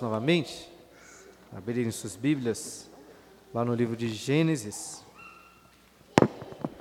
novamente, 0.00 0.70
abrirem 1.54 1.90
suas 1.90 2.16
Bíblias 2.16 2.90
lá 3.52 3.64
no 3.64 3.74
livro 3.74 3.96
de 3.96 4.08
Gênesis, 4.08 5.04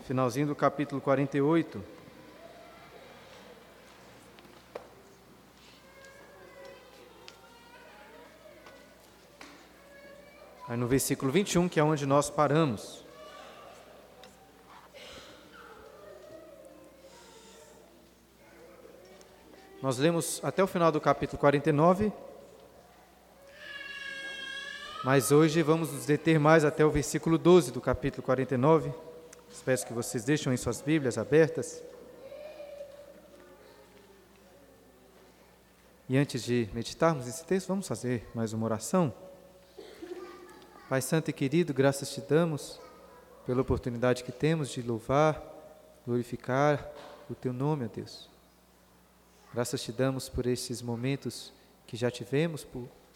finalzinho 0.06 0.48
do 0.48 0.56
capítulo 0.56 1.02
48. 1.02 1.84
Aí 10.68 10.78
no 10.78 10.88
versículo 10.88 11.32
21, 11.32 11.70
que 11.70 11.80
é 11.80 11.84
onde 11.84 12.06
nós 12.06 12.30
paramos. 12.30 13.06
Nós 19.82 20.00
lemos 20.00 20.42
até 20.44 20.64
o 20.64 20.68
final 20.68 20.92
do 20.92 21.00
capítulo 21.00 21.40
49, 21.40 22.12
mas 25.06 25.32
hoje 25.32 25.62
vamos 25.62 25.94
nos 25.94 26.08
deter 26.08 26.40
mais 26.40 26.66
até 26.66 26.84
o 26.84 26.90
versículo 26.90 27.38
12 27.38 27.72
do 27.72 27.80
capítulo 27.80 28.24
49. 28.24 28.92
Espero 29.52 29.86
que 29.86 29.94
vocês 29.94 30.24
deixem 30.24 30.52
em 30.52 30.58
suas 30.58 30.82
Bíblias 30.82 31.20
abertas. 31.20 31.84
E 36.10 36.18
antes 36.18 36.44
de 36.44 36.68
meditarmos 36.74 37.28
esse 37.28 37.46
texto, 37.46 37.68
vamos 37.68 37.88
fazer 37.88 38.28
mais 38.34 38.52
uma 38.52 38.66
oração. 38.66 39.14
Pai 40.90 41.04
Santo 41.04 41.30
e 41.30 41.34
querido, 41.34 41.72
graças 41.72 42.10
te 42.10 42.22
damos 42.22 42.82
pela 43.46 43.62
oportunidade 43.62 44.24
que 44.24 44.32
temos 44.32 44.70
de 44.70 44.82
louvar, 44.82 45.40
glorificar 46.04 46.84
o 47.30 47.36
teu 47.36 47.54
nome, 47.54 47.86
ó 47.86 47.90
Deus. 47.96 48.28
Graças 49.54 49.84
te 49.84 49.92
damos 49.92 50.30
por 50.30 50.48
esses 50.48 50.82
momentos 50.82 51.54
que 51.86 51.96
já 51.96 52.10
tivemos 52.10 52.66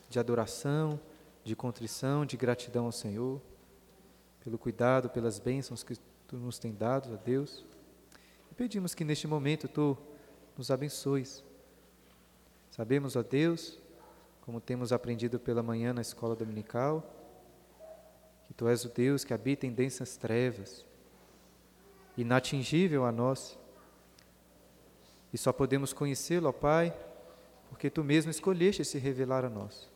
de 0.07 0.19
adoração, 0.19 0.99
de 1.43 1.55
contrição, 1.55 2.25
de 2.25 2.37
gratidão 2.37 2.85
ao 2.85 2.91
Senhor, 2.91 3.41
pelo 4.43 4.57
cuidado, 4.57 5.09
pelas 5.09 5.39
bênçãos 5.39 5.83
que 5.83 5.95
tu 6.27 6.37
nos 6.37 6.59
tem 6.59 6.73
dado, 6.73 7.13
a 7.13 7.17
Deus. 7.17 7.65
E 8.51 8.55
pedimos 8.55 8.93
que 8.93 9.03
neste 9.03 9.27
momento 9.27 9.67
tu 9.67 9.97
nos 10.57 10.71
abençoes. 10.71 11.43
Sabemos, 12.71 13.15
ó 13.15 13.23
Deus, 13.23 13.79
como 14.41 14.61
temos 14.61 14.91
aprendido 14.91 15.39
pela 15.39 15.61
manhã 15.61 15.93
na 15.93 16.01
escola 16.01 16.35
dominical, 16.35 17.03
que 18.45 18.53
tu 18.53 18.67
és 18.67 18.83
o 18.83 18.89
Deus 18.89 19.23
que 19.23 19.33
habita 19.33 19.67
em 19.67 19.71
densas 19.71 20.17
trevas, 20.17 20.85
inatingível 22.17 23.05
a 23.05 23.11
nós. 23.11 23.57
E 25.31 25.37
só 25.37 25.53
podemos 25.53 25.93
conhecê-lo, 25.93 26.49
ó 26.49 26.51
Pai, 26.51 26.95
porque 27.69 27.89
tu 27.89 28.03
mesmo 28.03 28.31
escolheste 28.31 28.83
se 28.83 28.97
revelar 28.97 29.45
a 29.45 29.49
nós. 29.49 29.89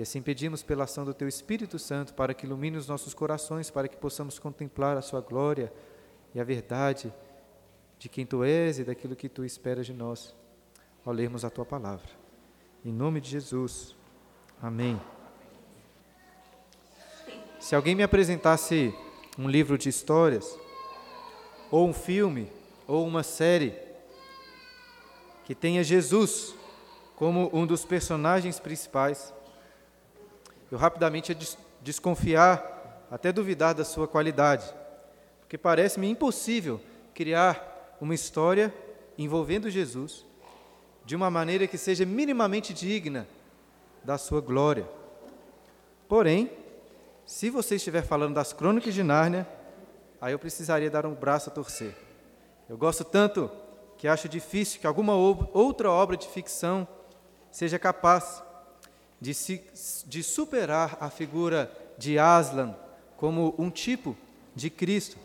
E 0.00 0.02
assim 0.02 0.22
pedimos 0.22 0.62
pela 0.62 0.84
ação 0.84 1.04
do 1.04 1.12
Teu 1.12 1.28
Espírito 1.28 1.78
Santo 1.78 2.14
para 2.14 2.32
que 2.32 2.46
ilumine 2.46 2.78
os 2.78 2.88
nossos 2.88 3.12
corações, 3.12 3.70
para 3.70 3.86
que 3.86 3.98
possamos 3.98 4.38
contemplar 4.38 4.96
a 4.96 5.02
Sua 5.02 5.20
glória 5.20 5.70
e 6.34 6.40
a 6.40 6.42
verdade 6.42 7.12
de 7.98 8.08
quem 8.08 8.24
Tu 8.24 8.42
és 8.42 8.78
e 8.78 8.84
daquilo 8.84 9.14
que 9.14 9.28
Tu 9.28 9.44
esperas 9.44 9.84
de 9.84 9.92
nós, 9.92 10.34
ao 11.04 11.12
lermos 11.12 11.44
a 11.44 11.50
Tua 11.50 11.66
palavra. 11.66 12.08
Em 12.82 12.90
nome 12.90 13.20
de 13.20 13.28
Jesus. 13.28 13.94
Amém. 14.62 14.98
Se 17.58 17.74
alguém 17.74 17.94
me 17.94 18.02
apresentasse 18.02 18.94
um 19.38 19.50
livro 19.50 19.76
de 19.76 19.90
histórias, 19.90 20.58
ou 21.70 21.86
um 21.86 21.92
filme, 21.92 22.50
ou 22.86 23.06
uma 23.06 23.22
série, 23.22 23.74
que 25.44 25.54
tenha 25.54 25.84
Jesus 25.84 26.54
como 27.16 27.50
um 27.52 27.66
dos 27.66 27.84
personagens 27.84 28.58
principais, 28.58 29.34
eu 30.70 30.78
rapidamente 30.78 31.30
ia 31.30 31.34
des 31.34 31.56
desconfiar, 31.82 33.06
até 33.10 33.32
duvidar 33.32 33.74
da 33.74 33.84
sua 33.84 34.06
qualidade, 34.06 34.72
porque 35.40 35.56
parece-me 35.56 36.08
impossível 36.08 36.80
criar 37.14 37.96
uma 38.00 38.14
história 38.14 38.72
envolvendo 39.16 39.70
Jesus 39.70 40.24
de 41.04 41.16
uma 41.16 41.30
maneira 41.30 41.66
que 41.66 41.78
seja 41.78 42.04
minimamente 42.04 42.72
digna 42.74 43.26
da 44.04 44.18
sua 44.18 44.40
glória. 44.40 44.86
Porém, 46.08 46.50
se 47.24 47.48
você 47.50 47.76
estiver 47.76 48.02
falando 48.02 48.34
das 48.34 48.52
crônicas 48.52 48.92
de 48.92 49.02
Nárnia, 49.02 49.46
aí 50.20 50.32
eu 50.32 50.38
precisaria 50.38 50.90
dar 50.90 51.06
um 51.06 51.14
braço 51.14 51.48
a 51.48 51.52
torcer. 51.52 51.94
Eu 52.68 52.76
gosto 52.76 53.04
tanto 53.04 53.50
que 53.96 54.08
acho 54.08 54.28
difícil 54.28 54.80
que 54.80 54.86
alguma 54.86 55.14
outra 55.14 55.90
obra 55.90 56.16
de 56.16 56.28
ficção 56.28 56.86
seja 57.50 57.78
capaz 57.78 58.42
de, 59.20 59.34
se, 59.34 59.62
de 60.06 60.22
superar 60.22 60.96
a 61.00 61.10
figura 61.10 61.70
de 61.98 62.18
Aslan 62.18 62.74
como 63.16 63.54
um 63.58 63.70
tipo 63.70 64.16
de 64.54 64.70
Cristo. 64.70 65.18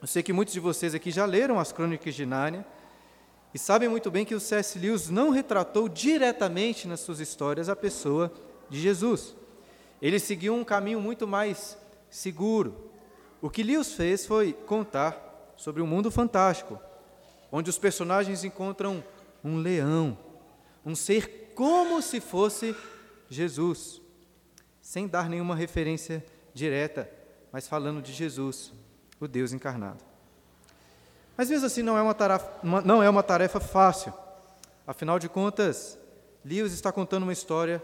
Eu 0.00 0.06
sei 0.06 0.22
que 0.22 0.32
muitos 0.32 0.54
de 0.54 0.60
vocês 0.60 0.94
aqui 0.94 1.10
já 1.10 1.26
leram 1.26 1.58
as 1.58 1.72
Crônicas 1.72 2.14
de 2.14 2.24
Nárnia 2.24 2.64
e 3.52 3.58
sabem 3.58 3.88
muito 3.88 4.10
bem 4.10 4.24
que 4.24 4.34
o 4.34 4.40
C.S. 4.40 4.78
Lewis 4.78 5.10
não 5.10 5.30
retratou 5.30 5.88
diretamente 5.88 6.86
nas 6.86 7.00
suas 7.00 7.20
histórias 7.20 7.68
a 7.68 7.76
pessoa 7.76 8.32
de 8.70 8.80
Jesus. 8.80 9.34
Ele 10.00 10.18
seguiu 10.18 10.54
um 10.54 10.64
caminho 10.64 11.00
muito 11.00 11.26
mais 11.26 11.76
seguro. 12.08 12.90
O 13.42 13.50
que 13.50 13.62
Lewis 13.62 13.92
fez 13.92 14.26
foi 14.26 14.52
contar 14.52 15.52
sobre 15.56 15.82
um 15.82 15.86
mundo 15.86 16.10
fantástico, 16.10 16.78
onde 17.50 17.68
os 17.68 17.78
personagens 17.78 18.44
encontram 18.44 19.02
um 19.44 19.56
leão, 19.56 20.16
um 20.84 20.94
ser 20.94 21.52
como 21.54 22.00
se 22.00 22.20
fosse 22.20 22.74
Jesus, 23.28 24.00
sem 24.80 25.06
dar 25.06 25.28
nenhuma 25.28 25.54
referência 25.54 26.24
direta, 26.54 27.10
mas 27.52 27.68
falando 27.68 28.00
de 28.00 28.12
Jesus, 28.12 28.72
o 29.20 29.28
Deus 29.28 29.52
encarnado. 29.52 30.02
Mas 31.36 31.50
mesmo 31.50 31.66
assim 31.66 31.82
não 31.82 31.96
é 31.96 32.02
uma 32.02 32.14
tarefa, 32.14 32.50
não 32.62 33.02
é 33.02 33.08
uma 33.08 33.22
tarefa 33.22 33.60
fácil. 33.60 34.12
Afinal 34.86 35.18
de 35.18 35.28
contas, 35.28 35.98
Lewis 36.44 36.72
está 36.72 36.90
contando 36.90 37.24
uma 37.24 37.32
história 37.32 37.82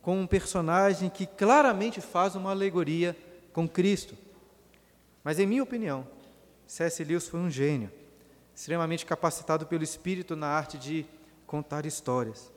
com 0.00 0.18
um 0.18 0.26
personagem 0.26 1.10
que 1.10 1.26
claramente 1.26 2.00
faz 2.00 2.34
uma 2.34 2.50
alegoria 2.50 3.16
com 3.52 3.68
Cristo. 3.68 4.16
Mas 5.22 5.38
em 5.38 5.46
minha 5.46 5.62
opinião, 5.62 6.06
C.S. 6.66 7.04
Lewis 7.04 7.28
foi 7.28 7.40
um 7.40 7.50
gênio, 7.50 7.92
extremamente 8.54 9.04
capacitado 9.04 9.66
pelo 9.66 9.84
Espírito 9.84 10.34
na 10.34 10.48
arte 10.48 10.78
de 10.78 11.06
contar 11.46 11.86
histórias 11.86 12.50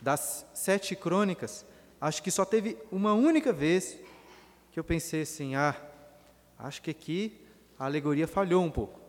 das 0.00 0.46
sete 0.54 0.96
crônicas, 0.96 1.64
acho 2.00 2.22
que 2.22 2.30
só 2.30 2.44
teve 2.44 2.76
uma 2.90 3.12
única 3.12 3.52
vez 3.52 3.98
que 4.72 4.78
eu 4.78 4.84
pensei 4.84 5.22
assim: 5.22 5.54
ah, 5.54 5.74
acho 6.58 6.80
que 6.82 6.90
aqui 6.90 7.40
a 7.78 7.84
alegoria 7.84 8.26
falhou 8.26 8.62
um 8.64 8.70
pouco. 8.70 9.00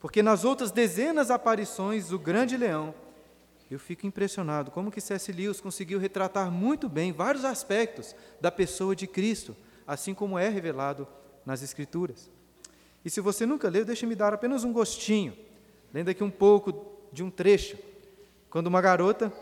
Porque 0.00 0.22
nas 0.22 0.44
outras 0.44 0.70
dezenas 0.70 1.28
de 1.28 1.32
aparições 1.32 2.08
do 2.08 2.18
grande 2.18 2.56
leão, 2.56 2.94
eu 3.70 3.78
fico 3.78 4.06
impressionado 4.06 4.70
como 4.70 4.90
que 4.90 5.00
C.S. 5.00 5.32
Lewis 5.32 5.60
conseguiu 5.60 5.98
retratar 5.98 6.50
muito 6.50 6.88
bem 6.88 7.12
vários 7.12 7.44
aspectos 7.44 8.14
da 8.40 8.50
pessoa 8.50 8.94
de 8.94 9.06
Cristo, 9.06 9.56
assim 9.86 10.12
como 10.12 10.38
é 10.38 10.48
revelado 10.48 11.06
nas 11.46 11.62
Escrituras. 11.62 12.30
E 13.04 13.10
se 13.10 13.20
você 13.20 13.46
nunca 13.46 13.68
leu, 13.68 13.84
deixe-me 13.84 14.14
dar 14.14 14.34
apenas 14.34 14.64
um 14.64 14.72
gostinho, 14.72 15.36
lendo 15.92 16.10
aqui 16.10 16.22
um 16.22 16.30
pouco 16.30 16.84
de 17.12 17.22
um 17.22 17.30
trecho. 17.30 17.78
Quando 18.50 18.66
uma 18.66 18.80
garota 18.80 19.32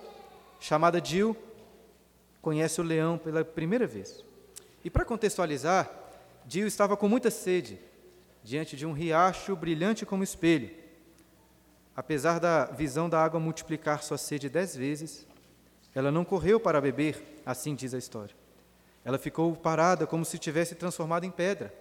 chamada 0.60 1.02
Jill, 1.02 1.36
conhece 2.40 2.80
o 2.80 2.84
leão 2.84 3.18
pela 3.18 3.44
primeira 3.44 3.86
vez. 3.86 4.24
E 4.84 4.90
para 4.90 5.04
contextualizar, 5.04 5.90
Jill 6.46 6.66
estava 6.66 6.96
com 6.96 7.08
muita 7.08 7.30
sede, 7.30 7.78
diante 8.44 8.76
de 8.76 8.86
um 8.86 8.92
riacho 8.92 9.56
brilhante 9.56 10.06
como 10.06 10.22
espelho. 10.22 10.70
Apesar 11.96 12.38
da 12.38 12.66
visão 12.66 13.08
da 13.08 13.22
água 13.22 13.40
multiplicar 13.40 14.02
sua 14.02 14.16
sede 14.16 14.48
dez 14.48 14.76
vezes, 14.76 15.26
ela 15.94 16.12
não 16.12 16.24
correu 16.24 16.60
para 16.60 16.80
beber, 16.80 17.42
assim 17.44 17.74
diz 17.74 17.92
a 17.92 17.98
história. 17.98 18.34
Ela 19.04 19.18
ficou 19.18 19.54
parada 19.56 20.06
como 20.06 20.24
se 20.24 20.38
tivesse 20.38 20.74
transformado 20.74 21.24
em 21.24 21.30
pedra, 21.30 21.74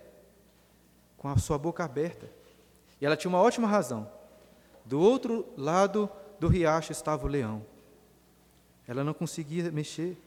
com 1.17 1.27
a 1.27 1.37
sua 1.37 1.57
boca 1.57 1.83
aberta. 1.83 2.29
E 2.99 3.05
ela 3.05 3.15
tinha 3.15 3.29
uma 3.29 3.41
ótima 3.41 3.67
razão. 3.67 4.09
Do 4.85 4.99
outro 4.99 5.45
lado 5.55 6.09
do 6.39 6.47
riacho 6.47 6.91
estava 6.91 7.25
o 7.25 7.29
leão. 7.29 7.65
Ela 8.89 9.03
não 9.03 9.13
conseguia 9.13 9.71
mexer, 9.71 10.17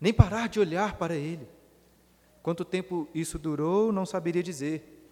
nem 0.00 0.12
parar 0.12 0.48
de 0.48 0.58
olhar 0.58 0.96
para 0.96 1.14
ele. 1.14 1.48
Quanto 2.42 2.64
tempo 2.64 3.06
isso 3.14 3.38
durou, 3.38 3.92
não 3.92 4.04
saberia 4.04 4.42
dizer. 4.42 5.06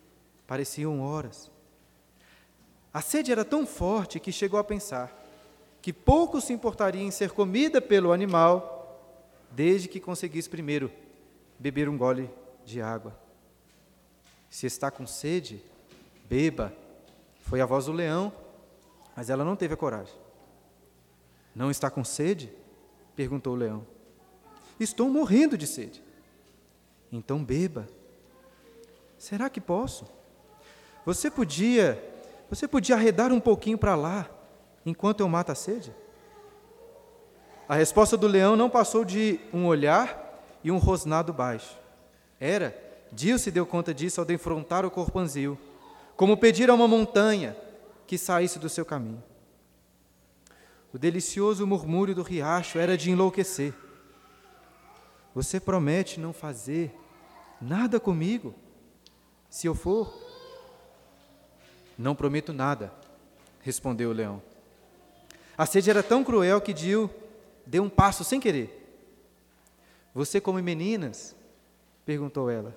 Pareciam 0.44 1.00
horas. 1.00 1.48
A 2.92 3.00
sede 3.00 3.30
era 3.30 3.44
tão 3.44 3.64
forte 3.64 4.18
que 4.18 4.32
chegou 4.32 4.58
a 4.58 4.64
pensar 4.64 5.16
que 5.80 5.92
pouco 5.92 6.40
se 6.40 6.52
importaria 6.52 7.00
em 7.00 7.12
ser 7.12 7.30
comida 7.30 7.80
pelo 7.80 8.10
animal, 8.10 9.00
desde 9.52 9.86
que 9.86 10.00
conseguisse 10.00 10.50
primeiro 10.50 10.90
beber 11.60 11.88
um 11.88 11.96
gole 11.96 12.28
de 12.64 12.82
água. 12.82 13.16
Se 14.48 14.66
está 14.66 14.90
com 14.90 15.06
sede, 15.06 15.64
beba. 16.28 16.72
Foi 17.42 17.60
a 17.60 17.66
voz 17.66 17.84
do 17.84 17.92
leão, 17.92 18.32
mas 19.14 19.30
ela 19.30 19.44
não 19.44 19.54
teve 19.54 19.74
a 19.74 19.76
coragem. 19.76 20.14
Não 21.54 21.70
está 21.70 21.88
com 21.88 22.02
sede? 22.02 22.52
Perguntou 23.20 23.52
o 23.52 23.56
leão. 23.56 23.86
Estou 24.78 25.10
morrendo 25.10 25.58
de 25.58 25.66
sede. 25.66 26.02
Então 27.12 27.44
beba. 27.44 27.86
Será 29.18 29.50
que 29.50 29.60
posso? 29.60 30.06
Você 31.04 31.30
podia, 31.30 32.02
você 32.48 32.66
podia 32.66 32.96
arredar 32.96 33.30
um 33.30 33.38
pouquinho 33.38 33.76
para 33.76 33.94
lá, 33.94 34.26
enquanto 34.86 35.20
eu 35.20 35.28
mato 35.28 35.52
a 35.52 35.54
sede? 35.54 35.94
A 37.68 37.74
resposta 37.74 38.16
do 38.16 38.26
leão 38.26 38.56
não 38.56 38.70
passou 38.70 39.04
de 39.04 39.38
um 39.52 39.66
olhar 39.66 40.42
e 40.64 40.70
um 40.70 40.78
rosnado 40.78 41.30
baixo. 41.30 41.76
Era, 42.40 42.74
Dio 43.12 43.38
se 43.38 43.50
deu 43.50 43.66
conta 43.66 43.92
disso 43.92 44.18
ao 44.18 44.24
defrontar 44.24 44.86
o 44.86 44.90
corpanzil, 44.90 45.58
como 46.16 46.38
pedir 46.38 46.70
a 46.70 46.74
uma 46.74 46.88
montanha 46.88 47.54
que 48.06 48.16
saísse 48.16 48.58
do 48.58 48.70
seu 48.70 48.86
caminho. 48.86 49.22
O 50.92 50.98
delicioso 50.98 51.66
murmúrio 51.66 52.14
do 52.14 52.22
riacho 52.22 52.78
era 52.78 52.96
de 52.96 53.10
enlouquecer. 53.10 53.72
Você 55.34 55.60
promete 55.60 56.18
não 56.18 56.32
fazer 56.32 56.92
nada 57.60 58.00
comigo? 58.00 58.54
Se 59.48 59.66
eu 59.66 59.74
for? 59.74 60.12
Não 61.96 62.14
prometo 62.14 62.52
nada, 62.52 62.92
respondeu 63.60 64.10
o 64.10 64.12
leão. 64.12 64.42
A 65.56 65.66
sede 65.66 65.90
era 65.90 66.02
tão 66.02 66.24
cruel 66.24 66.60
que 66.60 66.72
Dio 66.72 67.10
deu 67.66 67.82
um 67.82 67.90
passo 67.90 68.24
sem 68.24 68.40
querer. 68.40 68.76
Você 70.14 70.40
come 70.40 70.62
meninas? 70.62 71.36
perguntou 72.04 72.50
ela. 72.50 72.74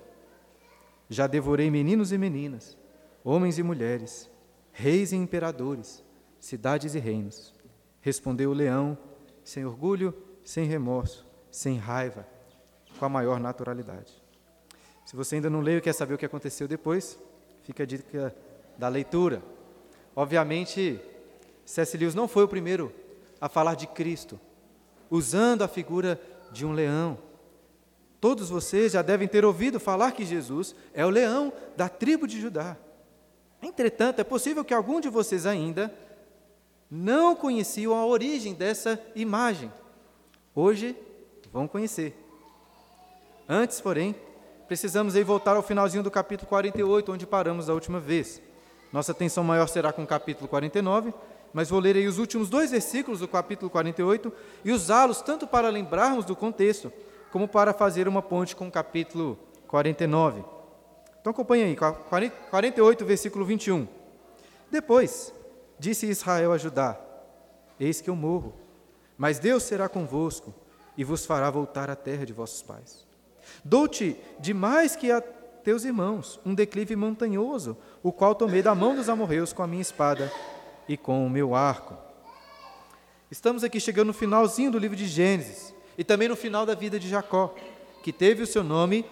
Já 1.08 1.26
devorei 1.26 1.70
meninos 1.70 2.12
e 2.12 2.18
meninas, 2.18 2.76
homens 3.24 3.58
e 3.58 3.62
mulheres, 3.62 4.30
reis 4.72 5.12
e 5.12 5.16
imperadores, 5.16 6.04
cidades 6.38 6.94
e 6.94 6.98
reinos. 6.98 7.53
Respondeu 8.04 8.50
o 8.50 8.52
leão, 8.52 8.98
sem 9.42 9.64
orgulho, 9.64 10.14
sem 10.44 10.66
remorso, 10.66 11.26
sem 11.50 11.78
raiva, 11.78 12.28
com 12.98 13.06
a 13.06 13.08
maior 13.08 13.40
naturalidade. 13.40 14.12
Se 15.06 15.16
você 15.16 15.36
ainda 15.36 15.48
não 15.48 15.62
leu 15.62 15.78
e 15.78 15.80
quer 15.80 15.94
saber 15.94 16.12
o 16.12 16.18
que 16.18 16.26
aconteceu 16.26 16.68
depois, 16.68 17.18
fica 17.62 17.82
a 17.82 17.86
dica 17.86 18.36
da 18.76 18.88
leitura. 18.88 19.42
Obviamente, 20.14 21.00
C.S. 21.64 21.96
Não 22.14 22.28
foi 22.28 22.44
o 22.44 22.48
primeiro 22.48 22.92
a 23.40 23.48
falar 23.48 23.74
de 23.74 23.86
Cristo, 23.86 24.38
usando 25.10 25.62
a 25.62 25.68
figura 25.68 26.20
de 26.52 26.66
um 26.66 26.74
leão. 26.74 27.16
Todos 28.20 28.50
vocês 28.50 28.92
já 28.92 29.00
devem 29.00 29.26
ter 29.26 29.46
ouvido 29.46 29.80
falar 29.80 30.12
que 30.12 30.26
Jesus 30.26 30.76
é 30.92 31.06
o 31.06 31.10
leão 31.10 31.50
da 31.74 31.88
tribo 31.88 32.26
de 32.26 32.38
Judá. 32.38 32.76
Entretanto, 33.62 34.20
é 34.20 34.24
possível 34.24 34.62
que 34.62 34.74
algum 34.74 35.00
de 35.00 35.08
vocês 35.08 35.46
ainda 35.46 35.90
não 36.94 37.34
conheciam 37.34 37.92
a 37.92 38.06
origem 38.06 38.54
dessa 38.54 39.00
imagem. 39.16 39.70
Hoje 40.54 40.96
vão 41.52 41.66
conhecer. 41.66 42.16
Antes, 43.48 43.80
porém, 43.80 44.14
precisamos 44.68 45.16
aí 45.16 45.24
voltar 45.24 45.56
ao 45.56 45.62
finalzinho 45.62 46.04
do 46.04 46.10
capítulo 46.10 46.48
48, 46.48 47.10
onde 47.10 47.26
paramos 47.26 47.66
da 47.66 47.74
última 47.74 47.98
vez. 47.98 48.40
Nossa 48.92 49.10
atenção 49.10 49.42
maior 49.42 49.66
será 49.66 49.92
com 49.92 50.04
o 50.04 50.06
capítulo 50.06 50.46
49, 50.46 51.12
mas 51.52 51.68
vou 51.68 51.80
ler 51.80 51.96
aí 51.96 52.06
os 52.06 52.18
últimos 52.18 52.48
dois 52.48 52.70
versículos 52.70 53.18
do 53.18 53.26
capítulo 53.26 53.68
48 53.72 54.32
e 54.64 54.70
usá-los 54.70 55.20
tanto 55.20 55.48
para 55.48 55.68
lembrarmos 55.70 56.24
do 56.24 56.36
contexto, 56.36 56.92
como 57.32 57.48
para 57.48 57.74
fazer 57.74 58.06
uma 58.06 58.22
ponte 58.22 58.54
com 58.54 58.68
o 58.68 58.70
capítulo 58.70 59.36
49. 59.66 60.44
Então 61.20 61.32
acompanhe 61.32 61.64
aí, 61.64 61.76
48, 62.50 63.04
versículo 63.04 63.44
21. 63.44 63.88
Depois, 64.70 65.32
disse 65.84 66.06
Israel 66.06 66.52
a 66.52 66.58
Judá: 66.58 66.98
Eis 67.78 68.00
que 68.00 68.08
eu 68.08 68.16
morro, 68.16 68.54
mas 69.18 69.38
Deus 69.38 69.64
será 69.64 69.86
convosco 69.86 70.54
e 70.96 71.04
vos 71.04 71.26
fará 71.26 71.50
voltar 71.50 71.90
à 71.90 71.96
terra 71.96 72.24
de 72.24 72.32
vossos 72.32 72.62
pais. 72.62 73.06
Dou-te 73.62 74.16
de 74.40 74.54
mais 74.54 74.96
que 74.96 75.12
a 75.12 75.20
teus 75.20 75.84
irmãos 75.84 76.40
um 76.44 76.54
declive 76.54 76.96
montanhoso, 76.96 77.76
o 78.02 78.10
qual 78.10 78.34
tomei 78.34 78.62
da 78.62 78.74
mão 78.74 78.96
dos 78.96 79.10
amorreus 79.10 79.52
com 79.52 79.62
a 79.62 79.66
minha 79.66 79.82
espada 79.82 80.32
e 80.88 80.96
com 80.96 81.26
o 81.26 81.30
meu 81.30 81.54
arco. 81.54 81.96
Estamos 83.30 83.62
aqui 83.62 83.78
chegando 83.78 84.08
no 84.08 84.12
finalzinho 84.14 84.70
do 84.70 84.78
livro 84.78 84.96
de 84.96 85.06
Gênesis 85.06 85.74
e 85.98 86.04
também 86.04 86.28
no 86.28 86.36
final 86.36 86.64
da 86.64 86.74
vida 86.74 86.98
de 86.98 87.08
Jacó, 87.08 87.54
que 88.02 88.12
teve 88.12 88.42
o 88.42 88.46
seu 88.46 88.64
nome 88.64 89.04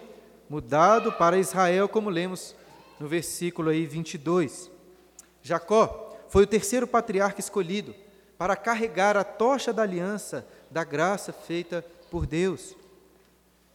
mudado 0.48 1.12
para 1.12 1.38
Israel, 1.38 1.88
como 1.88 2.08
lemos 2.08 2.54
no 2.98 3.08
versículo 3.08 3.68
aí 3.70 3.86
22. 3.86 4.70
Jacó 5.42 6.11
foi 6.32 6.44
o 6.44 6.46
terceiro 6.46 6.86
patriarca 6.86 7.40
escolhido 7.40 7.94
para 8.38 8.56
carregar 8.56 9.18
a 9.18 9.22
tocha 9.22 9.70
da 9.70 9.82
aliança, 9.82 10.46
da 10.70 10.82
graça 10.82 11.30
feita 11.30 11.84
por 12.10 12.24
Deus. 12.24 12.74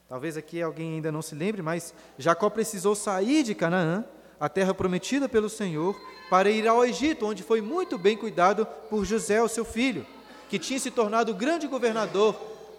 Talvez 0.10 0.36
aqui 0.36 0.60
alguém 0.60 0.96
ainda 0.96 1.12
não 1.12 1.22
se 1.22 1.36
lembre, 1.36 1.62
mas 1.62 1.94
Jacó 2.18 2.50
precisou 2.50 2.96
sair 2.96 3.44
de 3.44 3.54
Canaã, 3.54 4.04
a 4.40 4.50
terra 4.50 4.74
prometida 4.74 5.30
pelo 5.30 5.52
Senhor, 5.52 5.96
para 6.32 6.50
ir 6.50 6.68
ao 6.68 6.84
Egito, 6.84 7.28
onde 7.28 7.44
foi 7.44 7.62
muito 7.62 7.96
bem 7.96 8.18
cuidado 8.18 8.66
por 8.90 9.06
José, 9.06 9.40
o 9.40 9.48
seu 9.48 9.64
filho, 9.64 10.04
que 10.50 10.58
tinha 10.58 10.80
se 10.80 10.90
tornado 10.90 11.34
o 11.34 11.36
grande 11.36 11.68
governador 11.68 12.36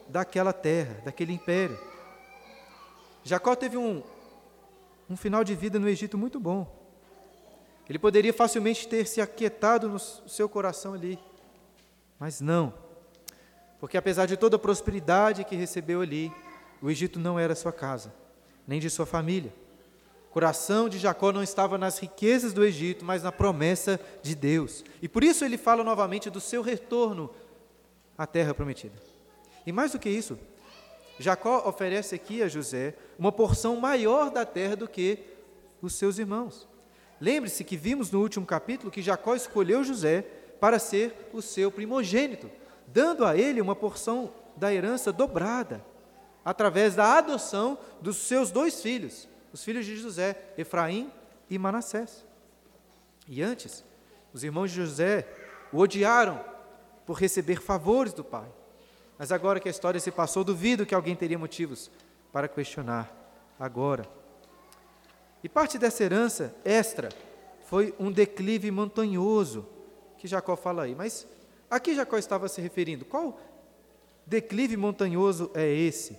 daquela 0.09 0.53
terra, 0.53 1.01
daquele 1.05 1.33
império. 1.33 1.79
Jacó 3.23 3.55
teve 3.55 3.77
um, 3.77 4.03
um 5.09 5.17
final 5.17 5.45
de 5.45 5.55
vida 5.55 5.79
no 5.79 5.89
Egito 5.89 6.19
muito 6.19 6.41
bom. 6.41 6.78
Ele 7.89 7.99
poderia 7.99 8.33
facilmente 8.33 8.87
ter 8.87 9.07
se 9.07 9.21
aquietado 9.21 9.89
no 9.89 9.99
seu 9.99 10.49
coração 10.49 10.95
ali, 10.95 11.19
mas 12.19 12.41
não, 12.41 12.75
porque 13.81 13.97
apesar 13.97 14.27
de 14.27 14.37
toda 14.37 14.57
a 14.57 14.59
prosperidade 14.59 15.45
que 15.45 15.57
recebeu 15.57 16.01
ali, 16.01 16.33
o 16.83 16.91
Egito 16.91 17.19
não 17.19 17.39
era 17.39 17.55
sua 17.55 17.73
casa, 17.73 18.13
nem 18.67 18.81
de 18.81 18.91
sua 18.91 19.07
família. 19.07 19.53
O 20.29 20.33
coração 20.33 20.89
de 20.89 20.99
Jacó 20.99 21.33
não 21.33 21.43
estava 21.43 21.79
nas 21.79 21.99
riquezas 21.99 22.53
do 22.53 22.65
Egito, 22.65 23.05
mas 23.05 23.23
na 23.23 23.33
promessa 23.33 23.99
de 24.23 24.35
Deus. 24.35 24.85
E 25.01 25.09
por 25.09 25.25
isso 25.25 25.45
ele 25.45 25.57
fala 25.57 25.83
novamente 25.83 26.29
do 26.29 26.41
seu 26.41 26.61
retorno 26.61 27.31
à 28.17 28.27
terra 28.27 28.53
prometida. 28.53 28.95
E 29.67 29.73
mais 29.73 29.93
do 29.93 29.99
que 29.99 30.11
isso, 30.11 30.39
Jacó 31.19 31.67
oferece 31.67 32.15
aqui 32.15 32.43
a 32.43 32.49
José 32.49 32.95
uma 33.19 33.33
porção 33.33 33.77
maior 33.77 34.31
da 34.31 34.45
terra 34.45 34.77
do 34.77 34.87
que 34.87 35.19
os 35.81 35.95
seus 35.95 36.19
irmãos. 36.19 36.69
Lembre-se 37.21 37.65
que 37.65 37.77
vimos 37.77 38.11
no 38.11 38.21
último 38.21 38.47
capítulo 38.47 38.91
que 38.91 39.03
Jacó 39.03 39.35
escolheu 39.35 39.83
José 39.83 40.23
para 40.61 40.79
ser 40.79 41.31
o 41.33 41.43
seu 41.43 41.71
primogênito, 41.71 42.51
dando 42.87 43.25
a 43.25 43.37
ele 43.37 43.61
uma 43.61 43.75
porção 43.75 44.33
da 44.57 44.73
herança 44.73 45.13
dobrada, 45.13 45.85
através 46.45 46.95
da 46.95 47.17
adoção 47.17 47.79
dos 48.01 48.17
seus 48.17 48.51
dois 48.51 48.81
filhos, 48.81 49.29
os 49.53 49.65
filhos 49.65 49.85
de 49.85 49.97
José, 49.97 50.53
Efraim 50.57 51.13
e 51.49 51.59
Manassés. 51.59 52.25
E 53.27 53.43
antes, 53.43 53.85
os 54.33 54.45
irmãos 54.45 54.71
de 54.71 54.77
José 54.77 55.27
o 55.73 55.79
odiaram 55.79 56.43
por 57.05 57.15
receber 57.15 57.61
favores 57.61 58.13
do 58.13 58.25
pai. 58.25 58.49
Mas 59.19 59.33
agora 59.33 59.61
que 59.61 59.69
a 59.69 59.71
história 59.71 60.01
se 60.01 60.11
passou, 60.11 60.45
duvido 60.45 60.87
que 60.87 60.95
alguém 60.95 61.17
teria 61.17 61.39
motivos 61.39 61.91
para 62.33 62.49
questionar 62.49 63.13
agora. 63.59 64.18
E 65.43 65.49
parte 65.49 65.79
dessa 65.79 66.03
herança 66.03 66.55
extra 66.65 67.09
foi 67.67 67.95
um 67.99 68.11
declive 68.11 68.71
montanhoso 68.71 69.67
que 70.17 70.27
Jacó 70.27 70.57
fala 70.57 70.85
aí. 70.85 70.95
Mas 70.95 71.27
a 71.71 71.79
que 71.79 71.95
Jacó 71.95 72.17
estava 72.17 72.49
se 72.49 72.61
referindo? 72.61 73.05
Qual 73.05 73.39
declive 74.27 74.77
montanhoso 74.77 75.51
é 75.55 75.67
esse? 75.67 76.19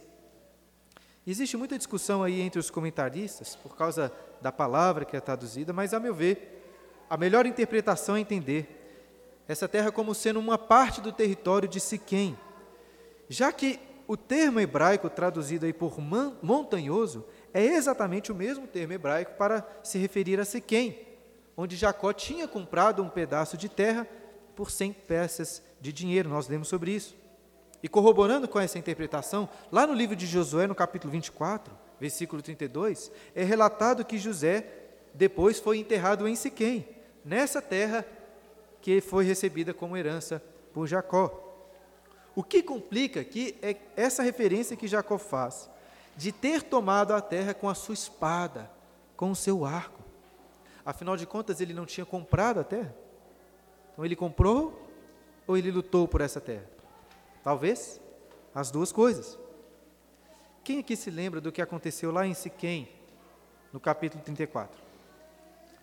Existe 1.27 1.57
muita 1.57 1.77
discussão 1.77 2.23
aí 2.23 2.41
entre 2.41 2.59
os 2.59 2.71
comentaristas 2.71 3.55
por 3.55 3.75
causa 3.75 4.11
da 4.41 4.51
palavra 4.51 5.05
que 5.05 5.17
é 5.17 5.19
traduzida, 5.19 5.73
mas 5.73 5.93
a 5.93 5.99
meu 5.99 6.13
ver, 6.13 6.63
a 7.09 7.17
melhor 7.17 7.45
interpretação 7.45 8.15
é 8.15 8.19
entender 8.19 8.75
essa 9.47 9.67
terra 9.67 9.91
como 9.91 10.15
sendo 10.15 10.39
uma 10.39 10.57
parte 10.57 11.01
do 11.01 11.11
território 11.11 11.67
de 11.67 11.79
Siquém, 11.79 12.37
já 13.27 13.51
que 13.51 13.79
o 14.07 14.15
termo 14.17 14.59
hebraico 14.59 15.09
traduzido 15.09 15.65
aí 15.65 15.73
por 15.73 15.99
montanhoso 16.41 17.25
é 17.53 17.65
exatamente 17.65 18.31
o 18.31 18.35
mesmo 18.35 18.67
termo 18.67 18.93
hebraico 18.93 19.33
para 19.37 19.67
se 19.83 19.97
referir 19.97 20.39
a 20.39 20.45
Siquém, 20.45 21.07
onde 21.55 21.75
Jacó 21.75 22.13
tinha 22.13 22.47
comprado 22.47 23.03
um 23.03 23.09
pedaço 23.09 23.57
de 23.57 23.67
terra 23.67 24.07
por 24.55 24.71
100 24.71 24.93
peças 24.93 25.63
de 25.81 25.91
dinheiro. 25.91 26.29
Nós 26.29 26.47
lemos 26.47 26.67
sobre 26.67 26.91
isso. 26.91 27.15
E 27.81 27.87
corroborando 27.87 28.47
com 28.47 28.59
essa 28.59 28.77
interpretação, 28.77 29.47
lá 29.71 29.87
no 29.87 29.93
livro 29.93 30.15
de 30.15 30.25
Josué, 30.25 30.67
no 30.67 30.75
capítulo 30.75 31.11
24, 31.11 31.73
versículo 31.99 32.41
32, 32.41 33.11
é 33.33 33.43
relatado 33.43 34.05
que 34.05 34.17
José 34.17 34.65
depois 35.13 35.59
foi 35.59 35.77
enterrado 35.77 36.27
em 36.27 36.35
Siquém, 36.35 36.87
nessa 37.23 37.61
terra 37.61 38.05
que 38.81 39.01
foi 39.01 39.25
recebida 39.25 39.73
como 39.73 39.97
herança 39.97 40.41
por 40.73 40.87
Jacó. 40.87 41.45
O 42.35 42.43
que 42.43 42.61
complica 42.61 43.19
aqui 43.19 43.57
é 43.61 43.75
essa 43.95 44.23
referência 44.23 44.77
que 44.77 44.87
Jacó 44.87 45.17
faz, 45.17 45.69
de 46.19 46.33
ter 46.33 46.63
tomado 46.63 47.13
a 47.13 47.21
terra 47.21 47.53
com 47.53 47.69
a 47.69 47.73
sua 47.73 47.93
espada, 47.93 48.69
com 49.15 49.31
o 49.31 49.35
seu 49.35 49.63
arco. 49.63 50.03
Afinal 50.85 51.15
de 51.15 51.25
contas, 51.25 51.61
ele 51.61 51.73
não 51.73 51.85
tinha 51.85 52.05
comprado 52.05 52.59
a 52.59 52.63
terra. 52.65 52.93
Então, 53.93 54.03
ele 54.03 54.17
comprou 54.17 54.85
ou 55.47 55.57
ele 55.57 55.71
lutou 55.71 56.09
por 56.09 56.19
essa 56.19 56.41
terra? 56.41 56.65
Talvez 57.41 58.01
as 58.53 58.69
duas 58.69 58.91
coisas. 58.91 59.39
quem 60.61 60.79
aqui 60.79 60.97
se 60.97 61.09
lembra 61.09 61.39
do 61.39 61.53
que 61.53 61.61
aconteceu 61.61 62.11
lá 62.11 62.27
em 62.27 62.33
Siquém, 62.33 62.89
no 63.71 63.79
capítulo 63.79 64.21
34? 64.21 64.77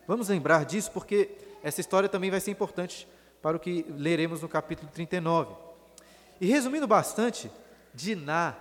Vamos 0.06 0.28
lembrar 0.28 0.66
disso 0.66 0.90
porque 0.92 1.30
essa 1.62 1.80
história 1.80 2.10
também 2.10 2.30
vai 2.30 2.40
ser 2.40 2.50
importante 2.50 3.08
para 3.40 3.56
o 3.56 3.60
que 3.60 3.86
leremos 3.88 4.42
no 4.42 4.50
capítulo 4.50 4.90
39. 4.92 5.54
E 6.42 6.46
resumindo 6.46 6.86
bastante, 6.86 7.50
Diná, 7.94 8.54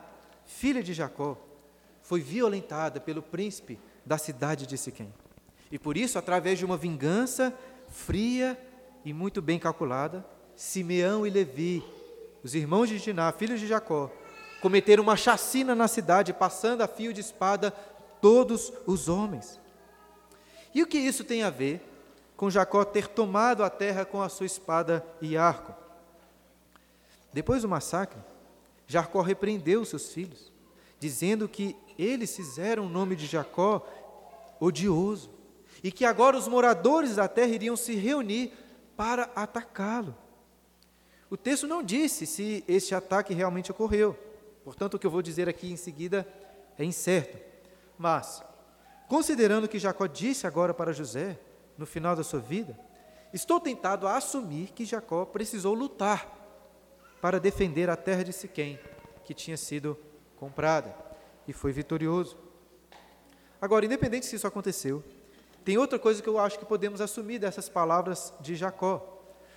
filha 0.45 0.81
de 0.81 0.93
Jacó, 0.93 1.37
foi 2.05 2.21
violentada 2.21 2.99
pelo 2.99 3.21
príncipe 3.21 3.79
da 4.05 4.17
cidade 4.17 4.67
de 4.67 4.77
Siquém. 4.77 5.11
E 5.71 5.79
por 5.79 5.97
isso, 5.97 6.19
através 6.19 6.59
de 6.59 6.63
uma 6.63 6.77
vingança 6.77 7.51
fria 7.89 8.57
e 9.03 9.11
muito 9.11 9.41
bem 9.41 9.57
calculada, 9.57 10.23
Simeão 10.55 11.25
e 11.25 11.31
Levi, 11.31 11.83
os 12.43 12.53
irmãos 12.53 12.89
de 12.89 12.99
Diná, 12.99 13.31
filhos 13.31 13.59
de 13.59 13.65
Jacó, 13.65 14.11
cometeram 14.61 15.01
uma 15.01 15.17
chacina 15.17 15.73
na 15.73 15.87
cidade, 15.87 16.31
passando 16.31 16.81
a 16.81 16.87
fio 16.87 17.11
de 17.11 17.21
espada 17.21 17.71
todos 18.21 18.71
os 18.85 19.09
homens. 19.09 19.59
E 20.75 20.83
o 20.83 20.87
que 20.87 20.99
isso 20.99 21.23
tem 21.23 21.41
a 21.41 21.49
ver 21.49 21.81
com 22.37 22.51
Jacó 22.51 22.85
ter 22.85 23.07
tomado 23.07 23.63
a 23.63 23.69
terra 23.69 24.05
com 24.05 24.21
a 24.21 24.29
sua 24.29 24.45
espada 24.45 25.03
e 25.19 25.35
arco? 25.35 25.73
Depois 27.33 27.63
do 27.63 27.67
massacre, 27.67 28.19
Jacó 28.87 29.21
repreendeu 29.21 29.83
seus 29.83 30.13
filhos, 30.13 30.53
dizendo 30.99 31.47
que 31.47 31.75
eles 31.97 32.35
fizeram 32.35 32.85
o 32.85 32.89
nome 32.89 33.15
de 33.15 33.25
Jacó 33.25 33.85
odioso 34.59 35.29
e 35.83 35.91
que 35.91 36.05
agora 36.05 36.37
os 36.37 36.47
moradores 36.47 37.15
da 37.15 37.27
terra 37.27 37.53
iriam 37.53 37.75
se 37.75 37.95
reunir 37.95 38.51
para 38.95 39.23
atacá-lo. 39.35 40.15
O 41.29 41.37
texto 41.37 41.67
não 41.67 41.83
disse 41.83 42.25
se 42.25 42.63
este 42.67 42.95
ataque 42.95 43.33
realmente 43.33 43.71
ocorreu, 43.71 44.17
portanto, 44.63 44.95
o 44.95 44.99
que 44.99 45.05
eu 45.05 45.11
vou 45.11 45.21
dizer 45.21 45.49
aqui 45.49 45.71
em 45.71 45.77
seguida 45.77 46.27
é 46.77 46.83
incerto. 46.83 47.37
Mas, 47.97 48.43
considerando 49.07 49.67
que 49.67 49.79
Jacó 49.79 50.07
disse 50.07 50.45
agora 50.47 50.73
para 50.73 50.93
José, 50.93 51.37
no 51.77 51.85
final 51.85 52.15
da 52.15 52.23
sua 52.23 52.39
vida, 52.39 52.77
estou 53.33 53.59
tentado 53.59 54.07
a 54.07 54.17
assumir 54.17 54.71
que 54.71 54.85
Jacó 54.85 55.25
precisou 55.25 55.73
lutar 55.73 56.31
para 57.21 57.39
defender 57.39 57.89
a 57.89 57.95
terra 57.95 58.23
de 58.23 58.31
Siquém, 58.31 58.79
que 59.23 59.33
tinha 59.33 59.57
sido 59.57 59.97
comprada, 60.39 60.95
e 61.47 61.53
foi 61.53 61.71
vitorioso. 61.71 62.37
Agora, 63.61 63.85
independente 63.85 64.25
se 64.25 64.35
isso 64.35 64.47
aconteceu, 64.47 65.03
tem 65.63 65.77
outra 65.77 65.97
coisa 65.97 66.21
que 66.21 66.29
eu 66.29 66.39
acho 66.39 66.59
que 66.59 66.65
podemos 66.65 67.01
assumir 67.01 67.39
dessas 67.39 67.67
palavras 67.67 68.33
de 68.39 68.55
Jacó 68.55 69.15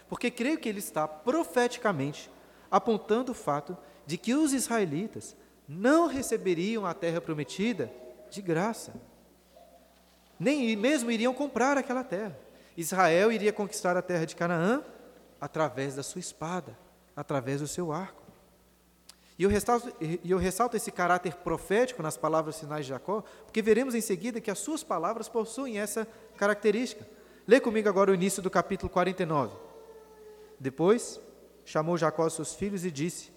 porque 0.08 0.30
creio 0.30 0.58
que 0.58 0.68
ele 0.68 0.78
está 0.78 1.06
profeticamente 1.06 2.30
apontando 2.70 3.32
o 3.32 3.34
fato 3.34 3.76
de 4.06 4.16
que 4.16 4.34
os 4.34 4.52
israelitas 4.52 5.36
não 5.68 6.06
receberiam 6.06 6.86
a 6.86 6.94
terra 6.94 7.20
prometida 7.20 7.92
de 8.30 8.40
graça, 8.40 8.94
nem 10.40 10.74
mesmo 10.76 11.10
iriam 11.10 11.34
comprar 11.34 11.76
aquela 11.76 12.02
terra. 12.02 12.38
Israel 12.76 13.30
iria 13.30 13.52
conquistar 13.52 13.96
a 13.96 14.02
terra 14.02 14.24
de 14.24 14.36
Canaã 14.36 14.82
através 15.40 15.94
da 15.94 16.02
sua 16.02 16.20
espada, 16.20 16.78
através 17.14 17.60
do 17.60 17.68
seu 17.68 17.92
arco. 17.92 18.17
E 19.38 19.44
eu, 19.44 19.48
ressalto, 19.48 19.92
eu 20.24 20.36
ressalto 20.36 20.76
esse 20.76 20.90
caráter 20.90 21.34
profético 21.36 22.02
nas 22.02 22.16
palavras 22.16 22.58
finais 22.58 22.84
de 22.84 22.90
Jacó, 22.90 23.22
porque 23.44 23.62
veremos 23.62 23.94
em 23.94 24.00
seguida 24.00 24.40
que 24.40 24.50
as 24.50 24.58
suas 24.58 24.82
palavras 24.82 25.28
possuem 25.28 25.78
essa 25.78 26.08
característica. 26.36 27.06
Lê 27.46 27.60
comigo 27.60 27.88
agora 27.88 28.10
o 28.10 28.14
início 28.14 28.42
do 28.42 28.50
capítulo 28.50 28.90
49. 28.90 29.56
Depois 30.58 31.20
chamou 31.64 31.96
Jacó 31.96 32.28
seus 32.28 32.52
filhos 32.54 32.84
e 32.84 32.90
disse: 32.90 33.30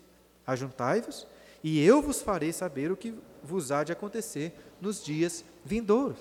Ajuntai-vos, 0.45 1.27
e 1.63 1.85
eu 1.85 2.01
vos 2.01 2.19
farei 2.19 2.51
saber 2.51 2.91
o 2.91 2.97
que 2.97 3.13
vos 3.43 3.71
há 3.71 3.83
de 3.83 3.91
acontecer 3.91 4.53
nos 4.81 5.03
dias 5.03 5.45
vindouros. 5.63 6.17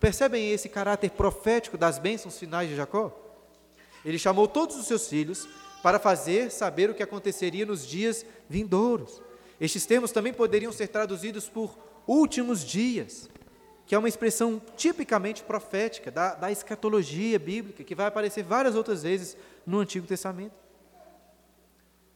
Percebem 0.00 0.50
esse 0.50 0.70
caráter 0.70 1.10
profético 1.10 1.76
das 1.76 1.98
bênçãos 1.98 2.38
finais 2.38 2.68
de 2.68 2.76
Jacó? 2.76 3.12
Ele 4.04 4.18
chamou 4.18 4.48
todos 4.48 4.76
os 4.76 4.86
seus 4.86 5.06
filhos 5.06 5.46
para 5.82 5.98
fazer 5.98 6.50
saber 6.50 6.88
o 6.88 6.94
que 6.94 7.02
aconteceria 7.02 7.66
nos 7.66 7.86
dias 7.86 8.24
vindouros. 8.48 9.20
Estes 9.60 9.84
termos 9.84 10.12
também 10.12 10.32
poderiam 10.32 10.72
ser 10.72 10.88
traduzidos 10.88 11.48
por 11.48 11.76
últimos 12.06 12.64
dias, 12.64 13.28
que 13.84 13.94
é 13.94 13.98
uma 13.98 14.08
expressão 14.08 14.62
tipicamente 14.76 15.42
profética 15.42 16.10
da, 16.10 16.34
da 16.34 16.52
escatologia 16.52 17.38
bíblica, 17.38 17.82
que 17.82 17.94
vai 17.94 18.06
aparecer 18.06 18.44
várias 18.44 18.76
outras 18.76 19.02
vezes 19.02 19.36
no 19.66 19.80
Antigo 19.80 20.06
Testamento. 20.06 20.54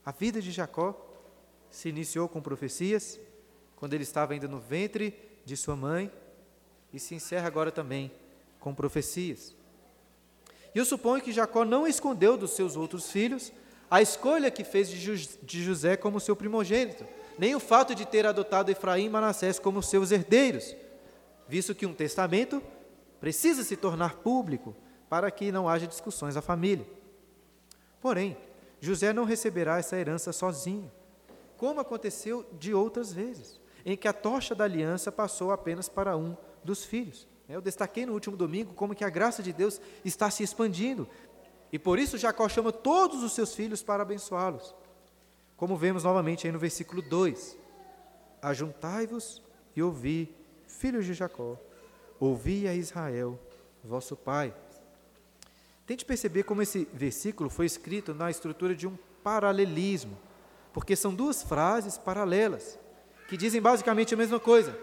A 0.04 0.12
vida 0.12 0.40
de 0.40 0.52
Jacó 0.52 0.94
se 1.68 1.88
iniciou 1.88 2.28
com 2.28 2.40
profecias, 2.40 3.18
quando 3.74 3.94
ele 3.94 4.04
estava 4.04 4.32
ainda 4.32 4.46
no 4.46 4.60
ventre 4.60 5.14
de 5.44 5.56
sua 5.56 5.74
mãe, 5.74 6.10
e 6.92 7.00
se 7.00 7.14
encerra 7.14 7.48
agora 7.48 7.72
também 7.72 8.12
com 8.60 8.72
profecias. 8.72 9.55
E 10.76 10.78
eu 10.78 10.84
suponho 10.84 11.22
que 11.22 11.32
Jacó 11.32 11.64
não 11.64 11.86
escondeu 11.86 12.36
dos 12.36 12.50
seus 12.50 12.76
outros 12.76 13.10
filhos 13.10 13.50
a 13.90 14.02
escolha 14.02 14.50
que 14.50 14.62
fez 14.62 14.90
de 14.90 15.64
José 15.64 15.96
como 15.96 16.20
seu 16.20 16.36
primogênito, 16.36 17.02
nem 17.38 17.54
o 17.54 17.60
fato 17.60 17.94
de 17.94 18.04
ter 18.04 18.26
adotado 18.26 18.70
Efraim 18.70 19.06
e 19.06 19.08
Manassés 19.08 19.58
como 19.58 19.82
seus 19.82 20.10
herdeiros, 20.10 20.76
visto 21.48 21.74
que 21.74 21.86
um 21.86 21.94
testamento 21.94 22.62
precisa 23.18 23.64
se 23.64 23.74
tornar 23.74 24.16
público 24.16 24.76
para 25.08 25.30
que 25.30 25.50
não 25.50 25.66
haja 25.66 25.86
discussões 25.86 26.34
na 26.34 26.42
família. 26.42 26.86
Porém, 27.98 28.36
José 28.78 29.14
não 29.14 29.24
receberá 29.24 29.78
essa 29.78 29.96
herança 29.96 30.30
sozinho, 30.30 30.92
como 31.56 31.80
aconteceu 31.80 32.44
de 32.52 32.74
outras 32.74 33.10
vezes, 33.10 33.58
em 33.82 33.96
que 33.96 34.06
a 34.06 34.12
tocha 34.12 34.54
da 34.54 34.64
aliança 34.64 35.10
passou 35.10 35.52
apenas 35.52 35.88
para 35.88 36.18
um 36.18 36.36
dos 36.62 36.84
filhos. 36.84 37.26
Eu 37.48 37.60
destaquei 37.60 38.04
no 38.04 38.12
último 38.12 38.36
domingo 38.36 38.74
como 38.74 38.94
que 38.94 39.04
a 39.04 39.10
graça 39.10 39.42
de 39.42 39.52
Deus 39.52 39.80
está 40.04 40.30
se 40.30 40.42
expandindo, 40.42 41.08
e 41.72 41.78
por 41.78 41.98
isso 41.98 42.18
Jacó 42.18 42.48
chama 42.48 42.72
todos 42.72 43.22
os 43.22 43.32
seus 43.32 43.54
filhos 43.54 43.82
para 43.82 44.02
abençoá-los. 44.02 44.74
Como 45.56 45.76
vemos 45.76 46.04
novamente 46.04 46.46
aí 46.46 46.52
no 46.52 46.58
versículo 46.58 47.02
2: 47.02 47.56
Ajuntai-vos 48.42 49.42
e 49.74 49.82
ouvi, 49.82 50.34
filhos 50.66 51.04
de 51.06 51.14
Jacó, 51.14 51.56
ouvi 52.18 52.66
a 52.68 52.74
Israel, 52.74 53.38
vosso 53.82 54.16
pai. 54.16 54.54
Tente 55.86 56.04
perceber 56.04 56.42
como 56.42 56.62
esse 56.62 56.88
versículo 56.92 57.48
foi 57.48 57.66
escrito 57.66 58.12
na 58.12 58.30
estrutura 58.30 58.74
de 58.74 58.86
um 58.86 58.96
paralelismo, 59.22 60.18
porque 60.72 60.96
são 60.96 61.14
duas 61.14 61.42
frases 61.42 61.96
paralelas, 61.96 62.78
que 63.28 63.36
dizem 63.36 63.60
basicamente 63.60 64.12
a 64.12 64.16
mesma 64.16 64.40
coisa, 64.40 64.76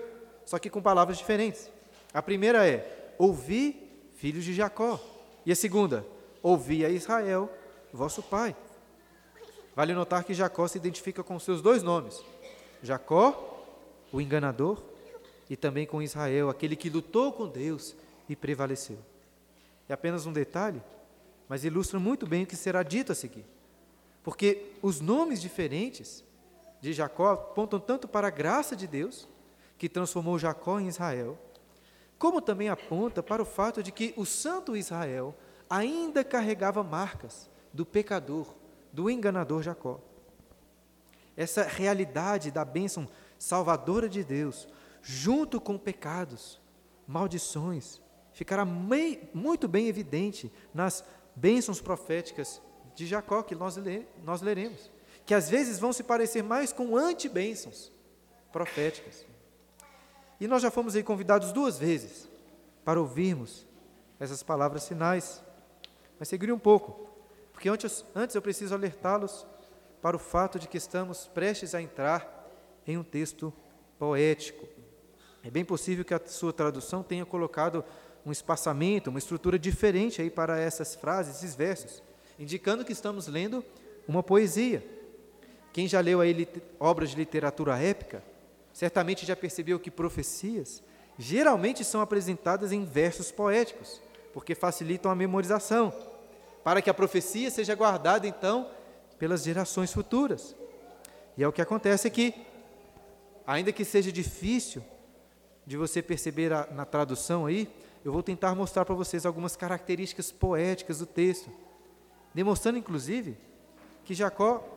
só 0.45 0.57
que 0.57 0.69
com 0.69 0.81
palavras 0.81 1.17
diferentes. 1.17 1.69
A 2.13 2.21
primeira 2.21 2.67
é: 2.67 3.15
Ouvi, 3.17 3.89
filhos 4.15 4.43
de 4.43 4.53
Jacó. 4.53 4.99
E 5.45 5.51
a 5.51 5.55
segunda: 5.55 6.05
Ouvi 6.41 6.85
a 6.85 6.89
Israel, 6.89 7.49
vosso 7.91 8.21
pai. 8.21 8.55
Vale 9.75 9.93
notar 9.93 10.23
que 10.23 10.33
Jacó 10.33 10.67
se 10.67 10.77
identifica 10.77 11.23
com 11.23 11.39
seus 11.39 11.61
dois 11.61 11.81
nomes: 11.81 12.23
Jacó, 12.81 13.65
o 14.11 14.21
enganador, 14.21 14.81
e 15.49 15.55
também 15.55 15.85
com 15.85 16.01
Israel, 16.01 16.49
aquele 16.49 16.75
que 16.75 16.89
lutou 16.89 17.33
com 17.33 17.47
Deus 17.47 17.95
e 18.29 18.35
prevaleceu. 18.35 18.99
É 19.89 19.93
apenas 19.93 20.25
um 20.25 20.33
detalhe, 20.33 20.81
mas 21.49 21.63
ilustra 21.63 21.99
muito 21.99 22.25
bem 22.25 22.43
o 22.43 22.47
que 22.47 22.55
será 22.55 22.83
dito 22.83 23.11
a 23.11 23.15
seguir. 23.15 23.45
Porque 24.23 24.71
os 24.81 25.01
nomes 25.01 25.41
diferentes 25.41 26.23
de 26.79 26.93
Jacó 26.93 27.31
apontam 27.31 27.79
tanto 27.79 28.07
para 28.07 28.27
a 28.27 28.31
graça 28.31 28.75
de 28.75 28.87
Deus, 28.87 29.27
que 29.77 29.89
transformou 29.89 30.39
Jacó 30.39 30.79
em 30.79 30.87
Israel, 30.87 31.37
como 32.23 32.39
também 32.39 32.69
aponta 32.69 33.21
para 33.21 33.41
o 33.41 33.45
fato 33.45 33.83
de 33.83 33.91
que 33.91 34.13
o 34.15 34.25
santo 34.25 34.77
Israel 34.77 35.35
ainda 35.69 36.23
carregava 36.23 36.81
marcas 36.81 37.49
do 37.73 37.85
pecador, 37.85 38.47
do 38.93 39.09
enganador 39.09 39.61
Jacó. 39.61 39.99
Essa 41.35 41.63
realidade 41.63 42.49
da 42.49 42.63
bênção 42.63 43.09
salvadora 43.37 44.07
de 44.07 44.23
Deus, 44.23 44.69
junto 45.01 45.59
com 45.59 45.77
pecados, 45.77 46.61
maldições, 47.05 47.99
ficará 48.31 48.63
muito 48.63 49.67
bem 49.67 49.89
evidente 49.89 50.49
nas 50.73 51.03
bênçãos 51.35 51.81
proféticas 51.81 52.61
de 52.95 53.05
Jacó, 53.05 53.43
que 53.43 53.53
nós, 53.53 53.77
nós 54.23 54.41
leremos, 54.41 54.89
que 55.25 55.33
às 55.33 55.49
vezes 55.49 55.77
vão 55.77 55.91
se 55.91 56.03
parecer 56.03 56.41
mais 56.41 56.71
com 56.71 56.95
anti-bênçãos 56.95 57.91
proféticas. 58.49 59.32
E 60.43 60.47
nós 60.47 60.61
já 60.61 60.69
fomos 60.69 60.93
aí 60.93 61.01
convidados 61.01 61.53
duas 61.53 61.77
vezes 61.77 62.27
para 62.83 62.99
ouvirmos 62.99 63.65
essas 64.19 64.43
palavras 64.43 64.85
finais, 64.85 65.41
mas 66.19 66.27
seguiria 66.27 66.53
um 66.53 66.59
pouco, 66.59 67.07
porque 67.53 67.69
antes, 67.69 68.03
antes 68.13 68.35
eu 68.35 68.41
preciso 68.41 68.75
alertá-los 68.75 69.47
para 70.01 70.17
o 70.17 70.19
fato 70.19 70.59
de 70.59 70.67
que 70.67 70.75
estamos 70.75 71.27
prestes 71.27 71.73
a 71.73 71.81
entrar 71.81 72.45
em 72.85 72.97
um 72.97 73.05
texto 73.05 73.53
poético. 73.97 74.67
É 75.41 75.49
bem 75.49 75.63
possível 75.63 76.03
que 76.03 76.13
a 76.13 76.19
sua 76.25 76.51
tradução 76.51 77.03
tenha 77.03 77.25
colocado 77.25 77.81
um 78.25 78.31
espaçamento, 78.33 79.09
uma 79.09 79.19
estrutura 79.19 79.57
diferente 79.57 80.21
aí 80.21 80.29
para 80.29 80.59
essas 80.59 80.93
frases, 80.93 81.37
esses 81.37 81.55
versos, 81.55 82.03
indicando 82.37 82.83
que 82.83 82.91
estamos 82.91 83.27
lendo 83.27 83.63
uma 84.05 84.21
poesia. 84.21 84.85
Quem 85.71 85.87
já 85.87 86.01
leu 86.01 86.19
aí 86.19 86.45
obras 86.81 87.11
de 87.11 87.15
literatura 87.15 87.81
épica 87.81 88.32
certamente 88.73 89.25
já 89.25 89.35
percebeu 89.35 89.79
que 89.79 89.91
profecias 89.91 90.81
geralmente 91.17 91.83
são 91.85 92.01
apresentadas 92.01 92.71
em 92.71 92.83
versos 92.83 93.31
poéticos, 93.31 94.01
porque 94.33 94.55
facilitam 94.55 95.11
a 95.11 95.15
memorização, 95.15 95.93
para 96.63 96.81
que 96.81 96.89
a 96.89 96.93
profecia 96.93 97.51
seja 97.51 97.75
guardada 97.75 98.27
então 98.27 98.67
pelas 99.19 99.43
gerações 99.43 99.93
futuras. 99.93 100.55
E 101.37 101.43
é 101.43 101.47
o 101.47 101.53
que 101.53 101.61
acontece 101.61 102.07
aqui. 102.07 102.33
Ainda 103.45 103.71
que 103.71 103.85
seja 103.85 104.11
difícil 104.11 104.83
de 105.65 105.77
você 105.77 106.01
perceber 106.01 106.51
a, 106.51 106.67
na 106.71 106.85
tradução 106.85 107.45
aí, 107.45 107.69
eu 108.03 108.11
vou 108.11 108.23
tentar 108.23 108.55
mostrar 108.55 108.85
para 108.85 108.95
vocês 108.95 109.25
algumas 109.25 109.55
características 109.55 110.31
poéticas 110.31 110.99
do 110.99 111.05
texto, 111.05 111.49
demonstrando 112.33 112.77
inclusive 112.77 113.37
que 114.03 114.13
Jacó 114.13 114.72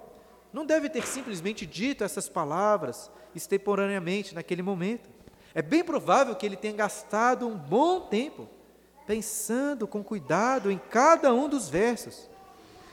não 0.56 0.64
deve 0.64 0.88
ter 0.88 1.06
simplesmente 1.06 1.66
dito 1.66 2.02
essas 2.02 2.30
palavras 2.30 3.10
extemporaneamente 3.34 4.34
naquele 4.34 4.62
momento. 4.62 5.06
É 5.54 5.60
bem 5.60 5.84
provável 5.84 6.34
que 6.34 6.46
ele 6.46 6.56
tenha 6.56 6.72
gastado 6.72 7.46
um 7.46 7.58
bom 7.58 8.00
tempo 8.00 8.48
pensando 9.06 9.86
com 9.86 10.02
cuidado 10.02 10.70
em 10.70 10.78
cada 10.78 11.34
um 11.34 11.46
dos 11.46 11.68
versos, 11.68 12.30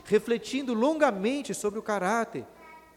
refletindo 0.04 0.74
longamente 0.74 1.54
sobre 1.54 1.78
o 1.78 1.82
caráter 1.82 2.44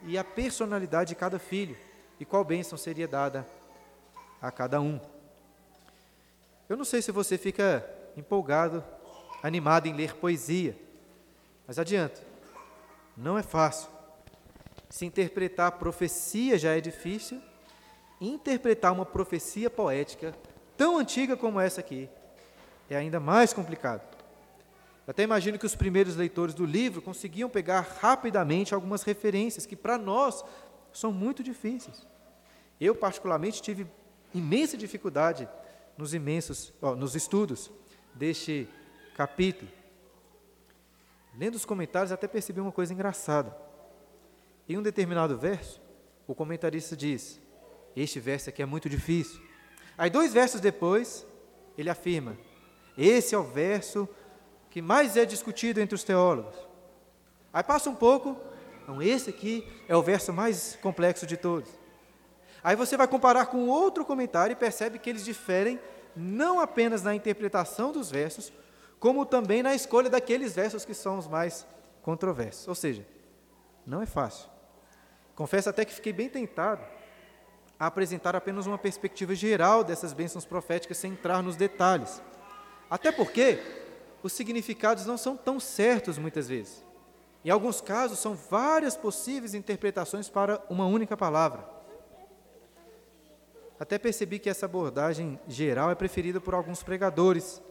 e 0.03 0.17
a 0.17 0.23
personalidade 0.25 1.11
de 1.11 1.15
cada 1.15 1.39
filho 1.39 1.77
e 2.19 2.25
qual 2.25 2.43
bênção 2.43 2.77
seria 2.77 3.07
dada 3.07 3.47
a 4.41 4.51
cada 4.51 4.81
um. 4.81 4.99
Eu 6.67 6.75
não 6.75 6.83
sei 6.83 7.01
se 7.01 7.13
você 7.13 7.37
fica 7.37 7.89
empolgado, 8.17 8.83
animado 9.41 9.87
em 9.87 9.93
ler 9.93 10.13
poesia, 10.15 10.77
mas 11.65 11.79
adianto, 11.79 12.21
não 13.15 13.37
é 13.37 13.43
fácil. 13.43 13.95
Se 14.89 15.05
interpretar 15.05 15.73
profecia 15.73 16.57
já 16.57 16.75
é 16.75 16.81
difícil, 16.81 17.41
interpretar 18.19 18.93
uma 18.93 19.05
profecia 19.05 19.69
poética 19.69 20.33
tão 20.75 20.97
antiga 20.97 21.35
como 21.35 21.59
essa 21.59 21.81
aqui 21.81 22.09
é 22.89 22.95
ainda 22.95 23.19
mais 23.19 23.53
complicado. 23.53 24.01
Até 25.07 25.23
imagino 25.23 25.57
que 25.57 25.65
os 25.65 25.75
primeiros 25.75 26.15
leitores 26.15 26.53
do 26.53 26.65
livro 26.65 27.01
conseguiam 27.01 27.49
pegar 27.49 27.81
rapidamente 28.01 28.73
algumas 28.73 29.03
referências 29.03 29.65
que 29.65 29.75
para 29.75 29.97
nós 29.97 30.43
são 30.91 31.11
muito 31.11 31.43
difíceis. 31.43 32.05
Eu, 32.79 32.93
particularmente, 32.93 33.61
tive 33.61 33.87
imensa 34.33 34.77
dificuldade 34.77 35.47
nos 35.97 36.13
imensos, 36.13 36.73
nos 36.97 37.15
estudos 37.15 37.71
deste 38.13 38.67
capítulo. 39.15 39.71
Lendo 41.37 41.55
os 41.55 41.65
comentários, 41.65 42.11
até 42.11 42.27
percebi 42.27 42.59
uma 42.59 42.71
coisa 42.71 42.93
engraçada. 42.93 43.55
Em 44.69 44.77
um 44.77 44.81
determinado 44.81 45.37
verso, 45.37 45.81
o 46.27 46.35
comentarista 46.35 46.95
diz: 46.95 47.39
Este 47.95 48.19
verso 48.19 48.49
aqui 48.49 48.61
é 48.61 48.65
muito 48.65 48.89
difícil. 48.89 49.41
Aí, 49.97 50.09
dois 50.09 50.33
versos 50.33 50.59
depois, 50.59 51.25
ele 51.77 51.89
afirma: 51.89 52.37
Esse 52.97 53.33
é 53.33 53.37
o 53.37 53.43
verso 53.43 54.07
que 54.69 54.81
mais 54.81 55.15
é 55.15 55.25
discutido 55.25 55.79
entre 55.79 55.95
os 55.95 56.03
teólogos. 56.03 56.55
Aí 57.53 57.63
passa 57.63 57.89
um 57.89 57.95
pouco, 57.95 58.37
então 58.83 59.01
esse 59.01 59.29
aqui 59.29 59.65
é 59.87 59.95
o 59.95 60.03
verso 60.03 60.33
mais 60.33 60.77
complexo 60.81 61.25
de 61.25 61.37
todos. 61.37 61.69
Aí 62.63 62.75
você 62.75 62.97
vai 62.97 63.07
comparar 63.07 63.45
com 63.45 63.67
outro 63.67 64.03
comentário 64.03 64.51
e 64.51 64.55
percebe 64.55 64.99
que 64.99 65.09
eles 65.09 65.23
diferem 65.23 65.79
não 66.15 66.59
apenas 66.59 67.01
na 67.03 67.15
interpretação 67.15 67.91
dos 67.91 68.11
versos, 68.11 68.51
como 68.99 69.25
também 69.25 69.63
na 69.63 69.73
escolha 69.73 70.09
daqueles 70.09 70.53
versos 70.53 70.83
que 70.83 70.93
são 70.93 71.17
os 71.17 71.27
mais 71.27 71.65
controversos. 72.01 72.67
Ou 72.67 72.75
seja, 72.75 73.07
não 73.85 74.01
é 74.01 74.05
fácil. 74.05 74.56
Confesso 75.37 75.69
até 75.69 75.85
que 75.85 75.93
fiquei 75.93 76.11
bem 76.11 76.27
tentado 76.27 76.83
a 77.79 77.85
apresentar 77.85 78.35
apenas 78.35 78.65
uma 78.65 78.77
perspectiva 78.77 79.35
geral 79.35 79.83
dessas 79.83 80.11
bênçãos 80.11 80.45
proféticas 80.45 80.97
sem 80.97 81.11
entrar 81.11 81.43
nos 81.43 81.55
detalhes. 81.55 82.19
Até 82.89 83.11
porque 83.11 83.59
os 84.23 84.33
significados 84.33 85.05
não 85.05 85.15
são 85.15 85.37
tão 85.37 85.59
certos 85.59 86.17
muitas 86.17 86.49
vezes. 86.49 86.83
Em 87.45 87.51
alguns 87.51 87.79
casos, 87.79 88.17
são 88.17 88.33
várias 88.33 88.97
possíveis 88.97 89.53
interpretações 89.53 90.27
para 90.27 90.59
uma 90.71 90.87
única 90.87 91.15
palavra. 91.15 91.69
Até 93.79 93.99
percebi 93.99 94.39
que 94.39 94.49
essa 94.49 94.65
abordagem 94.65 95.39
geral 95.47 95.91
é 95.91 95.95
preferida 95.95 96.41
por 96.41 96.55
alguns 96.55 96.81
pregadores, 96.81 97.61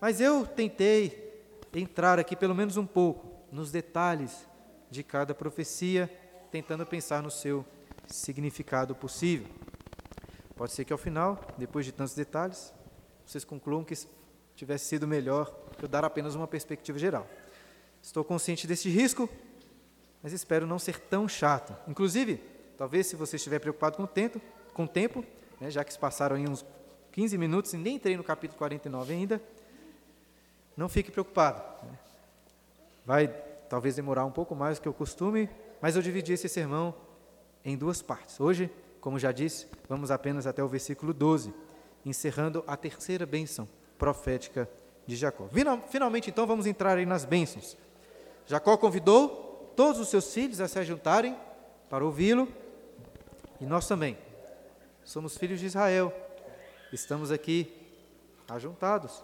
mas 0.00 0.20
eu 0.20 0.44
tentei 0.44 1.32
entrar 1.72 2.18
aqui 2.18 2.34
pelo 2.34 2.56
menos 2.56 2.76
um 2.76 2.84
pouco 2.84 3.46
nos 3.52 3.70
detalhes 3.70 4.48
de 4.90 5.04
cada 5.04 5.32
profecia, 5.32 6.10
tentando 6.54 6.86
pensar 6.86 7.20
no 7.20 7.32
seu 7.32 7.66
significado 8.06 8.94
possível. 8.94 9.48
Pode 10.54 10.70
ser 10.70 10.84
que 10.84 10.92
ao 10.92 10.98
final, 10.98 11.44
depois 11.58 11.84
de 11.84 11.90
tantos 11.90 12.14
detalhes, 12.14 12.72
vocês 13.26 13.44
concluam 13.44 13.82
que 13.82 13.92
tivesse 14.54 14.84
sido 14.84 15.04
melhor 15.04 15.52
eu 15.82 15.88
dar 15.88 16.04
apenas 16.04 16.36
uma 16.36 16.46
perspectiva 16.46 16.96
geral. 16.96 17.26
Estou 18.00 18.22
consciente 18.22 18.68
deste 18.68 18.88
risco, 18.88 19.28
mas 20.22 20.32
espero 20.32 20.64
não 20.64 20.78
ser 20.78 21.00
tão 21.00 21.26
chato. 21.28 21.76
Inclusive, 21.88 22.40
talvez 22.78 23.08
se 23.08 23.16
você 23.16 23.34
estiver 23.34 23.58
preocupado 23.58 23.96
com 23.96 24.04
o 24.04 24.06
tempo, 24.06 24.40
com 24.72 24.84
o 24.84 24.88
tempo, 24.88 25.24
né, 25.60 25.72
já 25.72 25.82
que 25.82 25.92
se 25.92 25.98
passaram 25.98 26.36
aí 26.36 26.46
uns 26.46 26.64
15 27.10 27.36
minutos 27.36 27.74
e 27.74 27.76
nem 27.76 27.96
entrei 27.96 28.16
no 28.16 28.22
capítulo 28.22 28.56
49 28.58 29.12
ainda, 29.12 29.42
não 30.76 30.88
fique 30.88 31.10
preocupado. 31.10 31.60
Né. 31.84 31.98
Vai 33.04 33.26
talvez 33.68 33.96
demorar 33.96 34.24
um 34.24 34.30
pouco 34.30 34.54
mais 34.54 34.78
do 34.78 34.82
que 34.82 34.88
o 34.88 34.94
costume, 34.94 35.50
mas 35.84 35.96
eu 35.96 36.00
dividi 36.00 36.32
esse 36.32 36.48
sermão 36.48 36.94
em 37.62 37.76
duas 37.76 38.00
partes. 38.00 38.40
Hoje, 38.40 38.70
como 39.02 39.18
já 39.18 39.30
disse, 39.30 39.66
vamos 39.86 40.10
apenas 40.10 40.46
até 40.46 40.64
o 40.64 40.66
versículo 40.66 41.12
12, 41.12 41.52
encerrando 42.06 42.64
a 42.66 42.74
terceira 42.74 43.26
bênção 43.26 43.68
profética 43.98 44.66
de 45.06 45.14
Jacó. 45.14 45.46
Finalmente, 45.90 46.30
então, 46.30 46.46
vamos 46.46 46.64
entrar 46.64 46.96
aí 46.96 47.04
nas 47.04 47.26
bênçãos. 47.26 47.76
Jacó 48.46 48.78
convidou 48.78 49.74
todos 49.76 50.00
os 50.00 50.08
seus 50.08 50.32
filhos 50.32 50.58
a 50.58 50.66
se 50.66 50.82
juntarem 50.84 51.36
para 51.90 52.02
ouvi-lo, 52.02 52.48
e 53.60 53.66
nós 53.66 53.86
também. 53.86 54.16
Somos 55.04 55.36
filhos 55.36 55.60
de 55.60 55.66
Israel. 55.66 56.10
Estamos 56.94 57.30
aqui 57.30 57.70
ajuntados. 58.48 59.22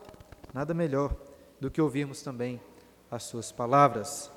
Nada 0.53 0.75
melhor 0.75 1.17
do 1.59 1.71
que 1.71 1.81
ouvirmos 1.81 2.21
também 2.21 2.61
as 3.11 3.23
suas 3.23 3.51
palavras. 3.51 4.31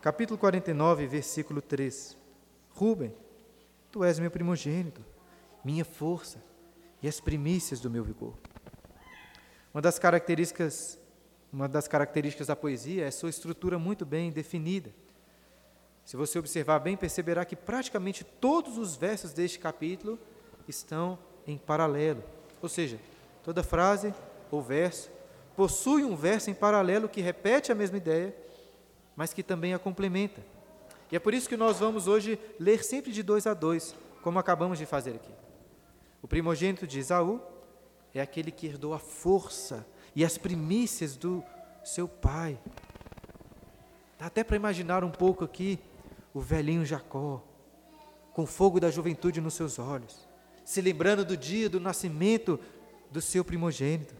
Capítulo 0.00 0.38
49, 0.38 1.06
versículo 1.06 1.60
3. 1.60 2.16
Rubem, 2.70 3.14
tu 3.92 4.02
és 4.02 4.18
meu 4.18 4.30
primogênito, 4.30 5.04
minha 5.62 5.84
força 5.84 6.42
e 7.02 7.08
as 7.08 7.20
primícias 7.20 7.80
do 7.80 7.90
meu 7.90 8.02
vigor. 8.02 8.32
Uma 9.74 9.82
das 9.82 9.98
características, 9.98 10.98
uma 11.52 11.68
das 11.68 11.86
características 11.86 12.46
da 12.46 12.56
poesia 12.56 13.04
é 13.04 13.10
sua 13.10 13.28
estrutura 13.28 13.78
muito 13.78 14.06
bem 14.06 14.32
definida. 14.32 14.90
Se 16.02 16.16
você 16.16 16.38
observar 16.38 16.78
bem, 16.78 16.96
perceberá 16.96 17.44
que 17.44 17.54
praticamente 17.54 18.24
todos 18.24 18.78
os 18.78 18.96
versos 18.96 19.34
deste 19.34 19.58
capítulo 19.58 20.18
estão 20.66 21.18
em 21.46 21.58
paralelo. 21.58 22.24
Ou 22.62 22.70
seja, 22.70 22.98
toda 23.44 23.62
frase 23.62 24.14
ou 24.50 24.62
verso 24.62 25.10
possui 25.54 26.04
um 26.04 26.16
verso 26.16 26.48
em 26.48 26.54
paralelo 26.54 27.06
que 27.06 27.20
repete 27.20 27.70
a 27.70 27.74
mesma 27.74 27.98
ideia, 27.98 28.34
mas 29.16 29.32
que 29.32 29.42
também 29.42 29.74
a 29.74 29.78
complementa. 29.78 30.44
E 31.10 31.16
é 31.16 31.18
por 31.18 31.34
isso 31.34 31.48
que 31.48 31.56
nós 31.56 31.78
vamos 31.78 32.06
hoje 32.06 32.38
ler 32.58 32.84
sempre 32.84 33.12
de 33.12 33.22
dois 33.22 33.46
a 33.46 33.54
dois, 33.54 33.94
como 34.22 34.38
acabamos 34.38 34.78
de 34.78 34.86
fazer 34.86 35.16
aqui. 35.16 35.32
O 36.22 36.28
primogênito 36.28 36.86
de 36.86 36.98
Esaú 36.98 37.40
é 38.14 38.20
aquele 38.20 38.50
que 38.50 38.66
herdou 38.66 38.94
a 38.94 38.98
força 38.98 39.86
e 40.14 40.24
as 40.24 40.38
primícias 40.38 41.16
do 41.16 41.42
seu 41.84 42.06
pai. 42.06 42.58
Dá 44.18 44.26
até 44.26 44.44
para 44.44 44.56
imaginar 44.56 45.02
um 45.02 45.10
pouco 45.10 45.44
aqui 45.44 45.78
o 46.32 46.40
velhinho 46.40 46.84
Jacó, 46.84 47.42
com 48.32 48.42
o 48.42 48.46
fogo 48.46 48.78
da 48.78 48.90
juventude 48.90 49.40
nos 49.40 49.54
seus 49.54 49.78
olhos 49.78 50.30
se 50.70 50.80
lembrando 50.80 51.24
do 51.24 51.36
dia 51.36 51.68
do 51.68 51.80
nascimento 51.80 52.56
do 53.10 53.20
seu 53.20 53.44
primogênito. 53.44 54.14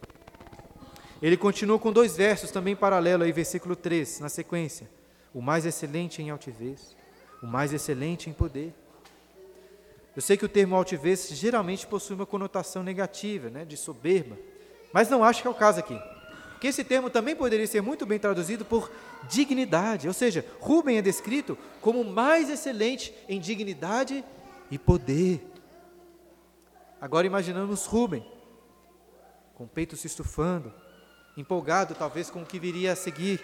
Ele 1.21 1.37
continua 1.37 1.77
com 1.77 1.91
dois 1.91 2.17
versos 2.17 2.49
também 2.49 2.75
paralelos 2.75 3.25
aí, 3.25 3.31
versículo 3.31 3.75
3, 3.75 4.21
na 4.21 4.29
sequência. 4.29 4.89
O 5.33 5.41
mais 5.41 5.65
excelente 5.65 6.21
em 6.21 6.29
altivez, 6.29 6.95
o 7.41 7.45
mais 7.45 7.71
excelente 7.71 8.29
em 8.29 8.33
poder. 8.33 8.73
Eu 10.15 10.21
sei 10.21 10.35
que 10.35 10.45
o 10.45 10.49
termo 10.49 10.75
altivez 10.75 11.29
geralmente 11.29 11.85
possui 11.85 12.15
uma 12.15 12.25
conotação 12.25 12.83
negativa, 12.83 13.49
né, 13.49 13.63
de 13.63 13.77
soberba, 13.77 14.37
mas 14.91 15.09
não 15.09 15.23
acho 15.23 15.41
que 15.41 15.47
é 15.47 15.51
o 15.51 15.55
caso 15.55 15.79
aqui. 15.79 15.97
Porque 16.51 16.67
esse 16.67 16.83
termo 16.83 17.09
também 17.09 17.35
poderia 17.35 17.65
ser 17.65 17.81
muito 17.81 18.05
bem 18.05 18.19
traduzido 18.19 18.65
por 18.65 18.91
dignidade, 19.29 20.07
ou 20.07 20.13
seja, 20.13 20.45
Rubem 20.59 20.97
é 20.97 21.01
descrito 21.01 21.57
como 21.79 22.01
o 22.01 22.11
mais 22.11 22.49
excelente 22.49 23.13
em 23.29 23.39
dignidade 23.39 24.23
e 24.69 24.77
poder. 24.77 25.47
Agora 26.99 27.25
imaginamos 27.25 27.85
Rubem, 27.85 28.25
com 29.55 29.63
o 29.63 29.67
peito 29.67 29.95
se 29.95 30.07
estufando, 30.07 30.73
empolgado 31.37 31.95
talvez 31.95 32.29
com 32.29 32.41
o 32.41 32.45
que 32.45 32.59
viria 32.59 32.93
a 32.93 32.95
seguir. 32.95 33.41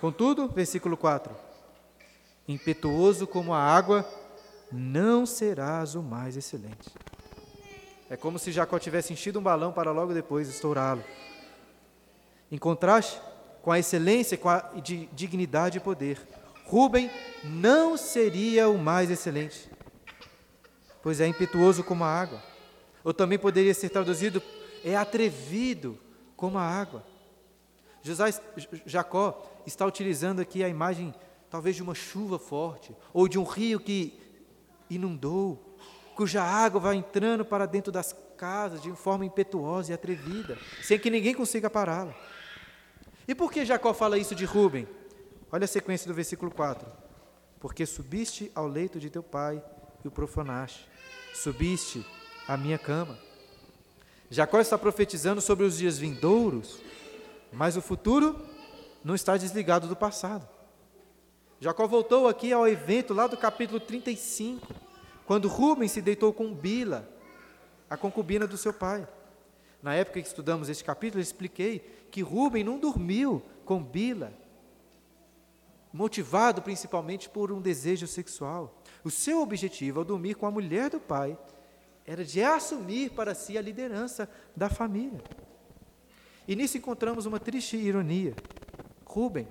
Contudo, 0.00 0.48
versículo 0.48 0.96
4: 0.96 1.34
Impetuoso 2.48 3.26
como 3.26 3.52
a 3.52 3.60
água, 3.60 4.08
não 4.72 5.26
serás 5.26 5.94
o 5.94 6.02
mais 6.02 6.36
excelente. 6.36 6.90
É 8.08 8.16
como 8.16 8.38
se 8.38 8.50
Jacó 8.50 8.78
tivesse 8.78 9.12
enchido 9.12 9.38
um 9.38 9.42
balão 9.42 9.72
para 9.72 9.92
logo 9.92 10.12
depois 10.12 10.48
estourá-lo. 10.48 11.04
Em 12.50 12.58
contraste 12.58 13.20
com 13.62 13.70
a 13.70 13.78
excelência, 13.78 14.36
com 14.36 14.48
a 14.48 14.58
de 14.82 15.06
dignidade 15.12 15.78
e 15.78 15.80
poder, 15.80 16.20
Rubem 16.64 17.10
não 17.44 17.96
seria 17.96 18.68
o 18.68 18.78
mais 18.78 19.10
excelente, 19.10 19.68
pois 21.02 21.20
é 21.20 21.26
impetuoso 21.26 21.84
como 21.84 22.04
a 22.04 22.08
água. 22.08 22.42
Ou 23.02 23.14
também 23.14 23.38
poderia 23.38 23.74
ser 23.74 23.90
traduzido, 23.90 24.42
é 24.84 24.96
atrevido 24.96 25.98
como 26.36 26.58
a 26.58 26.62
água. 26.62 27.04
Jacó 28.86 29.42
está 29.66 29.84
utilizando 29.86 30.40
aqui 30.40 30.64
a 30.64 30.68
imagem, 30.68 31.14
talvez, 31.48 31.76
de 31.76 31.82
uma 31.82 31.94
chuva 31.94 32.38
forte, 32.38 32.94
ou 33.12 33.28
de 33.28 33.38
um 33.38 33.44
rio 33.44 33.78
que 33.80 34.18
inundou, 34.88 35.76
cuja 36.14 36.42
água 36.42 36.80
vai 36.80 36.96
entrando 36.96 37.44
para 37.44 37.66
dentro 37.66 37.92
das 37.92 38.14
casas 38.36 38.82
de 38.82 38.90
forma 38.92 39.24
impetuosa 39.24 39.90
e 39.90 39.94
atrevida, 39.94 40.58
sem 40.82 40.98
que 40.98 41.10
ninguém 41.10 41.34
consiga 41.34 41.68
pará-la. 41.68 42.14
E 43.28 43.34
por 43.34 43.52
que 43.52 43.64
Jacó 43.64 43.92
fala 43.92 44.18
isso 44.18 44.34
de 44.34 44.44
Rubem? 44.44 44.88
Olha 45.52 45.64
a 45.64 45.68
sequência 45.68 46.08
do 46.08 46.14
versículo 46.14 46.50
4. 46.50 46.86
Porque 47.60 47.84
subiste 47.84 48.50
ao 48.54 48.66
leito 48.66 48.98
de 48.98 49.10
teu 49.10 49.22
pai 49.22 49.62
e 50.04 50.08
o 50.08 50.10
profanaste, 50.10 50.88
subiste 51.34 52.04
à 52.48 52.56
minha 52.56 52.78
cama. 52.78 53.18
Jacó 54.30 54.60
está 54.60 54.78
profetizando 54.78 55.40
sobre 55.40 55.64
os 55.64 55.76
dias 55.76 55.98
vindouros, 55.98 56.80
mas 57.52 57.76
o 57.76 57.82
futuro 57.82 58.38
não 59.04 59.14
está 59.14 59.36
desligado 59.36 59.88
do 59.88 59.96
passado. 59.96 60.48
Jacó 61.60 61.86
voltou 61.86 62.26
aqui 62.26 62.52
ao 62.52 62.66
evento 62.66 63.12
lá 63.12 63.26
do 63.26 63.36
capítulo 63.36 63.78
35, 63.78 64.66
quando 65.26 65.48
Rubens 65.48 65.92
se 65.92 66.00
deitou 66.00 66.32
com 66.32 66.54
Bila, 66.54 67.08
a 67.88 67.96
concubina 67.96 68.46
do 68.46 68.56
seu 68.56 68.72
pai. 68.72 69.06
Na 69.82 69.94
época 69.94 70.20
que 70.20 70.26
estudamos 70.26 70.68
este 70.68 70.84
capítulo, 70.84 71.20
eu 71.20 71.22
expliquei 71.22 71.80
que 72.10 72.22
Rubem 72.22 72.64
não 72.64 72.78
dormiu 72.78 73.42
com 73.64 73.82
Bila, 73.82 74.32
motivado 75.92 76.62
principalmente 76.62 77.28
por 77.28 77.50
um 77.50 77.60
desejo 77.60 78.06
sexual. 78.06 78.82
O 79.02 79.10
seu 79.10 79.42
objetivo 79.42 79.98
ao 80.00 80.04
dormir 80.04 80.34
com 80.34 80.46
a 80.46 80.50
mulher 80.50 80.90
do 80.90 81.00
pai 81.00 81.36
era 82.06 82.24
de 82.24 82.42
assumir 82.42 83.10
para 83.10 83.34
si 83.34 83.58
a 83.58 83.62
liderança 83.62 84.28
da 84.56 84.68
família. 84.68 85.22
E 86.46 86.56
nisso 86.56 86.78
encontramos 86.78 87.26
uma 87.26 87.38
triste 87.38 87.76
ironia. 87.76 88.34
Rubem, 89.04 89.46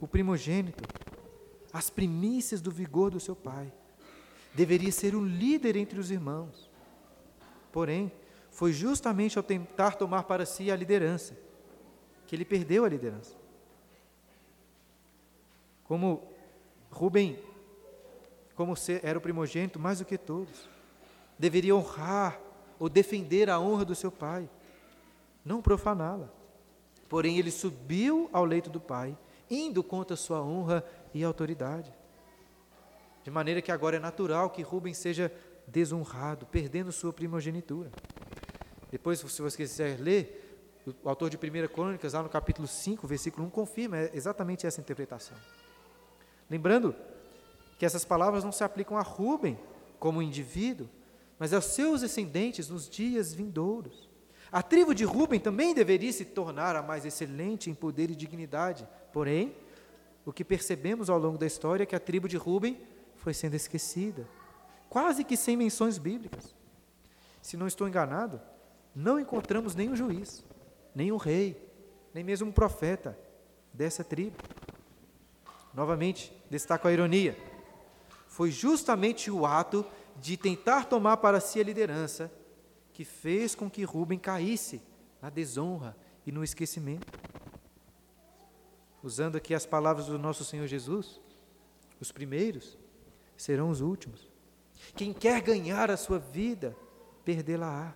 o 0.00 0.06
primogênito, 0.06 0.82
as 1.72 1.90
primícias 1.90 2.60
do 2.60 2.70
vigor 2.70 3.10
do 3.10 3.20
seu 3.20 3.34
pai, 3.34 3.72
deveria 4.54 4.92
ser 4.92 5.14
o 5.14 5.24
líder 5.24 5.76
entre 5.76 5.98
os 5.98 6.10
irmãos. 6.10 6.70
Porém, 7.72 8.12
foi 8.50 8.72
justamente 8.72 9.36
ao 9.36 9.42
tentar 9.42 9.96
tomar 9.96 10.22
para 10.24 10.46
si 10.46 10.70
a 10.70 10.76
liderança 10.76 11.36
que 12.26 12.36
ele 12.36 12.44
perdeu 12.44 12.84
a 12.84 12.88
liderança. 12.88 13.36
Como 15.84 16.22
Rubem, 16.90 17.38
como 18.54 18.74
era 19.02 19.18
o 19.18 19.22
primogênito 19.22 19.78
mais 19.78 19.98
do 19.98 20.04
que 20.04 20.16
todos, 20.16 20.68
deveria 21.38 21.74
honrar 21.74 22.40
ou 22.78 22.88
defender 22.88 23.50
a 23.50 23.58
honra 23.58 23.84
do 23.84 23.94
seu 23.94 24.10
pai, 24.10 24.48
não 25.44 25.60
profaná-la. 25.60 26.32
Porém, 27.08 27.38
ele 27.38 27.50
subiu 27.50 28.28
ao 28.32 28.44
leito 28.44 28.70
do 28.70 28.80
pai, 28.80 29.16
indo 29.50 29.84
contra 29.84 30.16
sua 30.16 30.42
honra 30.42 30.84
e 31.12 31.22
autoridade. 31.22 31.92
De 33.22 33.30
maneira 33.30 33.62
que 33.62 33.70
agora 33.70 33.96
é 33.96 34.00
natural 34.00 34.50
que 34.50 34.62
Rubem 34.62 34.94
seja 34.94 35.32
desonrado, 35.66 36.46
perdendo 36.46 36.92
sua 36.92 37.12
primogenitura. 37.12 37.90
Depois, 38.90 39.18
se 39.18 39.42
você 39.42 39.56
quiser 39.56 39.98
ler, 39.98 40.82
o 41.02 41.08
autor 41.08 41.30
de 41.30 41.36
1 41.36 41.68
Crônicas, 41.68 42.12
lá 42.12 42.22
no 42.22 42.28
capítulo 42.28 42.68
5, 42.68 43.06
versículo 43.06 43.46
1, 43.46 43.50
confirma 43.50 43.98
exatamente 44.12 44.66
essa 44.66 44.80
interpretação. 44.80 45.36
Lembrando 46.48 46.94
que 47.78 47.86
essas 47.86 48.04
palavras 48.04 48.44
não 48.44 48.52
se 48.52 48.62
aplicam 48.62 48.96
a 48.96 49.02
Rubem 49.02 49.58
como 49.98 50.22
indivíduo, 50.22 50.88
mas 51.38 51.52
aos 51.52 51.64
seus 51.66 52.02
descendentes 52.02 52.68
nos 52.68 52.88
dias 52.88 53.32
vindouros. 53.32 54.08
A 54.54 54.62
tribo 54.62 54.94
de 54.94 55.02
Rubem 55.04 55.40
também 55.40 55.74
deveria 55.74 56.12
se 56.12 56.24
tornar 56.24 56.76
a 56.76 56.80
mais 56.80 57.04
excelente 57.04 57.68
em 57.68 57.74
poder 57.74 58.08
e 58.08 58.14
dignidade. 58.14 58.86
Porém, 59.12 59.52
o 60.24 60.32
que 60.32 60.44
percebemos 60.44 61.10
ao 61.10 61.18
longo 61.18 61.36
da 61.36 61.44
história 61.44 61.82
é 61.82 61.86
que 61.86 61.96
a 61.96 61.98
tribo 61.98 62.28
de 62.28 62.36
Rubem 62.36 62.80
foi 63.16 63.34
sendo 63.34 63.54
esquecida, 63.56 64.28
quase 64.88 65.24
que 65.24 65.36
sem 65.36 65.56
menções 65.56 65.98
bíblicas. 65.98 66.54
Se 67.42 67.56
não 67.56 67.66
estou 67.66 67.88
enganado, 67.88 68.40
não 68.94 69.18
encontramos 69.18 69.74
nenhum 69.74 69.96
juiz, 69.96 70.44
nenhum 70.94 71.16
rei, 71.16 71.60
nem 72.14 72.22
mesmo 72.22 72.48
um 72.48 72.52
profeta 72.52 73.18
dessa 73.72 74.04
tribo. 74.04 74.36
Novamente, 75.74 76.32
destaco 76.48 76.86
a 76.86 76.92
ironia. 76.92 77.36
Foi 78.28 78.52
justamente 78.52 79.32
o 79.32 79.44
ato 79.44 79.84
de 80.14 80.36
tentar 80.36 80.84
tomar 80.84 81.16
para 81.16 81.40
si 81.40 81.58
a 81.58 81.64
liderança 81.64 82.30
que 82.94 83.04
fez 83.04 83.54
com 83.54 83.68
que 83.68 83.84
Rubem 83.84 84.18
caísse 84.18 84.80
na 85.20 85.28
desonra 85.28 85.94
e 86.24 86.32
no 86.32 86.42
esquecimento. 86.42 87.06
Usando 89.02 89.36
aqui 89.36 89.52
as 89.52 89.66
palavras 89.66 90.06
do 90.06 90.18
nosso 90.18 90.44
Senhor 90.44 90.66
Jesus, 90.66 91.20
os 92.00 92.10
primeiros 92.10 92.78
serão 93.36 93.68
os 93.68 93.82
últimos. 93.82 94.32
Quem 94.96 95.12
quer 95.12 95.42
ganhar 95.42 95.90
a 95.90 95.96
sua 95.96 96.18
vida, 96.18 96.74
perdê-la-á. 97.22 97.94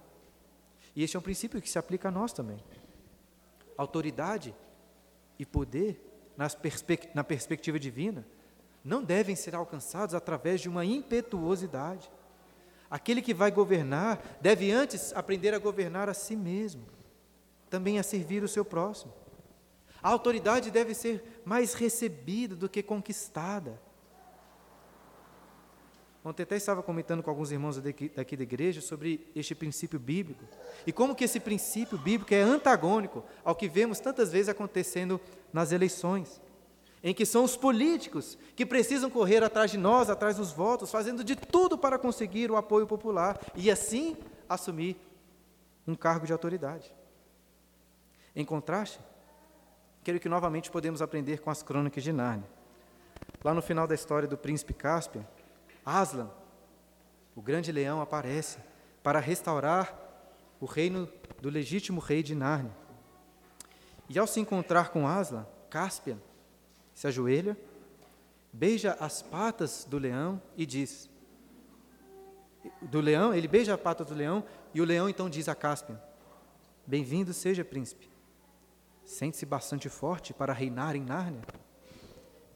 E 0.95 1.03
este 1.03 1.17
é 1.17 1.19
um 1.19 1.23
princípio 1.23 1.63
que 1.63 1.71
se 1.71 1.79
aplica 1.79 2.09
a 2.09 2.11
nós 2.13 2.33
também 2.35 2.63
autoridade 3.79 4.53
e 5.39 5.47
poder, 5.47 6.05
na 7.15 7.23
perspectiva 7.23 7.79
divina, 7.79 8.27
não 8.85 9.03
devem 9.03 9.37
ser 9.37 9.55
alcançados 9.55 10.17
através 10.17 10.61
de 10.61 10.69
uma 10.69 10.85
impetuosidade. 10.85 12.11
Aquele 12.91 13.21
que 13.21 13.35
vai 13.35 13.51
governar 13.51 14.39
deve 14.41 14.71
antes 14.71 15.13
aprender 15.15 15.55
a 15.55 15.59
governar 15.59 16.09
a 16.09 16.15
si 16.15 16.35
mesmo, 16.35 16.87
também 17.69 17.99
a 17.99 18.03
servir 18.03 18.43
o 18.43 18.49
seu 18.49 18.65
próximo. 18.65 19.13
A 20.03 20.09
autoridade 20.09 20.71
deve 20.71 20.95
ser 20.95 21.43
mais 21.45 21.75
recebida 21.75 22.55
do 22.55 22.69
que 22.69 22.83
conquistada. 22.83 23.81
Ontem 26.25 26.43
até 26.43 26.57
estava 26.57 26.83
comentando 26.83 27.23
com 27.23 27.31
alguns 27.31 27.51
irmãos 27.51 27.79
daqui, 27.79 28.09
daqui 28.09 28.37
da 28.37 28.43
igreja 28.43 28.81
sobre 28.81 29.31
este 29.35 29.55
princípio 29.55 29.99
bíblico. 29.99 30.45
E 30.87 30.93
como 30.93 31.15
que 31.15 31.25
esse 31.25 31.41
princípio 31.41 31.97
bíblico 31.97 32.35
é 32.35 32.41
antagônico 32.41 33.25
ao 33.45 33.55
que 33.55 33.69
vemos 33.69 34.01
tantas 34.01 34.31
vezes 34.33 34.49
acontecendo 34.49 35.21
nas 35.53 35.73
eleições. 35.73 36.41
Em 37.03 37.15
que 37.15 37.25
são 37.25 37.45
os 37.45 37.57
políticos 37.57 38.37
que 38.57 38.67
precisam 38.67 39.09
correr 39.09 39.43
atrás 39.45 39.71
de 39.71 39.79
nós, 39.79 40.11
atrás 40.11 40.37
dos 40.37 40.51
votos, 40.51 40.91
fazendo 40.91 41.23
de 41.23 41.37
tudo 41.37 41.79
para 41.79 41.99
conseguir 41.99 42.51
o 42.51 42.57
apoio 42.57 42.87
popular 42.87 43.39
e 43.55 43.71
assim 43.71 44.17
assumir 44.49 44.97
um 45.87 45.95
cargo 45.95 46.27
de 46.27 46.33
autoridade. 46.33 46.93
Em 48.35 48.45
contraste, 48.45 49.01
creio 50.05 50.21
que 50.21 50.29
novamente 50.29 50.71
podemos 50.71 51.01
aprender 51.01 51.41
com 51.41 51.51
as 51.51 51.63
crônicas 51.63 52.03
de 52.03 52.13
Nárnia. 52.13 52.49
Lá 53.43 53.55
no 53.55 53.63
final 53.63 53.87
da 53.87 53.95
história 53.95 54.29
do 54.29 54.37
príncipe 54.37 54.75
Cáspia, 54.75 55.27
Aslan, 55.85 56.31
o 57.35 57.41
grande 57.41 57.71
leão, 57.71 58.01
aparece 58.01 58.59
para 59.03 59.21
restaurar 59.21 59.97
o 60.61 60.67
reino 60.67 61.09
do 61.41 61.49
legítimo 61.49 62.01
rei 62.01 62.23
de 62.23 62.35
Nárnia. 62.35 62.73
E 64.09 64.19
ao 64.19 64.27
se 64.27 64.41
encontrar 64.41 64.91
com 64.91 65.07
Aslan, 65.07 65.47
Cáspia 65.71 66.19
se 66.99 67.07
ajoelha, 67.07 67.57
beija 68.53 68.97
as 68.99 69.23
patas 69.23 69.87
do 69.89 69.99
leão 69.99 70.43
e 70.57 70.67
diz: 70.67 71.09
do 72.83 73.01
leão, 73.01 73.33
ele 73.33 73.47
beija 73.47 73.73
a 73.73 73.79
pata 73.79 74.05
do 74.05 74.13
leão 74.13 74.43
e 74.75 74.81
o 74.81 74.85
leão 74.85 75.09
então 75.09 75.31
diz 75.31 75.49
a 75.49 75.55
Cáspia: 75.55 76.03
Bem-vindo 76.85 77.33
seja, 77.33 77.65
príncipe. 77.65 78.11
Sente-se 79.05 79.47
bastante 79.47 79.89
forte 79.89 80.35
para 80.35 80.53
reinar 80.53 80.97
em 80.97 81.01
Nárnia? 81.01 81.43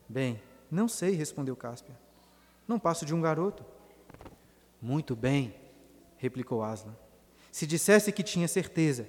Bem, 0.09 0.43
não 0.69 0.89
sei, 0.89 1.15
respondeu 1.15 1.55
Cáspia. 1.55 1.97
Não 2.67 2.81
passo 2.81 3.07
de 3.07 3.15
um 3.15 3.21
garoto. 3.21 3.65
Muito 4.81 5.15
bem, 5.15 5.55
replicou 6.17 6.65
Aslan. 6.65 6.97
Se 7.53 7.65
dissesse 7.65 8.11
que 8.11 8.25
tinha 8.25 8.49
certeza, 8.49 9.07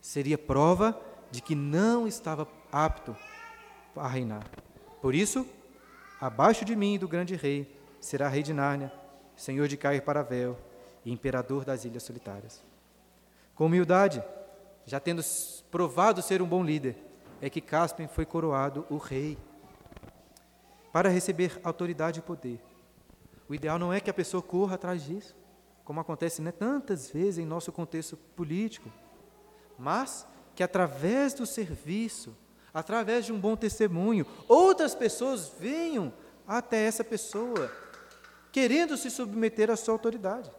seria 0.00 0.36
prova 0.36 1.00
de 1.30 1.40
que 1.40 1.54
não 1.54 2.08
estava 2.08 2.48
apto 2.72 3.16
a 3.94 4.08
reinar. 4.08 4.42
Por 5.02 5.16
isso, 5.16 5.44
abaixo 6.20 6.64
de 6.64 6.76
mim 6.76 6.96
do 6.96 7.08
grande 7.08 7.34
rei 7.34 7.76
será 8.00 8.28
rei 8.28 8.40
de 8.40 8.54
Nárnia, 8.54 8.92
senhor 9.34 9.66
de 9.66 9.76
Cair 9.76 10.00
Paravel 10.00 10.56
e 11.04 11.10
imperador 11.10 11.64
das 11.64 11.84
Ilhas 11.84 12.04
Solitárias. 12.04 12.62
Com 13.56 13.66
humildade, 13.66 14.22
já 14.86 15.00
tendo 15.00 15.20
provado 15.72 16.22
ser 16.22 16.40
um 16.40 16.46
bom 16.46 16.62
líder, 16.62 16.96
é 17.40 17.50
que 17.50 17.60
Caspian 17.60 18.06
foi 18.06 18.24
coroado 18.24 18.86
o 18.88 18.96
rei 18.96 19.36
para 20.92 21.08
receber 21.08 21.60
autoridade 21.64 22.20
e 22.20 22.22
poder. 22.22 22.60
O 23.48 23.54
ideal 23.56 23.80
não 23.80 23.92
é 23.92 23.98
que 23.98 24.08
a 24.08 24.14
pessoa 24.14 24.40
corra 24.40 24.76
atrás 24.76 25.02
disso, 25.02 25.34
como 25.84 25.98
acontece 25.98 26.40
né, 26.40 26.52
tantas 26.52 27.10
vezes 27.10 27.38
em 27.38 27.44
nosso 27.44 27.72
contexto 27.72 28.16
político, 28.36 28.88
mas 29.76 30.28
que 30.54 30.62
através 30.62 31.34
do 31.34 31.44
serviço, 31.44 32.36
através 32.72 33.26
de 33.26 33.32
um 33.32 33.38
bom 33.38 33.56
testemunho, 33.56 34.26
outras 34.48 34.94
pessoas 34.94 35.52
venham 35.58 36.12
até 36.46 36.84
essa 36.84 37.04
pessoa, 37.04 37.70
querendo 38.50 38.96
se 38.96 39.10
submeter 39.10 39.70
à 39.70 39.76
sua 39.76 39.94
autoridade. 39.94 40.50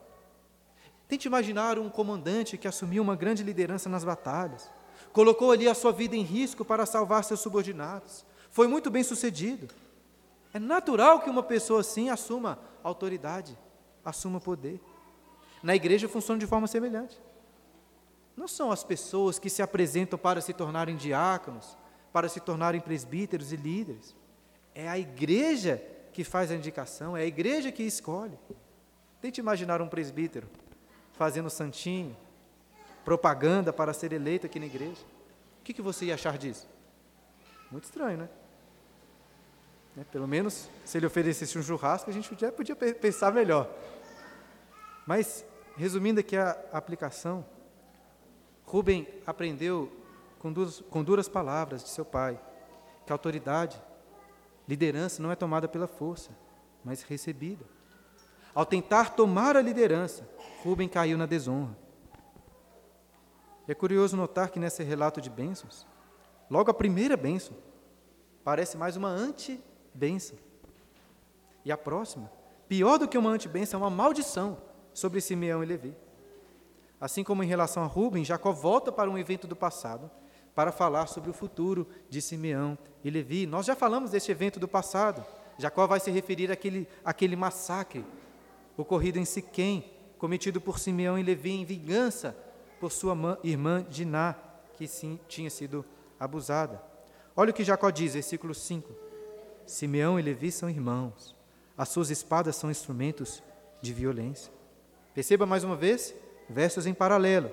Tente 1.08 1.28
imaginar 1.28 1.78
um 1.78 1.90
comandante 1.90 2.58
que 2.58 2.68
assumiu 2.68 3.04
uma 3.04 3.16
grande 3.16 3.44
liderança 3.44 3.90
nas 3.90 4.04
batalhas, 4.04 4.70
colocou 5.12 5.52
ali 5.52 5.68
a 5.68 5.74
sua 5.74 5.92
vida 5.92 6.16
em 6.16 6.24
risco 6.24 6.64
para 6.64 6.86
salvar 6.86 7.24
seus 7.24 7.40
subordinados, 7.40 8.26
foi 8.50 8.68
muito 8.68 8.90
bem 8.90 9.04
sucedido. 9.04 9.74
É 10.54 10.60
natural 10.60 11.22
que 11.22 11.30
uma 11.30 11.42
pessoa 11.42 11.82
assim 11.82 12.10
assuma 12.10 12.60
autoridade, 12.84 13.58
assuma 14.06 14.40
poder. 14.40 14.80
Na 15.64 15.76
igreja 15.76 16.08
funciona 16.08 16.40
de 16.40 16.46
forma 16.46 16.68
semelhante. 16.68 17.20
Não 18.36 18.48
são 18.48 18.72
as 18.72 18.84
pessoas 18.84 19.40
que 19.40 19.50
se 19.50 19.62
apresentam 19.62 20.20
para 20.20 20.42
se 20.42 20.54
tornarem 20.54 20.96
diáconos, 20.96 21.78
para 22.14 22.30
se 22.30 22.40
tornarem 22.40 22.80
presbíteros 22.80 23.52
e 23.52 23.56
líderes. 23.56 24.16
É 24.76 24.88
a 24.88 24.98
igreja 25.00 25.84
que 26.14 26.24
faz 26.24 26.52
a 26.52 26.56
indicação, 26.56 27.18
é 27.18 27.24
a 27.24 27.26
igreja 27.26 27.72
que 27.72 27.82
escolhe. 27.82 28.38
Tente 29.20 29.42
imaginar 29.42 29.82
um 29.82 29.88
presbítero 29.88 30.48
fazendo 31.14 31.50
santinho, 31.50 32.16
propaganda 33.04 33.74
para 33.74 33.94
ser 33.94 34.14
eleito 34.14 34.46
aqui 34.46 34.60
na 34.60 34.68
igreja. 34.68 35.02
O 35.60 35.64
que, 35.64 35.82
você 35.82 36.06
ia 36.06 36.14
achar 36.14 36.38
disso? 36.38 36.68
Muito 37.72 37.86
estranho, 37.86 38.18
né? 38.18 38.30
né? 39.96 40.06
Pelo 40.12 40.28
menos, 40.28 40.70
se 40.86 40.98
ele 40.98 41.06
oferecesse 41.06 41.58
um 41.58 41.64
churrasco, 41.64 42.10
a 42.10 42.14
gente 42.14 42.36
já 42.38 42.52
podia 42.52 42.76
pensar 42.76 43.32
melhor. 43.32 43.70
Mas, 45.06 45.46
resumindo 45.76 46.20
aqui 46.20 46.38
a 46.38 46.52
aplicação, 46.72 47.46
Rubem 48.66 49.08
aprendeu 49.26 49.92
com 50.90 51.04
duras, 51.04 51.30
palavras 51.30 51.84
de 51.84 51.90
seu 51.90 52.04
pai 52.04 52.38
que 53.06 53.14
a 53.14 53.16
autoridade, 53.16 53.82
liderança 54.68 55.24
não 55.24 55.32
é 55.32 55.36
tomada 55.36 55.70
pela 55.70 55.88
força, 55.88 56.32
mas 56.84 57.02
recebida. 57.02 57.64
Ao 58.54 58.66
tentar 58.66 59.12
tomar 59.12 59.56
a 59.56 59.62
liderança, 59.62 60.30
Rubem 60.62 60.90
caiu 60.90 61.18
na 61.18 61.26
desonra. 61.26 61.78
É 63.66 63.74
curioso 63.74 64.18
notar 64.18 64.50
que 64.50 64.60
nesse 64.60 64.84
relato 64.84 65.22
de 65.22 65.30
bênçãos, 65.30 65.88
logo 66.50 66.70
a 66.70 66.74
primeira 66.74 67.16
bênção 67.16 67.56
parece 68.44 68.76
mais 68.76 68.98
uma 68.98 69.08
anti-bênção. 69.08 70.38
E 71.64 71.72
a 71.72 71.78
próxima, 71.78 72.30
pior 72.68 72.98
do 72.98 73.08
que 73.08 73.18
uma 73.18 73.30
anti-bênção, 73.30 73.80
é 73.80 73.84
uma 73.84 73.90
maldição 73.90 74.58
sobre 74.94 75.22
Simeão 75.22 75.64
e 75.64 75.66
Levi. 75.66 75.96
Assim 77.00 77.24
como 77.24 77.44
em 77.44 77.48
relação 77.48 77.82
a 77.82 77.88
Rubem, 77.88 78.26
Jacó 78.26 78.52
volta 78.52 78.92
para 78.92 79.10
um 79.10 79.18
evento 79.18 79.48
do 79.48 79.56
passado 79.56 80.12
para 80.56 80.72
falar 80.72 81.08
sobre 81.08 81.30
o 81.30 81.34
futuro 81.34 81.88
de 82.10 82.22
Simeão 82.22 82.78
e 83.04 83.10
Levi. 83.10 83.46
Nós 83.46 83.66
já 83.66 83.76
falamos 83.76 84.12
deste 84.12 84.32
evento 84.32 84.60
do 84.60 84.68
passado. 84.68 85.26
Jacó 85.58 85.88
vai 85.88 86.00
se 86.00 86.12
referir 86.12 86.52
àquele, 86.52 86.88
àquele 87.04 87.36
massacre 87.36 88.06
ocorrido 88.78 89.20
em 89.20 89.26
Siquém, 89.26 89.92
cometido 90.18 90.60
por 90.60 90.80
Simeão 90.80 91.18
e 91.18 91.24
Levi 91.24 91.52
em 91.52 91.66
vingança 91.66 92.36
por 92.80 92.92
sua 92.92 93.40
irmã 93.44 93.86
Diná, 93.90 94.36
que 94.76 94.88
sim 94.88 95.20
tinha 95.28 95.50
sido 95.50 95.86
abusada. 96.20 96.82
Olha 97.36 97.52
o 97.52 97.54
que 97.54 97.64
Jacó 97.64 97.90
diz, 97.90 98.14
versículo 98.14 98.54
5. 98.54 98.94
Simeão 99.66 100.20
e 100.20 100.22
Levi 100.22 100.52
são 100.52 100.70
irmãos, 100.70 101.36
as 101.78 101.90
suas 101.90 102.10
espadas 102.10 102.56
são 102.56 102.70
instrumentos 102.70 103.42
de 103.82 103.94
violência. 103.94 104.52
Perceba 105.14 105.46
mais 105.46 105.64
uma 105.64 105.76
vez, 105.76 106.14
versos 106.50 106.86
em 106.86 106.94
paralelo. 106.94 107.50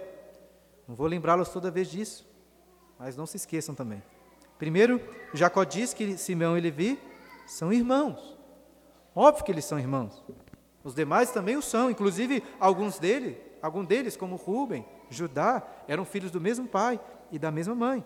Não 0.88 0.94
vou 0.94 1.06
lembrá-los 1.06 1.48
toda 1.50 1.70
vez 1.70 1.88
disso, 1.88 2.26
mas 3.00 3.16
não 3.16 3.24
se 3.24 3.38
esqueçam 3.38 3.74
também. 3.74 4.02
Primeiro, 4.58 5.00
Jacó 5.32 5.64
diz 5.64 5.94
que 5.94 6.18
Simeão 6.18 6.56
e 6.56 6.60
Levi 6.60 7.00
são 7.46 7.72
irmãos. 7.72 8.38
Óbvio 9.16 9.42
que 9.42 9.50
eles 9.50 9.64
são 9.64 9.78
irmãos. 9.78 10.22
Os 10.84 10.94
demais 10.94 11.30
também 11.30 11.56
o 11.56 11.62
são, 11.62 11.90
inclusive 11.90 12.44
alguns 12.60 12.98
deles, 12.98 13.38
algum 13.62 13.82
deles, 13.82 14.18
como 14.18 14.36
Rubem, 14.36 14.84
Judá, 15.08 15.66
eram 15.88 16.04
filhos 16.04 16.30
do 16.30 16.40
mesmo 16.40 16.68
pai 16.68 17.00
e 17.32 17.38
da 17.38 17.50
mesma 17.50 17.74
mãe. 17.74 18.04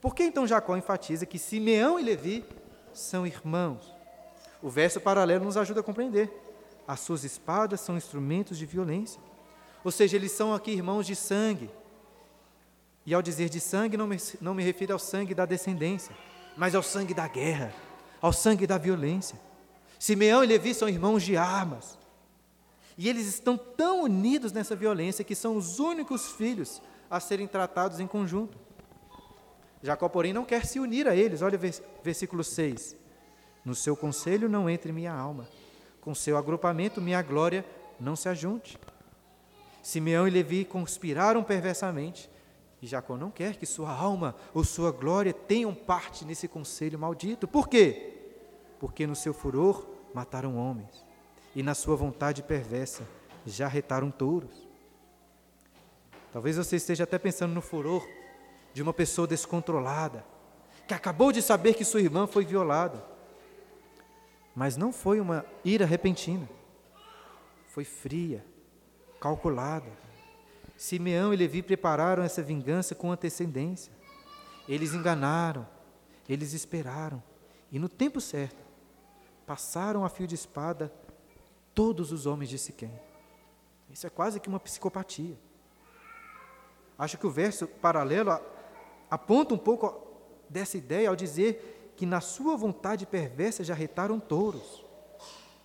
Por 0.00 0.14
que 0.14 0.22
então 0.22 0.46
Jacó 0.46 0.76
enfatiza 0.76 1.26
que 1.26 1.38
Simeão 1.38 1.98
e 1.98 2.02
Levi 2.02 2.44
são 2.92 3.26
irmãos? 3.26 3.92
O 4.62 4.70
verso 4.70 5.00
paralelo 5.00 5.44
nos 5.44 5.56
ajuda 5.56 5.80
a 5.80 5.84
compreender. 5.84 6.32
As 6.86 7.00
suas 7.00 7.24
espadas 7.24 7.80
são 7.80 7.96
instrumentos 7.96 8.56
de 8.56 8.64
violência. 8.64 9.20
Ou 9.82 9.90
seja, 9.90 10.16
eles 10.16 10.30
são 10.32 10.54
aqui 10.54 10.70
irmãos 10.70 11.04
de 11.04 11.16
sangue. 11.16 11.68
E 13.06 13.14
ao 13.14 13.22
dizer 13.22 13.48
de 13.48 13.60
sangue, 13.60 13.96
não 13.96 14.06
me, 14.06 14.16
não 14.40 14.54
me 14.54 14.62
refiro 14.62 14.92
ao 14.92 14.98
sangue 14.98 15.34
da 15.34 15.46
descendência, 15.46 16.14
mas 16.56 16.74
ao 16.74 16.82
sangue 16.82 17.14
da 17.14 17.26
guerra, 17.26 17.72
ao 18.20 18.32
sangue 18.32 18.66
da 18.66 18.78
violência. 18.78 19.38
Simeão 19.98 20.42
e 20.44 20.46
Levi 20.46 20.74
são 20.74 20.88
irmãos 20.88 21.22
de 21.22 21.36
armas. 21.36 21.98
E 22.96 23.08
eles 23.08 23.26
estão 23.26 23.56
tão 23.56 24.02
unidos 24.02 24.52
nessa 24.52 24.76
violência 24.76 25.24
que 25.24 25.34
são 25.34 25.56
os 25.56 25.78
únicos 25.78 26.32
filhos 26.32 26.82
a 27.10 27.18
serem 27.18 27.46
tratados 27.46 27.98
em 27.98 28.06
conjunto. 28.06 28.58
Jacó, 29.82 30.08
porém, 30.08 30.32
não 30.32 30.44
quer 30.44 30.66
se 30.66 30.78
unir 30.78 31.08
a 31.08 31.16
eles. 31.16 31.42
Olha 31.42 31.58
o 31.58 32.02
versículo 32.02 32.44
6. 32.44 32.96
No 33.64 33.74
seu 33.74 33.96
conselho 33.96 34.48
não 34.48 34.68
entre 34.68 34.92
minha 34.92 35.12
alma, 35.12 35.48
com 36.00 36.14
seu 36.14 36.36
agrupamento 36.36 37.00
minha 37.00 37.20
glória 37.22 37.64
não 37.98 38.16
se 38.16 38.28
ajunte. 38.28 38.78
Simeão 39.82 40.26
e 40.26 40.30
Levi 40.30 40.64
conspiraram 40.64 41.42
perversamente, 41.42 42.30
e 42.82 42.86
Jacó 42.86 43.16
não 43.16 43.30
quer 43.30 43.56
que 43.56 43.66
sua 43.66 43.92
alma 43.92 44.34
ou 44.54 44.64
sua 44.64 44.90
glória 44.90 45.32
tenham 45.32 45.74
parte 45.74 46.24
nesse 46.24 46.48
conselho 46.48 46.98
maldito. 46.98 47.46
Por 47.46 47.68
quê? 47.68 48.14
Porque 48.78 49.06
no 49.06 49.14
seu 49.14 49.34
furor 49.34 49.86
mataram 50.14 50.56
homens 50.56 51.04
e 51.54 51.62
na 51.62 51.74
sua 51.74 51.96
vontade 51.96 52.42
perversa 52.42 53.06
já 53.44 53.68
retaram 53.68 54.10
touros. 54.10 54.68
Talvez 56.32 56.56
você 56.56 56.76
esteja 56.76 57.04
até 57.04 57.18
pensando 57.18 57.52
no 57.52 57.60
furor 57.60 58.06
de 58.72 58.82
uma 58.82 58.92
pessoa 58.92 59.26
descontrolada, 59.26 60.24
que 60.86 60.94
acabou 60.94 61.32
de 61.32 61.42
saber 61.42 61.74
que 61.74 61.84
sua 61.84 62.00
irmã 62.00 62.26
foi 62.26 62.44
violada. 62.44 63.04
Mas 64.54 64.76
não 64.76 64.92
foi 64.92 65.20
uma 65.20 65.44
ira 65.64 65.84
repentina, 65.84 66.48
foi 67.66 67.84
fria, 67.84 68.44
calculada. 69.20 69.90
Simeão 70.80 71.34
e 71.34 71.36
Levi 71.36 71.62
prepararam 71.62 72.22
essa 72.22 72.42
vingança 72.42 72.94
com 72.94 73.12
antecedência. 73.12 73.92
Eles 74.66 74.94
enganaram, 74.94 75.68
eles 76.26 76.54
esperaram, 76.54 77.22
e 77.70 77.78
no 77.78 77.86
tempo 77.86 78.18
certo, 78.18 78.64
passaram 79.46 80.06
a 80.06 80.08
fio 80.08 80.26
de 80.26 80.34
espada 80.34 80.90
todos 81.74 82.12
os 82.12 82.24
homens 82.24 82.48
de 82.48 82.56
Siquém. 82.56 82.98
Isso 83.90 84.06
é 84.06 84.10
quase 84.10 84.40
que 84.40 84.48
uma 84.48 84.58
psicopatia. 84.58 85.36
Acho 86.98 87.18
que 87.18 87.26
o 87.26 87.30
verso 87.30 87.66
paralelo 87.66 88.40
aponta 89.10 89.52
um 89.52 89.58
pouco 89.58 90.02
dessa 90.48 90.78
ideia 90.78 91.10
ao 91.10 91.16
dizer 91.16 91.92
que 91.94 92.06
na 92.06 92.22
sua 92.22 92.56
vontade 92.56 93.04
perversa 93.04 93.62
já 93.62 93.74
retaram 93.74 94.18
touros. 94.18 94.82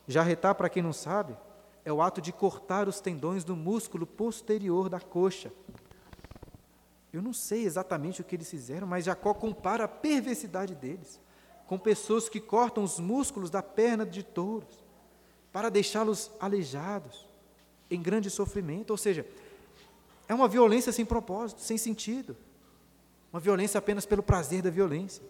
Já 0.10 0.22
retar, 0.24 0.56
para 0.56 0.68
quem 0.68 0.84
não 0.84 0.92
sabe, 0.92 1.38
é 1.86 1.94
o 1.94 2.02
ato 2.02 2.20
de 2.20 2.34
cortar 2.34 2.88
os 2.88 3.00
tendões 3.00 3.44
do 3.44 3.56
músculo 3.56 4.08
posterior 4.08 4.90
da 4.90 5.00
coxa. 5.00 5.54
Eu 7.14 7.22
não 7.22 7.32
sei 7.32 7.64
exatamente 7.64 8.20
o 8.20 8.24
que 8.24 8.36
eles 8.36 8.50
fizeram, 8.50 8.88
mas 8.88 9.06
Jacó 9.06 9.34
compara 9.36 9.84
a 9.84 9.88
perversidade 9.88 10.74
deles 10.74 11.22
com 11.68 11.78
pessoas 11.78 12.28
que 12.28 12.40
cortam 12.40 12.84
os 12.84 13.00
músculos 13.00 13.50
da 13.50 13.62
perna 13.62 14.06
de 14.06 14.24
touros 14.24 14.84
para 15.52 15.70
deixá-los 15.70 16.32
aleijados, 16.40 17.28
em 17.90 18.02
grande 18.02 18.30
sofrimento. 18.30 18.90
Ou 18.90 18.98
seja, 18.98 19.26
é 20.28 20.34
uma 20.34 20.48
violência 20.48 20.92
sem 20.92 21.06
propósito, 21.06 21.62
sem 21.62 21.78
sentido. 21.78 22.36
Uma 23.32 23.40
violência 23.40 23.78
apenas 23.78 24.06
pelo 24.06 24.24
prazer 24.24 24.62
da 24.62 24.70
violência. 24.70 25.24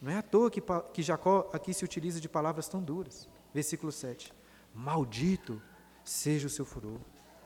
Não 0.00 0.12
é 0.12 0.18
à 0.18 0.22
toa 0.22 0.50
que, 0.50 0.62
que 0.92 1.02
Jacó 1.02 1.50
aqui 1.52 1.74
se 1.74 1.84
utiliza 1.84 2.20
de 2.20 2.28
palavras 2.28 2.68
tão 2.68 2.82
duras. 2.82 3.28
Versículo 3.52 3.92
7. 3.92 4.32
Maldito 4.74 5.62
seja 6.02 6.48
o 6.48 6.50
seu 6.50 6.64
furor, 6.64 6.98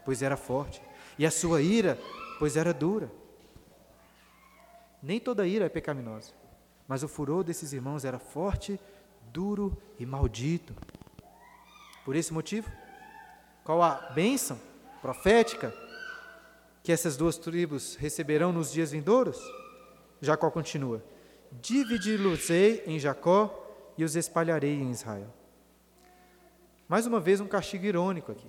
pois 0.05 0.23
era 0.23 0.37
forte, 0.37 0.83
e 1.19 1.27
a 1.27 1.31
sua 1.31 1.61
ira, 1.61 1.99
pois 2.39 2.57
era 2.57 2.73
dura. 2.73 3.11
Nem 5.03 5.21
toda 5.21 5.47
ira 5.47 5.67
é 5.67 5.69
pecaminosa, 5.69 6.33
mas 6.89 7.03
o 7.03 7.09
furor 7.09 7.45
desses 7.45 7.73
irmãos 7.73 8.05
era 8.05 8.19
forte, 8.19 8.81
duro 9.33 9.77
e 9.99 10.07
maldito. 10.07 10.75
Por 12.05 12.17
esse 12.17 12.33
motivo, 12.33 12.71
qual 13.63 13.83
a 13.83 13.95
bênção 14.15 14.59
profética 15.03 15.75
que 16.83 16.91
essas 16.91 17.17
duas 17.17 17.37
tribos 17.37 17.97
receberão 17.97 18.51
nos 18.53 18.73
dias 18.73 18.93
vindouros? 18.93 19.39
Jacó 20.21 20.51
continua: 20.51 21.05
Dividi-los-ei 21.53 22.83
em 22.87 22.99
Jacó 22.99 23.93
e 23.97 24.05
os 24.05 24.17
espalharei 24.17 24.75
em 24.75 24.91
Israel. 24.91 25.38
Mais 26.89 27.07
uma 27.07 27.21
vez, 27.21 27.39
um 27.39 27.47
castigo 27.47 27.85
irônico 27.85 28.33
aqui. 28.33 28.49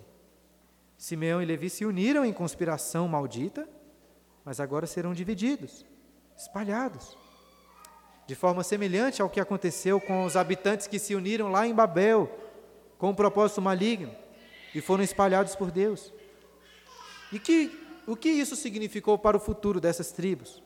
Simeão 0.98 1.42
e 1.42 1.46
Levi 1.46 1.70
se 1.70 1.86
uniram 1.86 2.24
em 2.24 2.32
conspiração 2.32 3.08
maldita, 3.08 3.68
mas 4.46 4.62
agora 4.62 4.88
serão 4.88 5.14
divididos, 5.14 5.86
espalhados. 6.38 7.18
De 8.26 8.36
forma 8.36 8.64
semelhante 8.64 9.22
ao 9.22 9.30
que 9.30 9.42
aconteceu 9.42 10.00
com 10.00 10.24
os 10.24 10.38
habitantes 10.38 10.88
que 10.88 11.00
se 11.00 11.16
uniram 11.16 11.52
lá 11.52 11.68
em 11.68 11.74
Babel, 11.74 12.30
com 12.98 13.10
um 13.10 13.16
propósito 13.16 13.62
maligno, 13.62 14.16
e 14.74 14.80
foram 14.80 15.04
espalhados 15.04 15.56
por 15.56 15.70
Deus. 15.70 16.14
E 17.34 17.40
que, 17.40 17.78
o 18.08 18.16
que 18.16 18.30
isso 18.30 18.56
significou 18.56 19.18
para 19.18 19.36
o 19.36 19.40
futuro 19.40 19.82
dessas 19.82 20.12
tribos? 20.12 20.64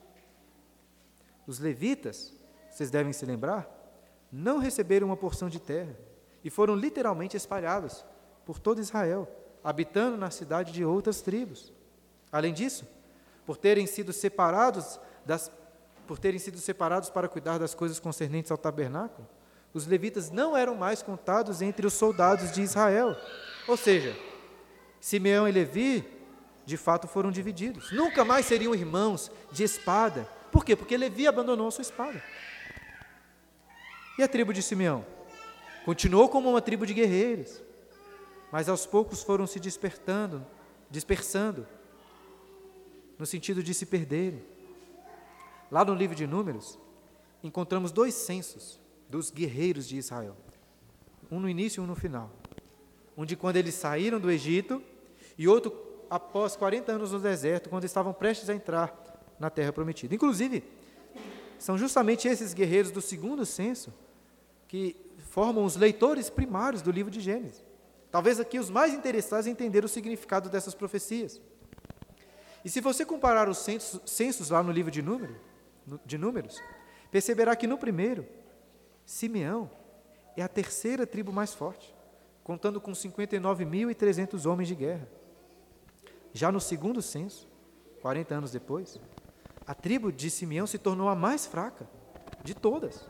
Os 1.48 1.58
levitas, 1.58 2.34
vocês 2.70 2.92
devem 2.92 3.14
se 3.14 3.26
lembrar, 3.26 3.68
não 4.32 4.60
receberam 4.60 5.08
uma 5.08 5.18
porção 5.18 5.50
de 5.50 5.60
terra 5.60 5.96
e 6.44 6.50
foram 6.50 6.76
literalmente 6.76 7.38
espalhados 7.38 8.06
por 8.46 8.60
todo 8.60 8.82
Israel, 8.82 9.28
habitando 9.64 10.18
na 10.18 10.30
cidade 10.30 10.72
de 10.72 10.84
outras 10.84 11.22
tribos. 11.22 11.72
Além 12.32 12.54
disso, 12.54 12.88
por 13.46 13.58
terem 13.58 13.88
sido 13.88 14.12
separados 14.12 15.00
das 15.26 15.52
por 16.06 16.20
terem 16.20 16.38
sido 16.38 16.58
separados 16.58 17.10
para 17.10 17.30
cuidar 17.30 17.58
das 17.58 17.74
coisas 17.74 17.98
concernentes 17.98 18.52
ao 18.52 18.58
tabernáculo, 18.58 19.26
os 19.74 19.88
levitas 19.88 20.30
não 20.30 20.56
eram 20.56 20.76
mais 20.76 21.02
contados 21.02 21.62
entre 21.62 21.88
os 21.88 21.94
soldados 21.94 22.52
de 22.52 22.62
Israel. 22.62 23.16
Ou 23.68 23.78
seja, 23.78 24.14
Simeão 25.00 25.48
e 25.48 25.52
Levi, 25.52 26.06
de 26.66 26.76
fato, 26.76 27.08
foram 27.08 27.32
divididos. 27.32 27.92
Nunca 27.92 28.26
mais 28.26 28.46
seriam 28.46 28.76
irmãos 28.76 29.32
de 29.52 29.64
espada. 29.64 30.28
Por 30.52 30.64
quê? 30.64 30.76
Porque 30.76 30.96
Levi 30.96 31.26
abandonou 31.26 31.70
a 31.70 31.72
sua 31.72 31.82
espada. 31.82 32.22
E 34.18 34.24
a 34.24 34.28
tribo 34.28 34.54
de 34.54 34.62
Simeão? 34.62 35.06
Continuou 35.86 36.30
como 36.30 36.50
uma 36.50 36.62
tribo 36.62 36.86
de 36.86 36.94
guerreiros, 36.94 37.62
mas 38.52 38.70
aos 38.70 38.86
poucos 38.86 39.22
foram 39.22 39.46
se 39.46 39.60
despertando, 39.60 40.46
dispersando, 40.90 41.68
no 43.18 43.26
sentido 43.26 43.62
de 43.62 43.74
se 43.74 43.86
perderem. 43.86 44.44
Lá 45.70 45.84
no 45.84 45.94
livro 45.94 46.16
de 46.16 46.26
Números, 46.26 46.78
encontramos 47.44 47.92
dois 47.92 48.14
censos 48.14 48.80
dos 49.10 49.30
guerreiros 49.30 49.88
de 49.88 49.98
Israel. 49.98 50.38
Um 51.30 51.40
no 51.40 51.50
início 51.50 51.82
e 51.82 51.84
um 51.84 51.88
no 51.88 51.96
final. 51.96 52.32
Um 53.18 53.26
de 53.26 53.36
quando 53.36 53.58
eles 53.58 53.76
saíram 53.76 54.20
do 54.20 54.32
Egito 54.32 54.82
e 55.38 55.48
outro 55.48 55.76
após 56.10 56.56
40 56.56 56.92
anos 56.92 57.12
no 57.12 57.20
deserto, 57.20 57.70
quando 57.70 57.86
estavam 57.86 58.14
prestes 58.14 58.50
a 58.50 58.56
entrar 58.56 59.36
na 59.40 59.50
terra 59.50 59.74
prometida. 59.74 60.14
Inclusive, 60.16 60.64
são 61.58 61.78
justamente 61.78 62.28
esses 62.28 62.54
guerreiros 62.54 62.92
do 62.92 63.02
segundo 63.02 63.46
censo 63.46 63.94
que 64.68 64.96
formam 65.34 65.66
os 65.66 65.76
leitores 65.76 66.30
primários 66.30 66.84
do 66.84 66.92
livro 66.92 67.10
de 67.10 67.20
Gênesis. 67.20 67.64
Talvez 68.12 68.40
aqui 68.40 68.60
os 68.60 68.70
mais 68.70 68.94
interessados 68.94 69.48
em 69.48 69.50
entender 69.50 69.84
o 69.84 69.88
significado 69.88 70.48
dessas 70.48 70.76
profecias. 70.76 71.42
E 72.64 72.70
se 72.70 72.80
você 72.80 73.04
comparar 73.04 73.50
os 73.50 73.58
censos, 73.58 74.00
censos 74.06 74.52
lá 74.52 74.62
no 74.62 74.72
livro 74.72 74.92
de, 74.92 75.02
número, 75.02 75.36
de 76.06 76.20
Números, 76.20 76.62
perceberá 77.10 77.56
que 77.56 77.66
no 77.66 77.80
primeiro, 77.80 78.28
Simeão 79.08 79.72
é 80.38 80.44
a 80.44 80.48
terceira 80.48 81.08
tribo 81.08 81.34
mais 81.34 81.52
forte, 81.52 81.96
contando 82.44 82.80
com 82.80 82.92
59.300 82.92 84.46
homens 84.48 84.68
de 84.68 84.76
guerra. 84.76 85.10
Já 86.32 86.52
no 86.52 86.62
segundo 86.62 87.02
censo, 87.02 87.50
40 88.04 88.36
anos 88.36 88.52
depois, 88.52 89.00
a 89.66 89.74
tribo 89.74 90.12
de 90.12 90.30
Simeão 90.30 90.68
se 90.68 90.78
tornou 90.78 91.10
a 91.10 91.16
mais 91.16 91.48
fraca 91.48 91.90
de 92.44 92.54
todas, 92.54 93.04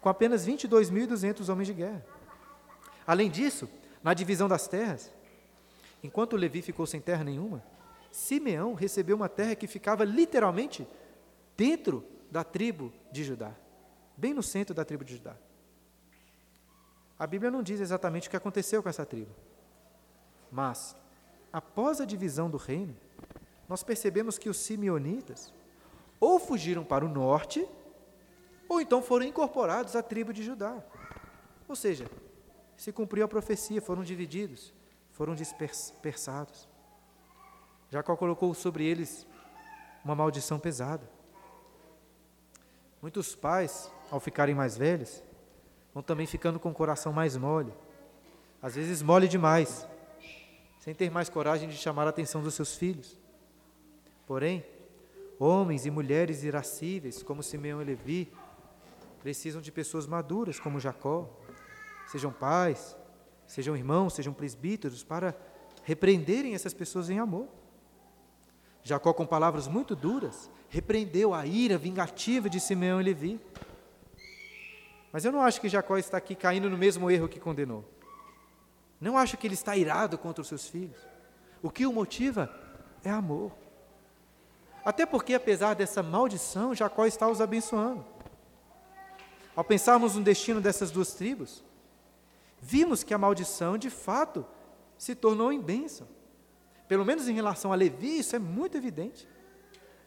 com 0.00 0.08
apenas 0.08 0.46
22.200 0.46 1.48
homens 1.48 1.66
de 1.66 1.74
guerra. 1.74 2.04
Além 3.06 3.30
disso, 3.30 3.68
na 4.02 4.14
divisão 4.14 4.48
das 4.48 4.66
terras, 4.66 5.12
enquanto 6.02 6.36
Levi 6.36 6.62
ficou 6.62 6.86
sem 6.86 7.00
terra 7.00 7.24
nenhuma, 7.24 7.62
Simeão 8.10 8.74
recebeu 8.74 9.16
uma 9.16 9.28
terra 9.28 9.54
que 9.54 9.66
ficava 9.66 10.04
literalmente 10.04 10.86
dentro 11.56 12.04
da 12.30 12.42
tribo 12.42 12.92
de 13.12 13.22
Judá, 13.24 13.52
bem 14.16 14.32
no 14.32 14.42
centro 14.42 14.74
da 14.74 14.84
tribo 14.84 15.04
de 15.04 15.16
Judá. 15.16 15.36
A 17.18 17.26
Bíblia 17.26 17.50
não 17.50 17.62
diz 17.62 17.80
exatamente 17.80 18.28
o 18.28 18.30
que 18.30 18.36
aconteceu 18.36 18.82
com 18.82 18.88
essa 18.88 19.04
tribo, 19.04 19.34
mas, 20.50 20.96
após 21.52 22.00
a 22.00 22.04
divisão 22.04 22.48
do 22.48 22.56
reino, 22.56 22.96
nós 23.68 23.82
percebemos 23.82 24.38
que 24.38 24.48
os 24.48 24.56
simeonitas 24.56 25.52
ou 26.18 26.40
fugiram 26.40 26.84
para 26.84 27.04
o 27.04 27.08
norte 27.08 27.66
ou 28.70 28.80
então 28.80 29.02
foram 29.02 29.26
incorporados 29.26 29.96
à 29.96 30.02
tribo 30.02 30.32
de 30.32 30.44
Judá. 30.44 30.80
Ou 31.66 31.74
seja, 31.74 32.08
se 32.76 32.92
cumpriu 32.92 33.24
a 33.24 33.28
profecia, 33.28 33.82
foram 33.82 34.04
divididos, 34.04 34.72
foram 35.10 35.34
dispersados. 35.34 36.68
Jacó 37.90 38.14
colocou 38.14 38.54
sobre 38.54 38.84
eles 38.84 39.26
uma 40.04 40.14
maldição 40.14 40.60
pesada. 40.60 41.02
Muitos 43.02 43.34
pais, 43.34 43.90
ao 44.08 44.20
ficarem 44.20 44.54
mais 44.54 44.76
velhos, 44.76 45.20
vão 45.92 46.00
também 46.00 46.26
ficando 46.28 46.60
com 46.60 46.70
o 46.70 46.74
coração 46.74 47.12
mais 47.12 47.36
mole. 47.36 47.74
Às 48.62 48.76
vezes 48.76 49.02
mole 49.02 49.26
demais, 49.26 49.84
sem 50.78 50.94
ter 50.94 51.10
mais 51.10 51.28
coragem 51.28 51.68
de 51.68 51.76
chamar 51.76 52.06
a 52.06 52.10
atenção 52.10 52.40
dos 52.40 52.54
seus 52.54 52.76
filhos. 52.76 53.18
Porém, 54.28 54.64
homens 55.40 55.86
e 55.86 55.90
mulheres 55.90 56.44
irascíveis, 56.44 57.20
como 57.20 57.42
Simeão 57.42 57.82
e 57.82 57.84
Levi, 57.84 58.32
precisam 59.22 59.60
de 59.60 59.70
pessoas 59.70 60.06
maduras 60.06 60.58
como 60.58 60.80
Jacó, 60.80 61.28
sejam 62.06 62.32
pais, 62.32 62.96
sejam 63.46 63.76
irmãos, 63.76 64.14
sejam 64.14 64.32
presbíteros, 64.32 65.04
para 65.04 65.36
repreenderem 65.84 66.54
essas 66.54 66.74
pessoas 66.74 67.10
em 67.10 67.18
amor. 67.18 67.48
Jacó, 68.82 69.12
com 69.12 69.26
palavras 69.26 69.68
muito 69.68 69.94
duras, 69.94 70.50
repreendeu 70.68 71.34
a 71.34 71.46
ira 71.46 71.76
vingativa 71.76 72.48
de 72.48 72.58
Simeão 72.58 73.00
e 73.00 73.04
Levi. 73.04 73.40
Mas 75.12 75.24
eu 75.24 75.32
não 75.32 75.42
acho 75.42 75.60
que 75.60 75.68
Jacó 75.68 75.98
está 75.98 76.16
aqui 76.16 76.34
caindo 76.34 76.70
no 76.70 76.78
mesmo 76.78 77.10
erro 77.10 77.28
que 77.28 77.40
condenou. 77.40 77.84
Não 79.00 79.18
acho 79.18 79.36
que 79.36 79.46
ele 79.46 79.54
está 79.54 79.76
irado 79.76 80.16
contra 80.16 80.40
os 80.40 80.48
seus 80.48 80.68
filhos. 80.68 80.96
O 81.62 81.70
que 81.70 81.86
o 81.86 81.92
motiva 81.92 82.48
é 83.04 83.10
amor. 83.10 83.52
Até 84.84 85.04
porque, 85.04 85.34
apesar 85.34 85.74
dessa 85.74 86.02
maldição, 86.02 86.74
Jacó 86.74 87.04
está 87.04 87.28
os 87.28 87.40
abençoando. 87.40 88.04
Ao 89.54 89.64
pensarmos 89.64 90.14
no 90.14 90.22
destino 90.22 90.60
dessas 90.60 90.90
duas 90.90 91.12
tribos, 91.12 91.64
vimos 92.60 93.02
que 93.02 93.12
a 93.12 93.18
maldição, 93.18 93.76
de 93.76 93.90
fato, 93.90 94.46
se 94.96 95.14
tornou 95.14 95.52
em 95.52 95.60
bênção. 95.60 96.06
Pelo 96.86 97.04
menos 97.04 97.28
em 97.28 97.34
relação 97.34 97.72
a 97.72 97.76
Levi, 97.76 98.18
isso 98.18 98.36
é 98.36 98.38
muito 98.38 98.76
evidente. 98.76 99.26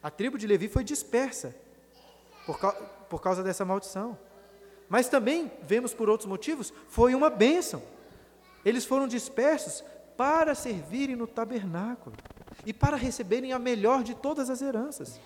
A 0.01 0.09
tribo 0.09 0.37
de 0.37 0.45
Levi 0.45 0.67
foi 0.67 0.83
dispersa 0.83 1.55
por, 2.45 2.57
por 3.09 3.21
causa 3.21 3.41
dessa 3.41 3.63
maldição. 3.63 4.17
Mas 4.89 5.07
também, 5.07 5.51
vemos 5.63 5.93
por 5.93 6.09
outros 6.09 6.27
motivos, 6.27 6.73
foi 6.87 7.15
uma 7.15 7.29
bênção. 7.29 7.81
Eles 8.65 8.85
foram 8.85 9.07
dispersos 9.07 9.83
para 10.15 10.53
servirem 10.53 11.15
no 11.15 11.25
tabernáculo 11.25 12.15
e 12.65 12.73
para 12.73 12.95
receberem 12.97 13.51
a 13.51 13.59
melhor 13.59 14.03
de 14.03 14.13
todas 14.13 14.49
as 14.49 14.61
heranças. 14.61 15.19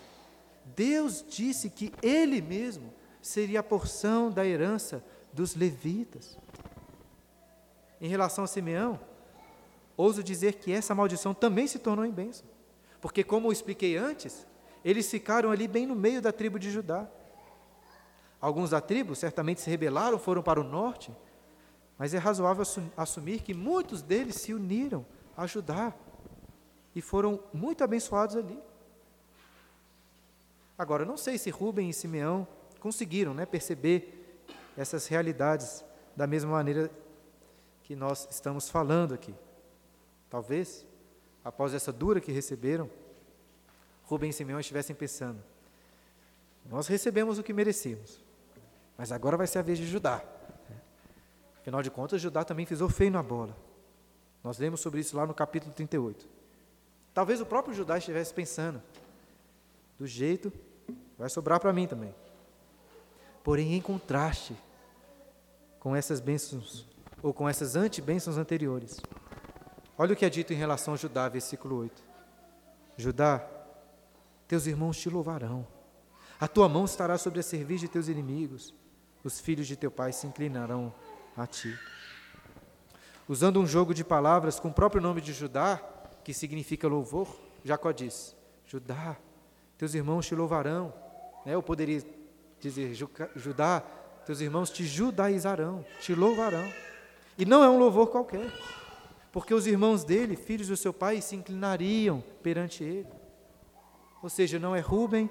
Deus 0.75 1.25
disse 1.27 1.69
que 1.69 1.91
Ele 2.01 2.41
mesmo 2.41 2.93
seria 3.27 3.59
a 3.59 3.63
porção 3.63 4.31
da 4.31 4.45
herança 4.45 5.03
dos 5.33 5.53
levitas. 5.53 6.37
Em 7.99 8.07
relação 8.07 8.43
a 8.43 8.47
Simeão, 8.47 8.99
ouso 9.95 10.23
dizer 10.23 10.55
que 10.55 10.71
essa 10.71 10.95
maldição 10.95 11.33
também 11.33 11.67
se 11.67 11.77
tornou 11.77 12.06
em 12.06 12.12
bênção, 12.12 12.47
porque, 13.02 13.23
como 13.23 13.47
eu 13.47 13.52
expliquei 13.52 13.97
antes, 13.97 14.47
eles 14.83 15.10
ficaram 15.10 15.52
ali 15.52 15.67
bem 15.67 15.85
no 15.85 15.95
meio 15.95 16.21
da 16.21 16.31
tribo 16.31 16.58
de 16.58 16.71
Judá. 16.71 17.08
Alguns 18.39 18.69
da 18.69 18.79
tribo 18.79 19.15
certamente 19.15 19.62
se 19.62 19.69
rebelaram, 19.69 20.17
foram 20.17 20.41
para 20.41 20.62
o 20.62 20.63
norte, 20.63 21.12
mas 21.97 22.13
é 22.13 22.17
razoável 22.17 22.63
assumir 22.95 23.41
que 23.41 23.54
muitos 23.54 24.02
deles 24.02 24.35
se 24.35 24.54
uniram 24.54 25.06
a 25.35 25.45
Judá 25.45 25.93
e 26.95 27.02
foram 27.02 27.39
muito 27.54 27.83
abençoados 27.83 28.35
ali. 28.35 28.60
Agora, 30.77 31.04
não 31.04 31.17
sei 31.17 31.37
se 31.37 31.49
Rubem 31.49 31.89
e 31.89 31.93
Simeão 31.93 32.47
conseguiram 32.80 33.34
né, 33.34 33.46
perceber 33.46 34.44
essas 34.78 35.08
realidades 35.08 35.84
da 36.15 36.28
mesma 36.28 36.52
maneira 36.52 36.92
que 37.84 37.96
nós 37.96 38.28
estamos 38.30 38.69
falando 38.69 39.13
aqui. 39.13 39.34
Talvez, 40.30 40.86
após 41.44 41.73
essa 41.73 41.92
dura 41.92 42.19
que 42.19 42.32
receberam, 42.32 42.90
Rubem 44.04 44.30
e 44.30 44.34
Simeão 44.34 44.60
estivessem 44.60 44.96
pensando: 44.96 45.42
nós 46.65 46.88
recebemos 46.88 47.40
o 47.40 47.44
que 47.44 47.54
merecemos, 47.54 48.23
mas 48.98 49.12
agora 49.12 49.38
vai 49.38 49.48
ser 49.48 49.60
a 49.60 49.62
vez 49.62 49.78
de 49.78 49.88
Judá. 49.88 50.23
Afinal 51.62 51.82
de 51.82 51.92
contas, 51.92 52.21
Judá 52.21 52.44
também 52.44 52.65
pisou 52.65 52.90
feio 52.90 53.12
na 53.12 53.21
bola. 53.21 53.56
Nós 54.44 54.58
lemos 54.58 54.80
sobre 54.80 55.02
isso 55.02 55.17
lá 55.17 55.25
no 55.25 55.34
capítulo 55.34 55.73
38. 55.73 56.28
Talvez 57.13 57.42
o 57.42 57.46
próprio 57.46 57.73
Judá 57.73 57.98
estivesse 57.98 58.34
pensando: 58.34 58.82
do 59.98 60.06
jeito, 60.06 60.52
vai 61.17 61.30
sobrar 61.30 61.60
para 61.60 61.73
mim 61.73 61.88
também. 61.88 62.13
Porém, 63.48 63.75
em 63.75 63.81
contraste 63.81 64.54
com 65.79 65.95
essas 65.95 66.19
bênçãos, 66.19 66.85
ou 67.23 67.33
com 67.33 67.48
essas 67.48 67.77
anti-bênçãos 67.77 68.35
anteriores, 68.37 69.00
Olha 69.98 70.12
o 70.12 70.17
que 70.17 70.25
é 70.25 70.29
dito 70.29 70.52
em 70.52 70.58
relação 70.58 70.93
a 70.93 70.98
Judá, 70.98 71.29
versículo 71.29 71.77
8. 71.77 72.04
Judá, 72.98 73.39
teus 74.50 74.67
irmãos 74.67 74.98
te 74.98 75.10
louvarão. 75.10 75.65
A 76.37 76.48
tua 76.48 76.67
mão 76.67 76.83
estará 76.83 77.17
sobre 77.17 77.39
a 77.39 77.43
cerviz 77.43 77.79
de 77.79 77.87
teus 77.87 78.10
inimigos. 78.10 78.73
Os 79.23 79.39
filhos 79.39 79.65
de 79.65 79.77
teu 79.77 79.89
pai 79.89 80.12
se 80.12 80.27
inclinarão 80.27 80.93
a 81.37 81.48
ti. 81.48 81.73
Usando 83.29 83.62
um 83.62 83.65
jogo 83.65 83.93
de 83.93 84.04
palavras 84.04 84.60
com 84.60 84.67
o 84.67 84.73
próprio 84.73 85.02
nome 85.02 85.21
de 85.21 85.31
Judá, 85.31 85.81
que 86.21 86.33
significa 86.33 86.85
louvor, 86.85 87.27
Jacó 87.63 87.93
diz: 87.93 88.35
Judá, 88.65 89.15
teus 89.77 89.93
irmãos 89.93 90.27
te 90.27 90.35
louvarão. 90.35 90.93
Né? 91.45 91.56
Eu 91.56 91.63
poderia 91.63 92.04
dizer: 92.60 92.93
Judá, 93.35 93.81
teus 94.25 94.41
irmãos 94.41 94.69
te 94.69 94.85
judaizarão, 94.85 95.85
te 95.99 96.13
louvarão. 96.13 96.67
E 97.37 97.45
não 97.45 97.63
é 97.63 97.69
um 97.69 97.77
louvor 97.77 98.08
qualquer, 98.08 98.51
porque 99.31 99.53
os 99.53 99.67
irmãos 99.67 100.03
dele, 100.03 100.35
filhos 100.35 100.67
do 100.67 100.77
seu 100.77 100.91
pai, 100.91 101.21
se 101.21 101.35
inclinariam 101.35 102.23
perante 102.41 102.83
ele. 102.83 103.08
Ou 104.21 104.29
seja, 104.29 104.58
não 104.58 104.75
é 104.75 104.79
Rubem, 104.79 105.29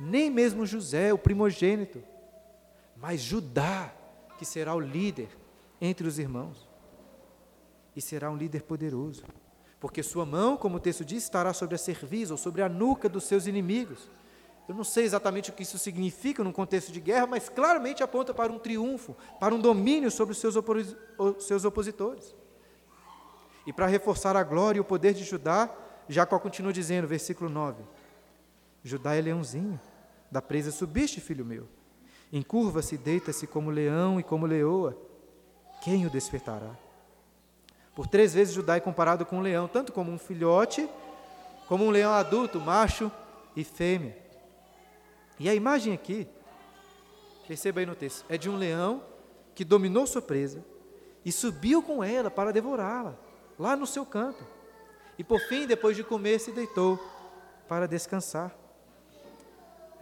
nem 0.00 0.30
mesmo 0.30 0.64
José, 0.64 1.12
o 1.12 1.18
primogênito, 1.18 2.02
mas 2.96 3.20
Judá, 3.20 3.92
que 4.38 4.44
será 4.44 4.74
o 4.74 4.80
líder 4.80 5.28
entre 5.80 6.06
os 6.06 6.18
irmãos. 6.18 6.68
E 7.94 8.00
será 8.00 8.30
um 8.30 8.36
líder 8.36 8.62
poderoso, 8.62 9.24
porque 9.78 10.02
sua 10.02 10.24
mão, 10.24 10.56
como 10.56 10.76
o 10.76 10.80
texto 10.80 11.04
diz, 11.04 11.24
estará 11.24 11.52
sobre 11.52 11.74
a 11.74 11.78
cerviz 11.78 12.30
ou 12.30 12.36
sobre 12.36 12.62
a 12.62 12.68
nuca 12.68 13.08
dos 13.08 13.24
seus 13.24 13.46
inimigos. 13.46 14.08
Eu 14.68 14.74
não 14.74 14.84
sei 14.84 15.04
exatamente 15.04 15.48
o 15.48 15.54
que 15.54 15.62
isso 15.62 15.78
significa 15.78 16.44
num 16.44 16.52
contexto 16.52 16.92
de 16.92 17.00
guerra, 17.00 17.26
mas 17.26 17.48
claramente 17.48 18.02
aponta 18.02 18.34
para 18.34 18.52
um 18.52 18.58
triunfo, 18.58 19.16
para 19.40 19.54
um 19.54 19.58
domínio 19.58 20.10
sobre 20.10 20.32
os 20.32 20.38
seus, 20.38 20.56
opos 20.56 20.94
seus 21.40 21.64
opositores. 21.64 22.34
E 23.66 23.72
para 23.72 23.86
reforçar 23.86 24.36
a 24.36 24.42
glória 24.42 24.76
e 24.76 24.80
o 24.80 24.84
poder 24.84 25.14
de 25.14 25.24
Judá, 25.24 25.74
Jacó 26.06 26.38
continua 26.38 26.70
dizendo, 26.70 27.08
versículo 27.08 27.48
9: 27.48 27.82
Judá 28.84 29.14
é 29.14 29.22
leãozinho, 29.22 29.80
da 30.30 30.42
presa 30.42 30.70
subiste, 30.70 31.18
filho 31.18 31.46
meu. 31.46 31.66
Encurva-se 32.30 32.96
e 32.96 32.98
deita-se 32.98 33.46
como 33.46 33.70
leão 33.70 34.20
e 34.20 34.22
como 34.22 34.44
leoa. 34.44 34.94
Quem 35.80 36.04
o 36.04 36.10
despertará? 36.10 36.76
Por 37.94 38.06
três 38.06 38.34
vezes 38.34 38.52
Judá 38.52 38.76
é 38.76 38.80
comparado 38.80 39.24
com 39.24 39.38
um 39.38 39.40
leão, 39.40 39.66
tanto 39.66 39.94
como 39.94 40.12
um 40.12 40.18
filhote, 40.18 40.86
como 41.66 41.86
um 41.86 41.90
leão 41.90 42.12
adulto, 42.12 42.60
macho 42.60 43.10
e 43.56 43.64
fêmea. 43.64 44.27
E 45.38 45.48
a 45.48 45.54
imagem 45.54 45.92
aqui, 45.94 46.26
perceba 47.46 47.80
aí 47.80 47.86
no 47.86 47.94
texto, 47.94 48.24
é 48.28 48.36
de 48.36 48.50
um 48.50 48.56
leão 48.56 49.02
que 49.54 49.64
dominou 49.64 50.06
sua 50.06 50.22
presa 50.22 50.64
e 51.24 51.32
subiu 51.32 51.82
com 51.82 52.02
ela 52.02 52.30
para 52.30 52.52
devorá-la, 52.52 53.16
lá 53.58 53.76
no 53.76 53.86
seu 53.86 54.04
campo. 54.04 54.44
E 55.18 55.24
por 55.24 55.40
fim, 55.40 55.66
depois 55.66 55.96
de 55.96 56.04
comer, 56.04 56.38
se 56.38 56.52
deitou 56.52 56.98
para 57.68 57.86
descansar. 57.86 58.56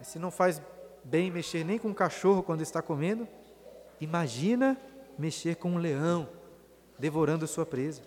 Se 0.01 0.19
não 0.19 0.29
faz 0.29 0.61
bem 1.03 1.31
mexer 1.31 1.63
nem 1.63 1.79
com 1.79 1.87
um 1.89 1.93
cachorro 1.93 2.43
quando 2.43 2.61
está 2.61 2.81
comendo, 2.81 3.27
imagina 3.99 4.77
mexer 5.17 5.55
com 5.55 5.71
um 5.71 5.77
leão 5.77 6.29
devorando 6.99 7.47
sua 7.47 7.65
presa. 7.65 8.01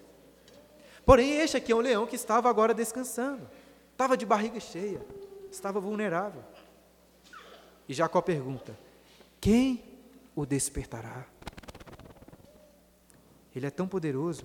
Porém, 1.04 1.32
este 1.32 1.56
aqui 1.56 1.72
é 1.72 1.74
um 1.74 1.80
leão 1.80 2.06
que 2.06 2.14
estava 2.14 2.48
agora 2.48 2.72
descansando, 2.72 3.48
estava 3.90 4.16
de 4.16 4.24
barriga 4.24 4.60
cheia, 4.60 5.00
estava 5.50 5.80
vulnerável. 5.80 6.42
E 7.90 7.92
Jacó 7.92 8.22
pergunta: 8.22 8.78
Quem 9.40 9.82
o 10.36 10.46
despertará? 10.46 11.26
Ele 13.52 13.66
é 13.66 13.70
tão 13.70 13.88
poderoso 13.88 14.44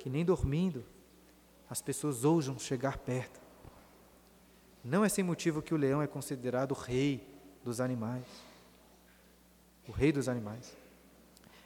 que 0.00 0.10
nem 0.10 0.24
dormindo 0.24 0.84
as 1.70 1.80
pessoas 1.80 2.24
ousam 2.24 2.58
chegar 2.58 2.98
perto. 2.98 3.40
Não 4.82 5.04
é 5.04 5.08
sem 5.08 5.22
motivo 5.22 5.62
que 5.62 5.72
o 5.72 5.76
leão 5.76 6.02
é 6.02 6.08
considerado 6.08 6.72
o 6.72 6.74
rei 6.74 7.24
dos 7.62 7.80
animais. 7.80 8.26
O 9.86 9.92
rei 9.92 10.10
dos 10.10 10.28
animais. 10.28 10.76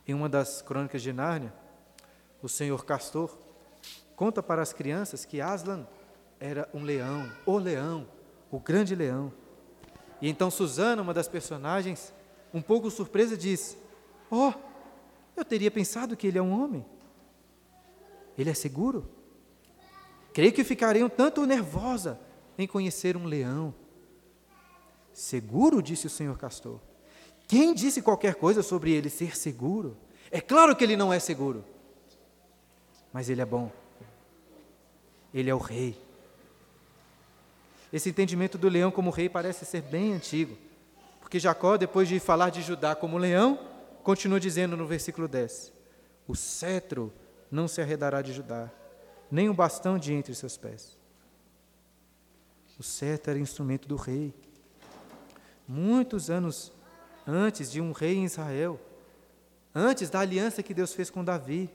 Em 0.07 0.13
uma 0.13 0.29
das 0.29 0.61
crônicas 0.61 1.01
de 1.01 1.15
Nárnia, 1.15 1.55
o 2.43 2.49
senhor 2.49 2.85
Castor 2.85 3.39
conta 4.15 4.43
para 4.43 4.61
as 4.61 4.75
crianças 4.75 5.25
que 5.25 5.41
Aslan 5.41 5.87
era 6.39 6.69
um 6.75 6.83
leão, 6.83 7.33
o 7.47 7.57
leão, 7.57 8.07
o 8.51 8.61
grande 8.61 8.95
leão. 8.95 9.33
E 10.21 10.29
então 10.29 10.51
Susana, 10.51 11.03
uma 11.03 11.15
das 11.15 11.29
personagens, 11.29 12.13
um 12.53 12.61
pouco 12.61 12.91
surpresa, 12.91 13.37
diz: 13.37 13.77
Oh, 14.31 14.53
eu 15.37 15.45
teria 15.45 15.71
pensado 15.71 16.17
que 16.17 16.27
ele 16.27 16.39
é 16.39 16.43
um 16.43 16.63
homem. 16.63 16.85
Ele 18.37 18.51
é 18.51 18.55
seguro? 18.55 19.09
Creio 20.33 20.53
que 20.53 20.65
ficaria 20.65 21.05
um 21.05 21.09
tanto 21.09 21.45
nervosa 21.45 22.21
em 22.57 22.67
conhecer 22.67 23.17
um 23.17 23.25
leão. 23.25 23.75
Seguro, 25.13 25.83
disse 25.83 26.07
o 26.07 26.11
senhor 26.11 26.39
Castor. 26.39 26.79
Quem 27.49 27.75
disse 27.75 28.01
qualquer 28.01 28.37
coisa 28.37 28.63
sobre 28.63 28.93
ele 28.93 29.11
ser 29.11 29.37
seguro? 29.37 29.97
É 30.31 30.41
claro 30.41 30.77
que 30.77 30.85
ele 30.85 30.97
não 30.97 31.13
é 31.13 31.19
seguro. 31.19 31.65
Mas 33.13 33.29
ele 33.29 33.41
é 33.41 33.45
bom. 33.45 33.73
Ele 35.35 35.51
é 35.51 35.55
o 35.55 35.59
rei. 35.59 35.99
Esse 37.93 38.09
entendimento 38.09 38.57
do 38.57 38.69
leão 38.69 38.91
como 38.91 39.11
rei 39.11 39.29
parece 39.29 39.65
ser 39.65 39.83
bem 39.83 40.13
antigo, 40.13 40.57
porque 41.21 41.41
Jacó, 41.41 41.77
depois 41.77 42.09
de 42.09 42.21
falar 42.21 42.51
de 42.51 42.63
Judá 42.63 42.95
como 42.95 43.19
leão, 43.19 43.59
continua 44.03 44.39
dizendo 44.39 44.77
no 44.77 44.87
versículo 44.87 45.27
10: 45.27 45.73
O 46.27 46.37
cetro 46.37 47.13
não 47.51 47.67
se 47.67 47.81
arredará 47.81 48.23
de 48.23 48.33
Judá, 48.33 48.71
nem 49.31 49.49
o 49.49 49.55
bastão 49.55 49.99
de 49.99 50.13
entre 50.13 50.35
seus 50.35 50.57
pés. 50.57 50.97
O 52.79 52.83
cetro 52.83 53.33
era 53.33 53.41
instrumento 53.41 53.87
do 53.87 53.97
rei. 53.97 54.33
Muitos 55.69 56.31
anos 56.31 56.73
antes 57.27 57.71
de 57.71 57.81
um 57.81 57.93
rei 57.93 58.17
em 58.17 58.25
Israel, 58.25 58.81
antes 59.75 60.09
da 60.11 60.21
aliança 60.21 60.63
que 60.63 60.75
Deus 60.75 60.95
fez 60.95 61.11
com 61.11 61.25
Davi, 61.25 61.71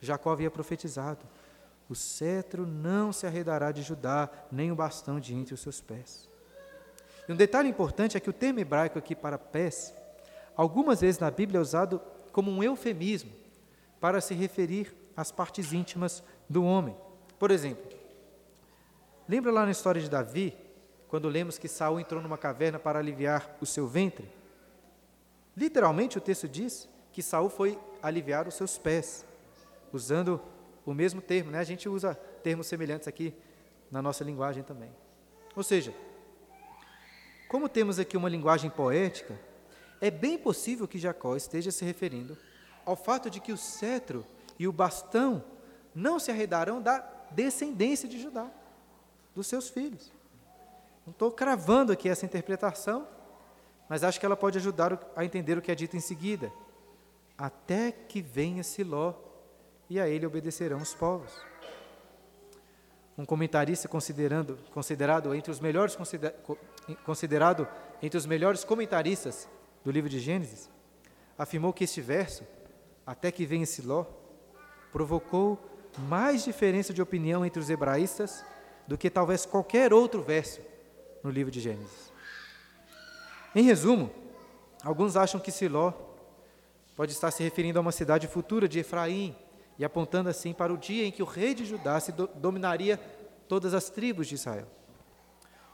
Jacó 0.00 0.32
havia 0.32 0.50
profetizado: 0.50 1.24
o 1.90 1.94
cetro 1.96 2.64
não 2.64 3.12
se 3.12 3.26
arredará 3.26 3.72
de 3.72 3.82
Judá, 3.82 4.30
nem 4.50 4.70
o 4.70 4.76
bastão 4.76 5.18
de 5.18 5.34
entre 5.34 5.54
os 5.54 5.60
seus 5.60 5.80
pés. 5.80 6.30
E 7.28 7.32
um 7.32 7.36
detalhe 7.36 7.68
importante 7.68 8.16
é 8.16 8.20
que 8.20 8.30
o 8.30 8.32
termo 8.32 8.60
hebraico 8.60 8.96
aqui 8.96 9.12
para 9.12 9.36
pés, 9.36 9.92
algumas 10.56 11.00
vezes 11.00 11.18
na 11.18 11.32
Bíblia 11.32 11.58
é 11.58 11.60
usado 11.60 12.00
como 12.30 12.48
um 12.48 12.62
eufemismo 12.62 13.32
para 14.00 14.20
se 14.20 14.34
referir 14.34 14.94
às 15.16 15.32
partes 15.32 15.72
íntimas 15.72 16.22
do 16.48 16.62
homem. 16.62 16.96
Por 17.40 17.50
exemplo, 17.50 17.90
lembra 19.28 19.50
lá 19.50 19.64
na 19.64 19.72
história 19.72 20.00
de 20.00 20.08
Davi, 20.08 20.56
quando 21.08 21.28
lemos 21.28 21.58
que 21.58 21.66
Saul 21.66 21.98
entrou 21.98 22.22
numa 22.22 22.38
caverna 22.38 22.78
para 22.78 23.00
aliviar 23.00 23.56
o 23.60 23.66
seu 23.66 23.88
ventre? 23.88 24.30
Literalmente 25.56 26.18
o 26.18 26.20
texto 26.20 26.46
diz 26.46 26.88
que 27.12 27.20
Saul 27.20 27.50
foi 27.50 27.76
aliviar 28.00 28.46
os 28.46 28.54
seus 28.54 28.78
pés, 28.78 29.26
usando 29.92 30.40
o 30.84 30.94
mesmo 30.94 31.20
termo, 31.20 31.50
né? 31.50 31.58
A 31.58 31.64
gente 31.64 31.88
usa 31.88 32.14
termos 32.42 32.66
semelhantes 32.66 33.06
aqui 33.06 33.34
na 33.90 34.00
nossa 34.00 34.24
linguagem 34.24 34.62
também. 34.62 34.90
Ou 35.54 35.62
seja, 35.62 35.92
como 37.48 37.68
temos 37.68 37.98
aqui 37.98 38.16
uma 38.16 38.28
linguagem 38.28 38.70
poética, 38.70 39.38
é 40.00 40.10
bem 40.10 40.38
possível 40.38 40.88
que 40.88 40.98
Jacó 40.98 41.36
esteja 41.36 41.70
se 41.70 41.84
referindo 41.84 42.36
ao 42.86 42.96
fato 42.96 43.28
de 43.28 43.40
que 43.40 43.52
o 43.52 43.56
cetro 43.56 44.24
e 44.58 44.66
o 44.66 44.72
bastão 44.72 45.44
não 45.94 46.18
se 46.18 46.30
arredarão 46.30 46.80
da 46.80 46.98
descendência 47.30 48.08
de 48.08 48.20
Judá, 48.20 48.50
dos 49.34 49.46
seus 49.46 49.68
filhos. 49.68 50.10
Não 51.04 51.12
estou 51.12 51.30
cravando 51.30 51.92
aqui 51.92 52.08
essa 52.08 52.24
interpretação, 52.24 53.06
mas 53.88 54.04
acho 54.04 54.20
que 54.20 54.26
ela 54.26 54.36
pode 54.36 54.58
ajudar 54.58 54.98
a 55.16 55.24
entender 55.24 55.58
o 55.58 55.62
que 55.62 55.72
é 55.72 55.74
dito 55.74 55.96
em 55.96 56.00
seguida. 56.00 56.52
Até 57.36 57.90
que 57.90 58.22
venha 58.22 58.62
Siló 58.62 59.14
e 59.90 59.98
a 59.98 60.08
ele 60.08 60.24
obedecerão 60.24 60.78
os 60.78 60.94
povos. 60.94 61.32
Um 63.18 63.24
comentarista 63.24 63.88
considerando, 63.88 64.56
considerado 64.72 65.34
entre 65.34 65.50
os 65.50 65.58
melhores 65.58 65.96
consider, 65.96 66.32
considerado 67.04 67.66
entre 68.00 68.16
os 68.16 68.24
melhores 68.24 68.62
comentaristas 68.62 69.48
do 69.84 69.90
livro 69.90 70.08
de 70.08 70.20
Gênesis, 70.20 70.70
afirmou 71.36 71.72
que 71.72 71.84
este 71.84 72.00
verso, 72.00 72.44
até 73.04 73.32
que 73.32 73.44
venha 73.44 73.66
Siló, 73.66 74.06
provocou 74.92 75.58
mais 75.98 76.44
diferença 76.44 76.94
de 76.94 77.02
opinião 77.02 77.44
entre 77.44 77.60
os 77.60 77.68
hebraístas 77.68 78.44
do 78.86 78.96
que 78.96 79.10
talvez 79.10 79.44
qualquer 79.44 79.92
outro 79.92 80.22
verso 80.22 80.60
no 81.22 81.30
livro 81.30 81.50
de 81.50 81.60
Gênesis. 81.60 82.12
Em 83.54 83.64
resumo, 83.64 84.10
alguns 84.84 85.16
acham 85.16 85.40
que 85.40 85.50
Siló 85.50 85.92
pode 86.94 87.12
estar 87.12 87.32
se 87.32 87.42
referindo 87.42 87.78
a 87.78 87.82
uma 87.82 87.92
cidade 87.92 88.28
futura 88.28 88.68
de 88.68 88.78
Efraim, 88.78 89.36
e 89.80 89.84
apontando 89.84 90.28
assim 90.28 90.52
para 90.52 90.70
o 90.70 90.76
dia 90.76 91.06
em 91.06 91.10
que 91.10 91.22
o 91.22 91.26
rei 91.26 91.54
de 91.54 91.64
Judá 91.64 91.98
se 91.98 92.12
do, 92.12 92.28
dominaria 92.34 93.00
todas 93.48 93.72
as 93.72 93.88
tribos 93.88 94.28
de 94.28 94.34
Israel. 94.34 94.66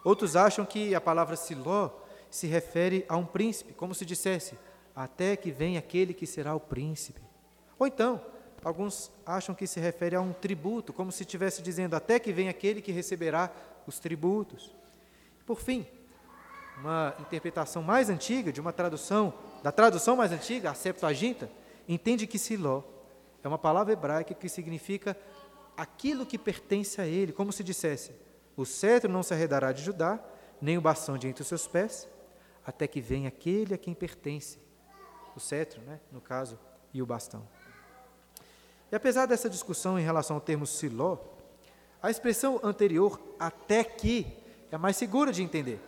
Outros 0.05 0.37
acham 0.37 0.65
que 0.65 0.95
a 0.95 1.01
palavra 1.01 1.35
Siló 1.35 1.91
se 2.31 2.47
refere 2.47 3.05
a 3.09 3.17
um 3.17 3.27
príncipe, 3.27 3.73
como 3.73 3.97
se 3.97 4.07
dissesse, 4.07 4.57
até 4.95 5.35
que 5.35 5.51
venha 5.51 5.81
aquele 5.81 6.15
que 6.15 6.25
será 6.25 6.55
o 6.55 6.61
príncipe. 6.61 7.21
Ou 7.81 7.85
então, 7.85 8.23
alguns 8.63 9.11
acham 9.27 9.57
que 9.57 9.67
se 9.67 9.81
refere 9.81 10.15
a 10.15 10.21
um 10.21 10.33
tributo, 10.33 10.93
como 10.93 11.11
se 11.11 11.25
estivesse 11.25 11.61
dizendo 11.61 11.97
até 11.97 12.21
que 12.21 12.33
vem 12.33 12.49
aquele 12.49 12.81
que 12.81 12.93
receberá 12.93 13.51
os 13.89 13.99
tributos. 13.99 14.73
Por 15.45 15.59
fim, 15.59 15.85
uma 16.79 17.13
interpretação 17.19 17.83
mais 17.83 18.09
antiga, 18.09 18.53
de 18.53 18.61
uma 18.61 18.73
tradução, 18.73 19.35
da 19.65 19.73
tradução 19.73 20.15
mais 20.15 20.31
antiga, 20.31 20.71
a 20.71 20.75
Septuaginta, 20.75 21.51
entende 21.89 22.25
que 22.25 22.39
Siló 22.39 22.85
é 23.47 23.49
uma 23.49 23.59
palavra 23.59 23.93
hebraica 23.93 24.35
que 24.35 24.49
significa 24.49 25.17
aquilo 25.77 26.27
que 26.27 26.37
pertence 26.37 27.01
a 27.01 27.07
ele, 27.07 27.33
como 27.33 27.53
se 27.53 27.63
dissesse: 27.63 28.13
o 28.57 28.65
cetro 28.65 29.11
não 29.11 29.23
se 29.23 29.33
arredará 29.33 29.71
de 29.71 29.83
Judá, 29.83 30.19
nem 30.61 30.77
o 30.77 30.81
bastão 30.81 31.17
de 31.17 31.29
entre 31.29 31.43
os 31.43 31.49
seus 31.49 31.67
pés, 31.67 32.09
até 32.67 32.89
que 32.89 33.01
venha 33.01 33.29
aquele 33.29 33.75
a 33.75 33.79
quem 33.79 33.95
pertence. 33.95 34.59
O 35.37 35.39
cetro, 35.41 35.81
né, 35.83 36.01
no 36.11 36.21
caso, 36.21 36.59
e 36.93 37.01
o 37.01 37.07
bastão. 37.07 37.47
E 38.91 38.97
apesar 38.97 39.27
dessa 39.27 39.49
discussão 39.49 39.99
em 39.99 40.03
relação 40.03 40.37
ao 40.37 40.41
termo 40.41 40.67
siló, 40.67 41.19
a 42.03 42.11
expressão 42.11 42.59
anterior, 42.65 43.21
até 43.39 43.85
que, 43.85 44.27
é 44.73 44.79
mais 44.79 44.97
segura 44.97 45.31
de 45.31 45.43
entender. 45.43 45.79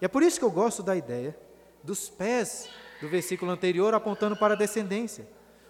E 0.00 0.04
é 0.04 0.08
por 0.08 0.22
isso 0.22 0.38
que 0.38 0.44
eu 0.44 0.50
gosto 0.50 0.82
da 0.82 0.94
ideia 0.94 1.34
dos 1.82 2.10
pés 2.10 2.68
do 3.00 3.08
versículo 3.08 3.50
anterior 3.50 3.94
apontando 3.94 4.36
para 4.36 4.54
a 4.54 4.56
descendência, 4.56 5.26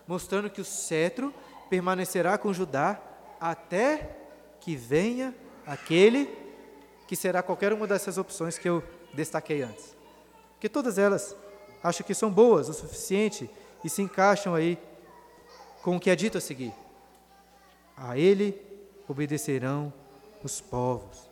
mostrando 0.07 0.51
que 0.51 0.61
o 0.61 0.65
cetro 0.65 1.35
permanecerá 1.69 2.39
com 2.39 2.53
Judá 2.53 3.01
até 3.41 4.17
que 4.61 4.77
venha 4.77 5.35
aquele 5.67 6.29
que 7.07 7.17
será 7.17 7.43
qualquer 7.43 7.73
uma 7.73 7.87
dessas 7.87 8.19
opções 8.19 8.59
que 8.59 8.69
eu 8.69 8.83
destaquei 9.13 9.63
antes. 9.63 9.97
Que 10.61 10.69
todas 10.69 10.99
elas 10.99 11.37
acho 11.83 12.03
que 12.03 12.15
são 12.15 12.31
boas 12.31 12.69
o 12.69 12.75
suficiente 12.75 13.49
e 13.85 13.89
se 13.89 14.03
encaixam 14.03 14.55
aí 14.55 14.79
com 15.83 15.97
o 15.97 16.01
que 16.01 16.11
é 16.11 16.17
dito 16.17 16.39
a 16.39 16.41
seguir. 16.41 16.73
A 17.97 18.19
ele 18.19 18.61
obedecerão 19.09 19.93
os 20.43 20.61
povos. 20.61 21.31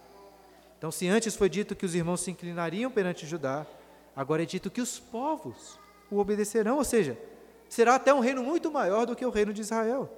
Então, 0.79 0.91
se 0.91 1.09
antes 1.09 1.35
foi 1.35 1.49
dito 1.49 1.75
que 1.75 1.87
os 1.87 1.95
irmãos 1.95 2.21
se 2.21 2.31
inclinariam 2.31 2.91
perante 2.91 3.27
Judá, 3.27 3.67
agora 4.15 4.43
é 4.43 4.47
dito 4.47 4.71
que 4.71 4.81
os 4.81 4.99
povos 4.99 5.79
o 6.11 6.19
obedecerão, 6.19 6.77
ou 6.77 6.85
seja, 6.85 7.19
será 7.75 7.97
até 7.97 8.15
um 8.15 8.21
reino 8.21 8.41
muito 8.41 8.71
maior 8.71 9.05
do 9.05 9.17
que 9.17 9.27
o 9.27 9.31
reino 9.31 9.53
de 9.53 9.61
Israel. 9.61 10.09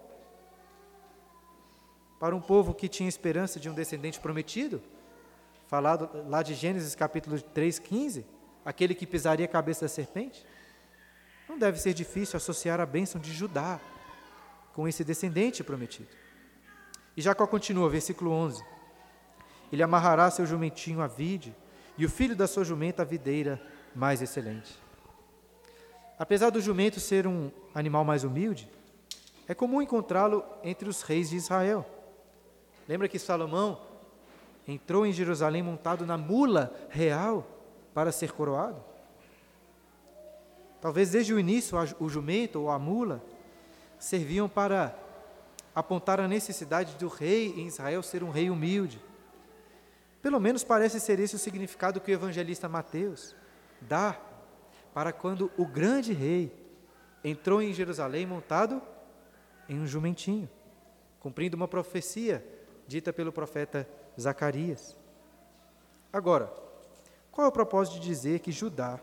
Para 2.20 2.36
um 2.36 2.40
povo 2.40 2.74
que 2.74 2.86
tinha 2.86 3.08
esperança 3.08 3.58
de 3.58 3.70
um 3.70 3.72
descendente 3.72 4.20
prometido, 4.20 4.82
falado 5.66 6.10
lá 6.28 6.42
de 6.42 6.52
Gênesis 6.52 6.94
capítulo 6.94 7.40
3, 7.40 7.78
15, 7.78 8.26
aquele 8.62 8.94
que 8.94 9.06
pisaria 9.06 9.46
a 9.46 9.48
cabeça 9.48 9.86
da 9.86 9.88
serpente, 9.88 10.44
não 11.48 11.58
deve 11.58 11.80
ser 11.80 11.94
difícil 11.94 12.36
associar 12.36 12.78
a 12.78 12.84
bênção 12.84 13.18
de 13.18 13.32
Judá 13.32 13.80
com 14.74 14.86
esse 14.86 15.02
descendente 15.02 15.64
prometido. 15.64 16.10
E 17.16 17.22
Jacó 17.22 17.46
continua, 17.46 17.88
versículo 17.88 18.32
11: 18.32 18.62
Ele 19.72 19.82
amarrará 19.82 20.30
seu 20.30 20.44
jumentinho 20.44 21.00
à 21.00 21.06
vide, 21.06 21.56
e 21.96 22.04
o 22.04 22.10
filho 22.10 22.36
da 22.36 22.46
sua 22.46 22.64
jumenta 22.64 23.00
à 23.00 23.04
videira 23.06 23.58
mais 23.94 24.20
excelente. 24.20 24.85
Apesar 26.18 26.50
do 26.50 26.60
jumento 26.60 26.98
ser 26.98 27.26
um 27.26 27.50
animal 27.74 28.04
mais 28.04 28.24
humilde, 28.24 28.70
é 29.46 29.54
comum 29.54 29.82
encontrá-lo 29.82 30.44
entre 30.64 30.88
os 30.88 31.02
reis 31.02 31.30
de 31.30 31.36
Israel. 31.36 31.84
Lembra 32.88 33.08
que 33.08 33.18
Salomão 33.18 33.80
entrou 34.66 35.06
em 35.06 35.12
Jerusalém 35.12 35.62
montado 35.62 36.06
na 36.06 36.16
mula 36.16 36.74
real 36.88 37.46
para 37.92 38.10
ser 38.10 38.32
coroado? 38.32 38.82
Talvez 40.80 41.10
desde 41.10 41.34
o 41.34 41.38
início 41.38 41.76
o 42.00 42.08
jumento 42.08 42.60
ou 42.60 42.70
a 42.70 42.78
mula 42.78 43.22
serviam 43.98 44.48
para 44.48 44.96
apontar 45.74 46.20
a 46.20 46.28
necessidade 46.28 46.96
do 46.96 47.08
rei 47.08 47.52
em 47.56 47.66
Israel 47.66 48.02
ser 48.02 48.22
um 48.22 48.30
rei 48.30 48.48
humilde. 48.48 49.00
Pelo 50.22 50.40
menos 50.40 50.64
parece 50.64 50.98
ser 50.98 51.20
esse 51.20 51.36
o 51.36 51.38
significado 51.38 52.00
que 52.00 52.10
o 52.10 52.14
evangelista 52.14 52.68
Mateus 52.68 53.34
dá 53.80 54.18
para 54.96 55.12
quando 55.12 55.52
o 55.58 55.66
grande 55.66 56.14
rei 56.14 56.50
entrou 57.22 57.60
em 57.60 57.70
Jerusalém 57.70 58.24
montado 58.24 58.80
em 59.68 59.78
um 59.78 59.86
jumentinho, 59.86 60.48
cumprindo 61.20 61.54
uma 61.54 61.68
profecia 61.68 62.42
dita 62.88 63.12
pelo 63.12 63.30
profeta 63.30 63.86
Zacarias. 64.18 64.96
Agora, 66.10 66.50
qual 67.30 67.44
é 67.44 67.48
o 67.48 67.52
propósito 67.52 68.00
de 68.00 68.06
dizer 68.06 68.38
que 68.38 68.50
Judá 68.50 68.98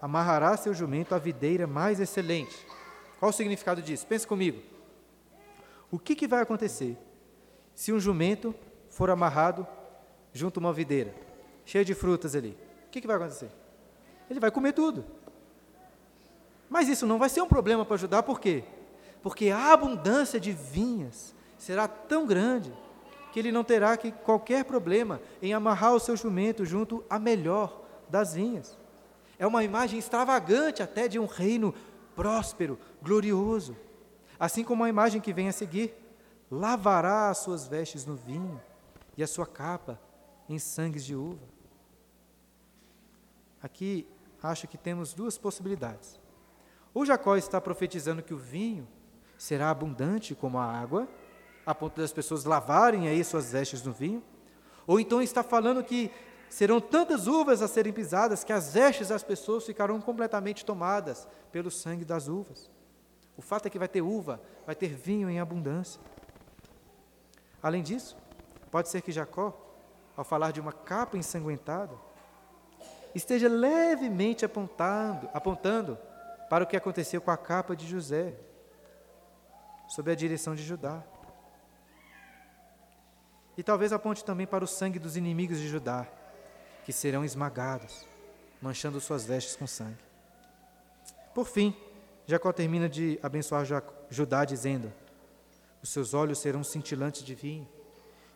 amarrará 0.00 0.56
seu 0.56 0.72
jumento 0.72 1.14
à 1.14 1.18
videira 1.18 1.66
mais 1.66 2.00
excelente? 2.00 2.66
Qual 3.18 3.28
o 3.28 3.34
significado 3.34 3.82
disso? 3.82 4.06
Pense 4.06 4.26
comigo. 4.26 4.62
O 5.90 5.98
que, 5.98 6.16
que 6.16 6.26
vai 6.26 6.40
acontecer 6.40 6.96
se 7.74 7.92
um 7.92 8.00
jumento 8.00 8.54
for 8.88 9.10
amarrado 9.10 9.66
junto 10.32 10.58
a 10.58 10.62
uma 10.62 10.72
videira, 10.72 11.14
cheia 11.66 11.84
de 11.84 11.94
frutas 11.94 12.34
ali? 12.34 12.56
O 12.86 12.90
que, 12.90 13.02
que 13.02 13.06
vai 13.06 13.16
acontecer? 13.16 13.50
Ele 14.30 14.40
vai 14.40 14.50
comer 14.50 14.72
tudo. 14.72 15.04
Mas 16.68 16.88
isso 16.88 17.06
não 17.06 17.18
vai 17.18 17.28
ser 17.28 17.40
um 17.40 17.48
problema 17.48 17.84
para 17.84 17.96
Judá, 17.96 18.22
por 18.22 18.40
quê? 18.40 18.64
Porque 19.22 19.50
a 19.50 19.72
abundância 19.72 20.38
de 20.38 20.52
vinhas 20.52 21.34
será 21.56 21.88
tão 21.88 22.26
grande 22.26 22.72
que 23.32 23.38
ele 23.38 23.52
não 23.52 23.64
terá 23.64 23.96
que 23.96 24.12
qualquer 24.12 24.64
problema 24.64 25.20
em 25.42 25.52
amarrar 25.52 25.94
o 25.94 26.00
seu 26.00 26.16
jumento 26.16 26.64
junto 26.64 27.04
à 27.08 27.18
melhor 27.18 27.82
das 28.08 28.34
vinhas. 28.34 28.76
É 29.38 29.46
uma 29.46 29.64
imagem 29.64 29.98
extravagante 29.98 30.82
até 30.82 31.08
de 31.08 31.18
um 31.18 31.26
reino 31.26 31.74
próspero, 32.16 32.78
glorioso. 33.02 33.76
Assim 34.38 34.64
como 34.64 34.84
a 34.84 34.88
imagem 34.88 35.20
que 35.20 35.32
vem 35.32 35.48
a 35.48 35.52
seguir, 35.52 35.94
lavará 36.50 37.30
as 37.30 37.38
suas 37.38 37.66
vestes 37.66 38.04
no 38.04 38.16
vinho 38.16 38.60
e 39.16 39.22
a 39.22 39.26
sua 39.26 39.46
capa 39.46 40.00
em 40.48 40.58
sangues 40.58 41.04
de 41.04 41.14
uva. 41.14 41.46
Aqui 43.62 44.06
acho 44.42 44.68
que 44.68 44.78
temos 44.78 45.14
duas 45.14 45.36
possibilidades. 45.36 46.20
Ou 46.94 47.04
Jacó 47.04 47.36
está 47.36 47.60
profetizando 47.60 48.22
que 48.22 48.34
o 48.34 48.38
vinho 48.38 48.86
será 49.36 49.70
abundante 49.70 50.34
como 50.34 50.58
a 50.58 50.64
água, 50.64 51.08
a 51.64 51.74
ponto 51.74 52.00
das 52.00 52.12
pessoas 52.12 52.44
lavarem 52.44 53.08
aí 53.08 53.22
suas 53.22 53.52
vestes 53.52 53.82
no 53.82 53.92
vinho, 53.92 54.22
ou 54.86 54.98
então 54.98 55.20
está 55.20 55.42
falando 55.42 55.84
que 55.84 56.10
serão 56.48 56.80
tantas 56.80 57.26
uvas 57.26 57.60
a 57.60 57.68
serem 57.68 57.92
pisadas 57.92 58.42
que 58.42 58.52
as 58.52 58.72
vestes 58.72 59.08
das 59.08 59.22
pessoas 59.22 59.64
ficarão 59.64 60.00
completamente 60.00 60.64
tomadas 60.64 61.28
pelo 61.52 61.70
sangue 61.70 62.04
das 62.04 62.26
uvas. 62.26 62.70
O 63.36 63.42
fato 63.42 63.66
é 63.66 63.70
que 63.70 63.78
vai 63.78 63.86
ter 63.86 64.00
uva, 64.00 64.40
vai 64.66 64.74
ter 64.74 64.88
vinho 64.88 65.28
em 65.28 65.38
abundância. 65.38 66.00
Além 67.62 67.82
disso, 67.82 68.16
pode 68.70 68.88
ser 68.88 69.02
que 69.02 69.12
Jacó, 69.12 69.56
ao 70.16 70.24
falar 70.24 70.50
de 70.50 70.60
uma 70.60 70.72
capa 70.72 71.16
ensanguentada, 71.16 71.94
esteja 73.14 73.48
levemente 73.48 74.44
apontando, 74.44 75.28
apontando 75.32 75.98
para 76.48 76.64
o 76.64 76.66
que 76.66 76.76
aconteceu 76.76 77.20
com 77.20 77.30
a 77.30 77.36
capa 77.36 77.76
de 77.76 77.86
José, 77.86 78.34
sob 79.88 80.10
a 80.10 80.14
direção 80.14 80.54
de 80.54 80.62
Judá. 80.62 81.02
E 83.56 83.62
talvez 83.62 83.92
aponte 83.92 84.24
também 84.24 84.46
para 84.46 84.64
o 84.64 84.68
sangue 84.68 84.98
dos 84.98 85.16
inimigos 85.16 85.58
de 85.58 85.68
Judá, 85.68 86.06
que 86.84 86.92
serão 86.92 87.24
esmagados, 87.24 88.06
manchando 88.62 89.00
suas 89.00 89.26
vestes 89.26 89.56
com 89.56 89.66
sangue. 89.66 89.98
Por 91.34 91.46
fim, 91.46 91.76
Jacó 92.26 92.52
termina 92.52 92.88
de 92.88 93.18
abençoar 93.22 93.64
Judá 94.10 94.44
dizendo: 94.44 94.92
Os 95.82 95.90
seus 95.90 96.14
olhos 96.14 96.38
serão 96.38 96.62
cintilantes 96.62 97.22
de 97.22 97.34
vinho 97.34 97.68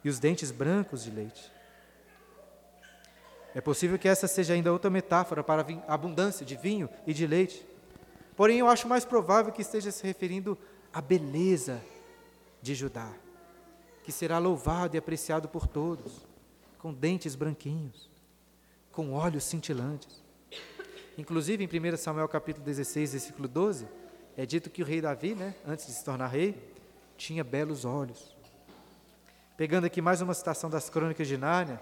e 0.05 0.09
os 0.09 0.19
dentes 0.19 0.51
brancos 0.51 1.05
de 1.05 1.11
leite. 1.11 1.53
É 3.55 3.61
possível 3.61 3.99
que 3.99 4.09
essa 4.09 4.27
seja 4.27 4.55
ainda 4.55 4.73
outra 4.73 4.91
metáfora 4.91 5.45
para 5.45 5.65
a 5.87 5.95
abundância 5.95 6.45
de 6.45 6.57
vinho 6.57 6.89
e 7.07 7.13
de 7.13 7.27
leite. 7.27 7.67
Porém, 8.35 8.59
eu 8.59 8.69
acho 8.69 8.89
mais 8.89 9.05
provável 9.05 9.53
que 9.53 9.61
esteja 9.61 9.91
se 9.91 10.07
referindo 10.07 10.57
à 10.93 11.01
beleza 11.03 11.83
de 12.63 12.75
Judá, 12.75 13.11
que 14.05 14.11
será 14.11 14.39
louvado 14.39 14.97
e 14.97 14.99
apreciado 14.99 15.49
por 15.49 15.67
todos, 15.67 16.27
com 16.79 16.93
dentes 16.93 17.35
branquinhos, 17.35 18.11
com 18.91 19.13
olhos 19.13 19.45
cintilantes. 19.45 20.23
Inclusive, 21.19 21.63
em 21.63 21.95
1 21.95 21.97
Samuel 21.99 22.29
capítulo 22.29 22.65
16, 22.65 23.13
versículo 23.13 23.47
12, 23.47 23.87
é 24.35 24.47
dito 24.47 24.71
que 24.71 24.83
o 24.83 24.87
rei 24.87 25.03
Davi, 25.03 25.35
né, 25.35 25.55
antes 25.67 25.87
de 25.87 25.93
se 25.93 26.03
tornar 26.03 26.29
rei, 26.29 26.57
tinha 27.19 27.45
belos 27.45 27.85
olhos. 27.85 28.35
Pegando 29.59 29.85
aqui 29.85 30.01
mais 30.01 30.23
uma 30.23 30.33
citação 30.33 30.71
das 30.71 30.89
crônicas 30.89 31.29
de 31.29 31.37
Nárnia, 31.37 31.79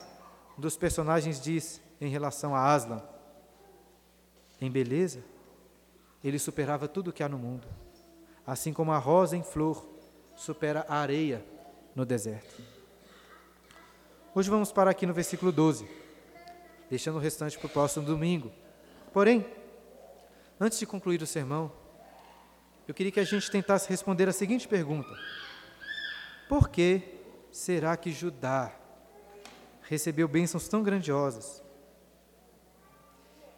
dos 0.57 0.77
personagens 0.77 1.41
diz 1.41 1.81
em 2.01 2.09
relação 2.09 2.55
a 2.55 2.73
Aslan, 2.73 3.03
em 4.61 4.71
beleza, 4.71 5.25
ele 6.23 6.39
superava 6.39 6.87
tudo 6.87 7.09
o 7.09 7.13
que 7.13 7.23
há 7.23 7.29
no 7.29 7.39
mundo, 7.39 7.67
assim 8.47 8.73
como 8.73 8.93
a 8.93 8.99
rosa 8.99 9.37
em 9.37 9.43
flor 9.43 9.87
supera 10.37 10.85
a 10.89 10.97
areia 10.97 11.45
no 11.95 12.05
deserto. 12.05 12.63
Hoje 14.35 14.49
vamos 14.49 14.71
parar 14.71 14.91
aqui 14.91 15.07
no 15.07 15.15
versículo 15.15 15.51
12, 15.51 15.89
deixando 16.89 17.17
o 17.17 17.21
restante 17.21 17.59
para 17.59 17.67
o 17.67 17.71
próximo 17.71 18.07
domingo. 18.07 18.53
Porém, 19.13 19.47
antes 20.59 20.79
de 20.79 20.87
concluir 20.87 21.21
o 21.23 21.27
sermão, 21.27 21.73
eu 22.87 22.95
queria 22.95 23.13
que 23.13 23.21
a 23.21 23.25
gente 23.25 23.51
tentasse 23.51 23.89
responder 23.89 24.29
a 24.29 24.33
seguinte 24.33 24.69
pergunta: 24.69 25.11
Por 26.49 26.69
que 26.69 27.03
será 27.51 27.97
que 27.97 28.13
Judá 28.13 28.73
recebeu 29.91 30.29
bênçãos 30.29 30.69
tão 30.69 30.85
grandiosas, 30.85 31.61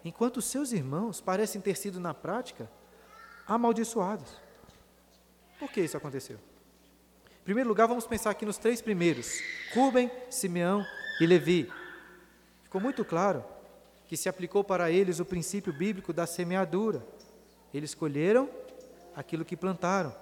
enquanto 0.03 0.41
seus 0.41 0.71
irmãos 0.71 1.21
parecem 1.21 1.61
ter 1.61 1.77
sido, 1.77 1.99
na 1.99 2.11
prática, 2.11 2.67
amaldiçoados? 3.45 4.41
Por 5.59 5.71
que 5.71 5.81
isso 5.81 5.95
aconteceu? 5.95 6.39
Em 7.39 7.43
primeiro 7.43 7.69
lugar, 7.69 7.87
vamos 7.87 8.07
pensar 8.07 8.31
aqui 8.31 8.47
nos 8.47 8.57
três 8.57 8.81
primeiros: 8.81 9.31
Rubem, 9.75 10.09
Simeão 10.27 10.83
e 11.21 11.25
Levi. 11.27 11.71
Ficou 12.63 12.81
muito 12.81 13.05
claro 13.05 13.45
que 14.07 14.17
se 14.17 14.27
aplicou 14.27 14.63
para 14.63 14.89
eles 14.89 15.19
o 15.19 15.25
princípio 15.25 15.71
bíblico 15.71 16.11
da 16.11 16.25
semeadura. 16.25 17.05
Eles 17.71 17.93
colheram 17.93 18.49
aquilo 19.15 19.45
que 19.45 19.55
plantaram, 19.55 20.15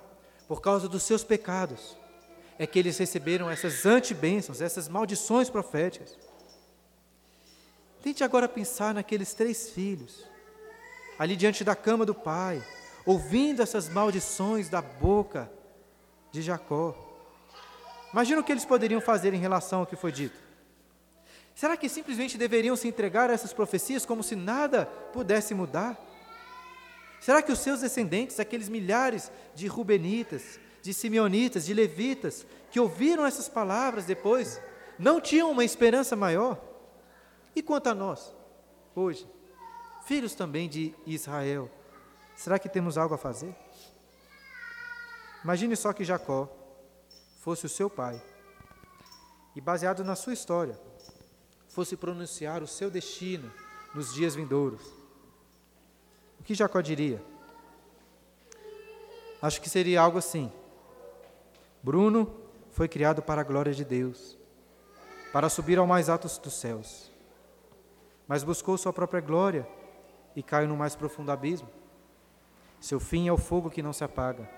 por 0.46 0.60
causa 0.60 0.90
dos 0.90 1.04
seus 1.04 1.24
pecados. 1.24 1.96
É 2.62 2.68
que 2.68 2.78
eles 2.78 2.96
receberam 3.00 3.50
essas 3.50 3.88
antibênçãos, 3.88 4.62
essas 4.62 4.88
maldições 4.88 5.50
proféticas. 5.50 6.16
Tente 8.04 8.24
agora 8.24 8.48
pensar 8.48 8.94
naqueles 8.94 9.34
três 9.34 9.72
filhos, 9.72 10.24
ali 11.18 11.36
diante 11.36 11.64
da 11.64 11.76
cama 11.76 12.06
do 12.06 12.14
pai, 12.14 12.64
ouvindo 13.04 13.64
essas 13.64 13.90
maldições 13.90 14.70
da 14.70 14.80
boca 14.80 15.52
de 16.32 16.44
Jacó. 16.44 16.96
Imagina 18.14 18.42
o 18.42 18.44
que 18.44 18.52
eles 18.52 18.64
poderiam 18.64 19.02
fazer 19.02 19.34
em 19.34 19.40
relação 19.40 19.80
ao 19.80 19.88
que 19.88 19.96
foi 19.96 20.12
dito. 20.12 20.38
Será 21.56 21.76
que 21.76 21.90
simplesmente 21.90 22.38
deveriam 22.38 22.76
se 22.76 22.88
entregar 22.88 23.32
a 23.32 23.34
essas 23.34 23.54
profecias 23.54 24.06
como 24.06 24.22
se 24.22 24.36
nada 24.36 24.86
pudesse 24.86 25.56
mudar? 25.56 26.00
Será 27.20 27.42
que 27.42 27.52
os 27.52 27.58
seus 27.58 27.82
descendentes, 27.82 28.40
aqueles 28.40 28.70
milhares 28.70 29.32
de 29.56 29.66
Rubenitas, 29.66 30.60
de 30.82 30.94
Simeonitas, 30.94 31.66
de 31.66 31.74
Levitas, 31.74 32.46
que 32.72 32.80
ouviram 32.80 33.26
essas 33.26 33.48
palavras 33.48 34.06
depois, 34.06 34.62
não 34.98 35.22
tinham 35.22 35.52
uma 35.52 35.64
esperança 35.64 36.16
maior? 36.16 36.60
E 37.56 37.62
quanto 37.62 37.88
a 37.88 37.96
nós, 37.96 38.34
hoje, 38.96 39.28
filhos 40.06 40.34
também 40.34 40.70
de 40.70 40.94
Israel, 41.06 41.70
será 42.36 42.58
que 42.58 42.70
temos 42.70 42.98
algo 42.98 43.16
a 43.16 43.18
fazer? 43.18 43.56
Imagine 45.44 45.76
só 45.76 45.92
que 45.92 46.04
Jacó 46.04 46.50
fosse 47.40 47.66
o 47.66 47.70
seu 47.70 47.90
pai 47.90 48.22
e, 49.56 49.62
baseado 49.62 50.04
na 50.04 50.16
sua 50.16 50.34
história, 50.34 50.80
fosse 51.68 51.98
pronunciar 51.98 52.62
o 52.62 52.68
seu 52.68 52.90
destino 52.90 53.52
nos 53.94 54.14
dias 54.14 54.36
vindouros. 54.36 54.82
O 56.40 56.44
que 56.44 56.54
Jacó 56.54 56.82
diria? 56.82 57.24
Acho 59.42 59.60
que 59.60 59.70
seria 59.70 60.02
algo 60.02 60.18
assim. 60.18 60.52
Bruno 61.84 62.32
foi 62.70 62.88
criado 62.88 63.22
para 63.22 63.42
a 63.42 63.44
glória 63.44 63.74
de 63.74 63.84
Deus, 63.84 64.38
para 65.34 65.50
subir 65.50 65.78
ao 65.78 65.88
mais 65.88 66.10
alto 66.10 66.28
dos 66.28 66.54
céus, 66.54 67.12
mas 68.28 68.44
buscou 68.44 68.78
sua 68.78 68.94
própria 68.94 69.22
glória 69.22 69.68
e 70.36 70.44
caiu 70.44 70.68
no 70.68 70.78
mais 70.78 70.96
profundo 70.96 71.32
abismo. 71.32 71.70
Seu 72.80 73.00
fim 73.00 73.28
é 73.28 73.34
o 73.34 73.38
fogo 73.38 73.70
que 73.70 73.82
não 73.82 73.94
se 73.94 74.04
apaga, 74.04 74.50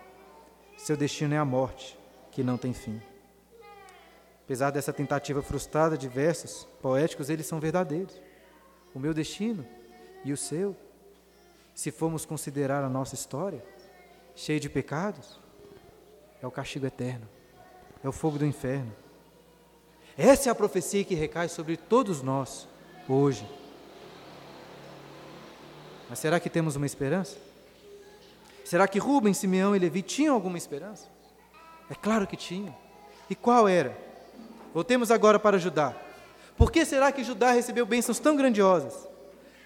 seu 0.78 0.98
destino 0.98 1.34
é 1.34 1.38
a 1.38 1.46
morte 1.46 1.98
que 2.32 2.44
não 2.44 2.58
tem 2.58 2.74
fim. 2.74 3.02
Apesar 4.44 4.72
dessa 4.72 4.92
tentativa 4.92 5.42
frustrada 5.42 5.98
de 5.98 6.08
versos 6.08 6.68
poéticos, 6.82 7.30
eles 7.30 7.46
são 7.46 7.60
verdadeiros. 7.60 8.22
O 8.94 9.00
meu 9.00 9.14
destino 9.14 9.66
e 10.26 10.34
o 10.34 10.38
seu 10.38 10.76
se 11.74 11.92
formos 11.92 12.26
considerar 12.26 12.84
a 12.84 12.90
nossa 12.90 13.16
história, 13.16 13.64
cheia 14.36 14.60
de 14.60 14.70
pecados, 14.70 15.40
é 16.44 16.48
o 16.48 16.52
castigo 16.52 16.86
eterno, 16.86 17.28
é 18.04 18.08
o 18.08 18.12
fogo 18.12 18.38
do 18.38 18.46
inferno. 18.46 18.94
Essa 20.18 20.50
é 20.50 20.52
a 20.52 20.56
profecia 20.56 21.04
que 21.04 21.16
recai 21.16 21.50
sobre 21.50 21.78
todos 21.78 22.22
nós 22.22 22.68
hoje. 23.10 23.48
Mas 26.10 26.20
será 26.20 26.40
que 26.40 26.50
temos 26.50 26.76
uma 26.76 26.86
esperança? 26.86 27.38
Será 28.64 28.88
que 28.88 29.00
Rubens, 29.00 29.38
Simeão 29.38 29.76
e 29.76 29.80
Levi 29.80 30.02
tinham 30.02 30.36
alguma 30.36 30.58
esperança? 30.58 31.08
É 31.90 31.96
claro 31.96 32.28
que 32.28 32.38
tinham. 32.38 32.76
E 33.30 33.36
qual 33.36 33.68
era? 33.68 33.98
Voltemos 34.74 35.10
agora 35.10 35.40
para 35.40 35.58
Judá. 35.58 35.96
Por 36.58 36.72
que 36.72 36.86
será 36.86 37.12
que 37.12 37.24
Judá 37.24 37.52
recebeu 37.52 37.86
bênçãos 37.86 38.20
tão 38.20 38.36
grandiosas? 38.36 39.08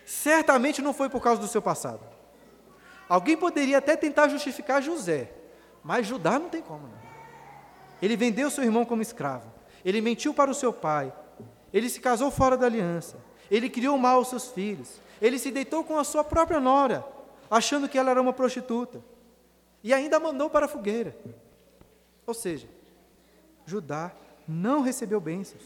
certamente 0.07 0.81
não 0.81 0.93
foi 0.93 1.09
por 1.09 1.21
causa 1.21 1.41
do 1.41 1.49
seu 1.49 1.61
passado. 1.61 1.99
Alguém 3.09 3.35
poderia 3.35 3.79
até 3.79 3.97
tentar 3.97 4.29
justificar 4.29 4.81
José, 4.81 5.29
mas 5.87 6.05
Judá 6.05 6.37
não 6.37 6.49
tem 6.49 6.61
como. 6.61 6.85
Não. 6.85 6.99
Ele 8.01 8.17
vendeu 8.17 8.51
seu 8.51 8.61
irmão 8.61 8.83
como 8.83 9.01
escravo, 9.01 9.49
ele 9.85 10.01
mentiu 10.01 10.33
para 10.33 10.51
o 10.51 10.53
seu 10.53 10.73
pai, 10.73 11.13
ele 11.71 11.89
se 11.89 12.01
casou 12.01 12.29
fora 12.29 12.57
da 12.57 12.65
aliança, 12.65 13.17
ele 13.49 13.69
criou 13.69 13.97
mal 13.97 14.17
aos 14.17 14.27
seus 14.27 14.49
filhos, 14.49 14.99
ele 15.21 15.39
se 15.39 15.49
deitou 15.49 15.85
com 15.85 15.97
a 15.97 16.03
sua 16.03 16.25
própria 16.25 16.59
nora, 16.59 17.07
achando 17.49 17.87
que 17.87 17.97
ela 17.97 18.11
era 18.11 18.21
uma 18.21 18.33
prostituta, 18.33 19.01
e 19.81 19.93
ainda 19.93 20.19
mandou 20.19 20.49
para 20.49 20.65
a 20.65 20.69
fogueira. 20.69 21.17
Ou 22.25 22.33
seja, 22.33 22.67
Judá 23.65 24.11
não 24.45 24.81
recebeu 24.81 25.21
bênçãos. 25.21 25.63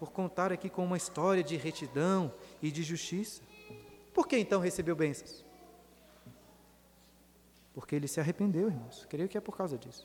Por 0.00 0.10
contar 0.10 0.52
aqui 0.52 0.68
com 0.68 0.84
uma 0.84 0.96
história 0.96 1.44
de 1.44 1.56
retidão 1.56 2.32
e 2.60 2.72
de 2.72 2.82
justiça. 2.82 3.40
Por 4.12 4.26
que 4.26 4.36
então 4.36 4.60
recebeu 4.60 4.96
bênçãos? 4.96 5.47
Porque 7.78 7.94
ele 7.94 8.08
se 8.08 8.18
arrependeu, 8.18 8.66
irmãos. 8.66 9.06
Creio 9.08 9.28
que 9.28 9.38
é 9.38 9.40
por 9.40 9.56
causa 9.56 9.78
disso. 9.78 10.04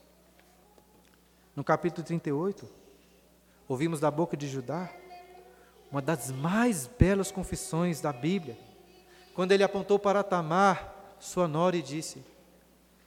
No 1.56 1.64
capítulo 1.64 2.06
38, 2.06 2.70
ouvimos 3.68 4.00
da 4.00 4.12
boca 4.12 4.38
de 4.38 4.48
Judá 4.48 4.88
uma 5.90 6.00
das 6.00 6.30
mais 6.30 6.86
belas 6.86 7.32
confissões 7.32 8.00
da 8.00 8.14
Bíblia, 8.14 8.56
quando 9.34 9.54
ele 9.54 9.64
apontou 9.64 9.98
para 9.98 10.22
Tamar, 10.24 10.94
sua 11.20 11.48
nora, 11.48 11.76
e 11.76 11.82
disse: 11.82 12.24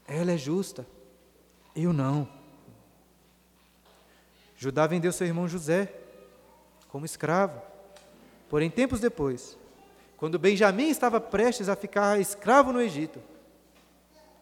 Ela 0.05 0.33
é 0.33 0.37
justa, 0.37 0.85
eu 1.73 1.93
não. 1.93 2.29
Judá 4.57 4.85
vendeu 4.89 5.13
seu 5.13 5.29
irmão 5.29 5.47
José 5.47 5.95
como 6.89 7.07
escravo 7.07 7.63
Porém, 8.49 8.69
tempos 8.69 8.99
depois, 8.99 9.57
quando 10.17 10.41
Benjamim 10.41 10.89
estava 10.89 11.21
prestes 11.21 11.69
a 11.69 11.77
ficar 11.77 12.21
escravo 12.21 12.73
no 12.73 12.81
Egito, 12.81 13.21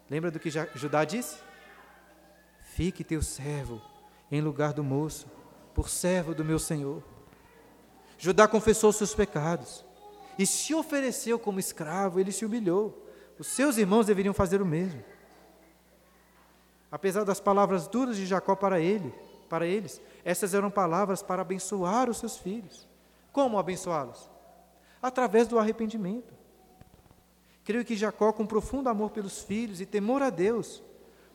lembra 0.09 0.31
do 0.31 0.39
que 0.39 0.49
Judá 0.49 1.03
disse? 1.03 1.37
Fique 2.61 3.03
teu 3.03 3.21
servo 3.21 3.81
em 4.31 4.41
lugar 4.41 4.73
do 4.73 4.83
moço, 4.83 5.27
por 5.73 5.89
servo 5.89 6.33
do 6.33 6.43
meu 6.43 6.59
Senhor. 6.59 7.03
Judá 8.17 8.47
confessou 8.47 8.91
seus 8.91 9.13
pecados 9.13 9.85
e 10.37 10.45
se 10.45 10.73
ofereceu 10.73 11.39
como 11.39 11.59
escravo, 11.59 12.19
ele 12.19 12.31
se 12.31 12.45
humilhou. 12.45 13.05
Os 13.37 13.47
seus 13.47 13.77
irmãos 13.77 14.05
deveriam 14.05 14.33
fazer 14.33 14.61
o 14.61 14.65
mesmo. 14.65 15.03
Apesar 16.91 17.23
das 17.23 17.39
palavras 17.39 17.87
duras 17.87 18.15
de 18.15 18.25
Jacó 18.25 18.55
para 18.55 18.79
ele, 18.79 19.13
para 19.49 19.65
eles, 19.65 20.01
essas 20.23 20.53
eram 20.53 20.71
palavras 20.71 21.21
para 21.21 21.41
abençoar 21.41 22.09
os 22.09 22.17
seus 22.17 22.37
filhos. 22.37 22.87
Como 23.31 23.59
abençoá-los? 23.59 24.29
Através 25.01 25.47
do 25.47 25.59
arrependimento. 25.59 26.33
Creio 27.65 27.83
que 27.83 27.97
Jacó, 27.97 28.31
com 28.31 28.45
profundo 28.45 28.87
amor 28.87 29.09
pelos 29.09 29.41
filhos 29.41 29.81
e 29.81 29.85
temor 29.87 30.21
a 30.21 30.29
Deus, 30.29 30.83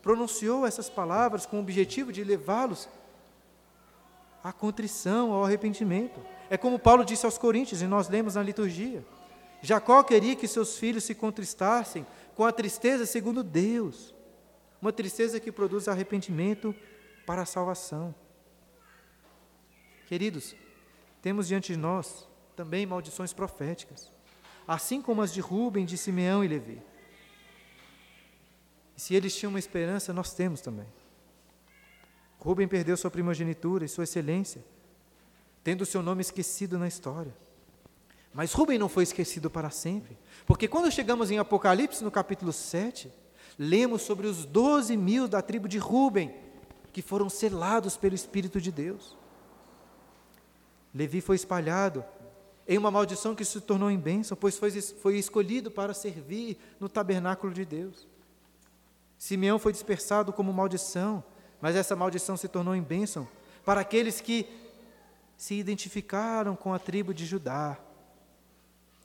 pronunciou 0.01 0.65
essas 0.65 0.89
palavras 0.89 1.45
com 1.45 1.57
o 1.57 1.59
objetivo 1.59 2.11
de 2.11 2.23
levá-los 2.23 2.87
à 4.41 4.53
contrição, 4.53 5.33
ao 5.33 5.43
arrependimento. 5.43 6.19
É 6.49 6.57
como 6.57 6.79
Paulo 6.79 7.03
disse 7.03 7.25
aos 7.25 7.37
Coríntios, 7.37 7.81
e 7.81 7.85
nós 7.85 8.07
lemos 8.07 8.35
na 8.35 8.41
liturgia. 8.41 9.05
Jacó 9.61 10.01
queria 10.03 10.35
que 10.35 10.47
seus 10.47 10.77
filhos 10.77 11.03
se 11.03 11.13
contristassem 11.13 12.07
com 12.33 12.45
a 12.45 12.51
tristeza 12.51 13.05
segundo 13.05 13.43
Deus, 13.43 14.15
uma 14.81 14.93
tristeza 14.93 15.39
que 15.39 15.51
produz 15.51 15.87
arrependimento 15.87 16.73
para 17.25 17.41
a 17.41 17.45
salvação. 17.45 18.15
Queridos, 20.07 20.55
temos 21.21 21.47
diante 21.47 21.73
de 21.73 21.77
nós 21.77 22.27
também 22.55 22.85
maldições 22.85 23.33
proféticas, 23.33 24.11
assim 24.71 25.01
como 25.01 25.21
as 25.21 25.33
de 25.33 25.41
Rubem, 25.41 25.85
de 25.85 25.97
Simeão 25.97 26.45
e 26.45 26.47
Levi. 26.47 26.81
E 28.95 29.01
se 29.01 29.13
eles 29.13 29.35
tinham 29.35 29.49
uma 29.49 29.59
esperança, 29.59 30.13
nós 30.13 30.33
temos 30.33 30.61
também. 30.61 30.87
Rubem 32.39 32.69
perdeu 32.69 32.95
sua 32.95 33.11
primogenitura 33.11 33.83
e 33.83 33.89
sua 33.89 34.05
excelência, 34.05 34.63
tendo 35.61 35.85
seu 35.85 36.01
nome 36.01 36.21
esquecido 36.21 36.79
na 36.79 36.87
história. 36.87 37.35
Mas 38.33 38.53
Rubem 38.53 38.79
não 38.79 38.87
foi 38.87 39.03
esquecido 39.03 39.49
para 39.49 39.69
sempre, 39.69 40.17
porque 40.45 40.69
quando 40.69 40.89
chegamos 40.89 41.29
em 41.29 41.37
Apocalipse, 41.37 42.01
no 42.01 42.09
capítulo 42.09 42.53
7, 42.53 43.11
lemos 43.59 44.03
sobre 44.03 44.25
os 44.25 44.45
doze 44.45 44.95
mil 44.95 45.27
da 45.27 45.41
tribo 45.41 45.67
de 45.67 45.79
Rubem, 45.79 46.33
que 46.93 47.01
foram 47.01 47.29
selados 47.29 47.97
pelo 47.97 48.15
Espírito 48.15 48.61
de 48.61 48.71
Deus. 48.71 49.17
Levi 50.95 51.19
foi 51.19 51.35
espalhado 51.35 52.05
em 52.71 52.77
uma 52.77 52.89
maldição 52.89 53.35
que 53.35 53.43
se 53.43 53.59
tornou 53.59 53.91
em 53.91 53.99
bênção, 53.99 54.37
pois 54.37 54.57
foi, 54.57 54.71
foi 54.81 55.17
escolhido 55.17 55.69
para 55.69 55.93
servir 55.93 56.57
no 56.79 56.87
tabernáculo 56.87 57.53
de 57.53 57.65
Deus. 57.65 58.07
Simeão 59.17 59.59
foi 59.59 59.73
dispersado 59.73 60.31
como 60.31 60.53
maldição, 60.53 61.21
mas 61.59 61.75
essa 61.75 61.97
maldição 61.97 62.37
se 62.37 62.47
tornou 62.47 62.73
em 62.73 62.81
bênção 62.81 63.27
para 63.65 63.81
aqueles 63.81 64.21
que 64.21 64.47
se 65.35 65.55
identificaram 65.55 66.55
com 66.55 66.73
a 66.73 66.79
tribo 66.79 67.13
de 67.13 67.25
Judá. 67.25 67.77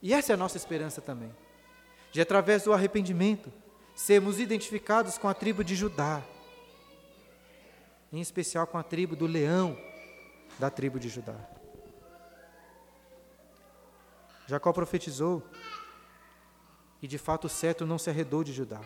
E 0.01 0.15
essa 0.15 0.33
é 0.33 0.35
a 0.35 0.39
nossa 0.39 0.57
esperança 0.57 1.01
também. 1.01 1.35
De 2.13 2.21
através 2.21 2.63
do 2.63 2.73
arrependimento, 2.73 3.53
sermos 3.97 4.39
identificados 4.39 5.19
com 5.19 5.27
a 5.27 5.35
tribo 5.35 5.65
de 5.65 5.75
Judá, 5.75 6.23
em 8.13 8.21
especial 8.21 8.65
com 8.65 8.79
a 8.79 8.85
tribo 8.85 9.17
do 9.17 9.27
leão 9.27 9.77
da 10.57 10.71
tribo 10.71 11.01
de 11.01 11.09
Judá. 11.09 11.56
Jacó 14.47 14.73
profetizou 14.73 15.43
e 17.03 17.09
de 17.09 17.19
fato 17.19 17.47
o 17.47 17.51
cetro 17.51 17.87
não 17.87 17.99
se 17.99 18.09
arredou 18.09 18.45
de 18.45 18.53
Judá, 18.53 18.81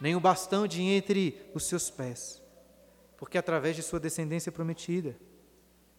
nem 0.00 0.16
o 0.16 0.20
bastão 0.20 0.66
de 0.66 0.82
entre 0.82 1.40
os 1.54 1.64
seus 1.64 1.90
pés, 1.90 2.42
porque 3.16 3.38
através 3.38 3.76
de 3.76 3.82
sua 3.82 4.00
descendência 4.00 4.50
prometida 4.50 5.16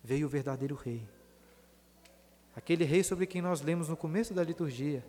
veio 0.04 0.28
o 0.28 0.30
verdadeiro 0.30 0.76
rei. 0.76 1.08
Aquele 2.56 2.84
rei 2.84 3.04
sobre 3.04 3.26
quem 3.26 3.42
nós 3.42 3.62
lemos 3.62 3.90
no 3.90 3.98
começo 3.98 4.34
da 4.34 4.44
liturgia, 4.44 5.04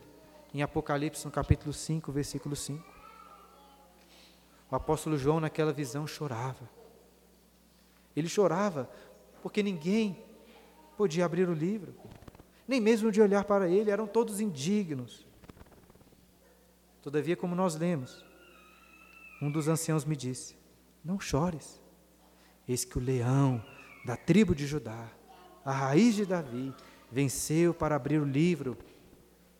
em 0.54 0.62
Apocalipse, 0.62 1.24
no 1.24 1.32
capítulo 1.32 1.72
5, 1.72 2.12
versículo 2.12 2.54
5. 2.54 2.82
O 4.70 4.76
apóstolo 4.76 5.18
João, 5.18 5.40
naquela 5.40 5.72
visão, 5.72 6.06
chorava. 6.06 6.70
Ele 8.16 8.28
chorava 8.28 8.88
porque 9.42 9.62
ninguém 9.62 10.24
podia 10.96 11.24
abrir 11.24 11.48
o 11.48 11.52
livro, 11.52 11.94
nem 12.66 12.80
mesmo 12.80 13.12
de 13.12 13.20
olhar 13.20 13.44
para 13.44 13.68
ele, 13.68 13.90
eram 13.90 14.06
todos 14.06 14.40
indignos. 14.40 15.26
Todavia, 17.02 17.36
como 17.36 17.54
nós 17.54 17.76
lemos, 17.76 18.24
um 19.40 19.50
dos 19.50 19.68
anciãos 19.68 20.04
me 20.04 20.16
disse: 20.16 20.56
Não 21.04 21.20
chores, 21.20 21.80
eis 22.66 22.84
que 22.84 22.96
o 22.96 23.00
leão 23.00 23.62
da 24.04 24.16
tribo 24.16 24.54
de 24.54 24.66
Judá, 24.66 25.08
a 25.64 25.72
raiz 25.72 26.14
de 26.14 26.24
Davi, 26.24 26.74
venceu 27.10 27.74
para 27.74 27.96
abrir 27.96 28.18
o 28.18 28.24
livro 28.24 28.76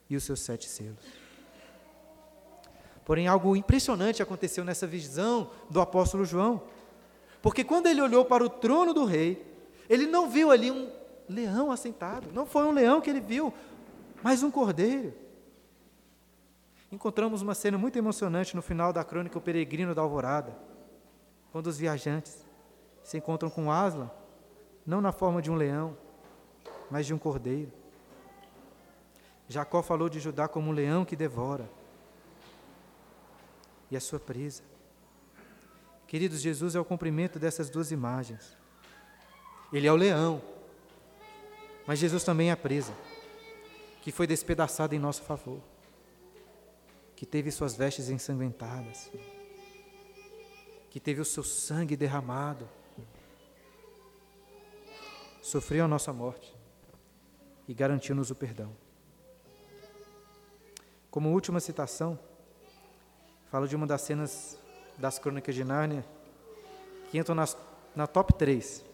e 0.08 0.16
os 0.16 0.24
seus 0.24 0.40
sete 0.40 0.68
selos. 0.68 1.04
Porém, 3.04 3.26
algo 3.26 3.54
impressionante 3.54 4.22
aconteceu 4.22 4.64
nessa 4.64 4.86
visão 4.86 5.50
do 5.68 5.80
apóstolo 5.80 6.24
João, 6.24 6.62
porque 7.42 7.62
quando 7.62 7.86
ele 7.86 8.00
olhou 8.00 8.24
para 8.24 8.42
o 8.42 8.48
trono 8.48 8.94
do 8.94 9.04
rei, 9.04 9.44
ele 9.88 10.06
não 10.06 10.30
viu 10.30 10.50
ali 10.50 10.70
um 10.70 10.90
leão 11.28 11.70
assentado, 11.70 12.30
não 12.32 12.46
foi 12.46 12.64
um 12.64 12.72
leão 12.72 13.00
que 13.00 13.10
ele 13.10 13.20
viu, 13.20 13.52
mas 14.22 14.42
um 14.42 14.50
cordeiro. 14.50 15.14
Encontramos 16.90 17.42
uma 17.42 17.54
cena 17.54 17.76
muito 17.76 17.98
emocionante 17.98 18.54
no 18.54 18.62
final 18.62 18.92
da 18.92 19.02
crônica 19.02 19.36
O 19.36 19.40
Peregrino 19.40 19.94
da 19.94 20.02
Alvorada, 20.02 20.56
quando 21.50 21.66
os 21.66 21.78
viajantes 21.78 22.44
se 23.02 23.18
encontram 23.18 23.50
com 23.50 23.70
Aslan, 23.70 24.10
não 24.86 25.00
na 25.00 25.12
forma 25.12 25.42
de 25.42 25.50
um 25.50 25.54
leão, 25.54 25.96
mas 26.90 27.06
de 27.06 27.14
um 27.14 27.18
cordeiro. 27.18 27.72
Jacó 29.48 29.82
falou 29.82 30.08
de 30.08 30.20
Judá 30.20 30.48
como 30.48 30.70
um 30.70 30.72
leão 30.72 31.04
que 31.04 31.16
devora 31.16 31.68
e 33.90 33.96
a 33.96 34.00
sua 34.00 34.18
presa. 34.18 34.62
Queridos, 36.06 36.40
Jesus 36.40 36.74
é 36.74 36.80
o 36.80 36.84
cumprimento 36.84 37.38
dessas 37.38 37.68
duas 37.68 37.90
imagens. 37.90 38.56
Ele 39.72 39.86
é 39.86 39.92
o 39.92 39.96
leão, 39.96 40.40
mas 41.86 41.98
Jesus 41.98 42.24
também 42.24 42.48
é 42.48 42.52
a 42.52 42.56
presa, 42.56 42.94
que 44.02 44.12
foi 44.12 44.26
despedaçada 44.26 44.94
em 44.94 44.98
nosso 44.98 45.22
favor 45.22 45.60
que 47.16 47.24
teve 47.24 47.50
suas 47.50 47.74
vestes 47.74 48.10
ensanguentadas, 48.10 49.10
que 50.90 51.00
teve 51.00 51.20
o 51.20 51.24
seu 51.24 51.42
sangue 51.42 51.96
derramado, 51.96 52.68
sofreu 55.40 55.84
a 55.84 55.88
nossa 55.88 56.12
morte 56.12 56.54
e 57.68 57.74
garantiu-nos 57.74 58.30
o 58.30 58.34
perdão. 58.34 58.76
Como 61.10 61.30
última 61.30 61.60
citação, 61.60 62.18
falo 63.50 63.68
de 63.68 63.76
uma 63.76 63.86
das 63.86 64.02
cenas 64.02 64.58
das 64.98 65.18
crônicas 65.18 65.54
de 65.54 65.64
Nárnia 65.64 66.04
que 67.10 67.18
entram 67.18 67.34
nas, 67.34 67.56
na 67.94 68.06
top 68.06 68.34
3. 68.34 68.84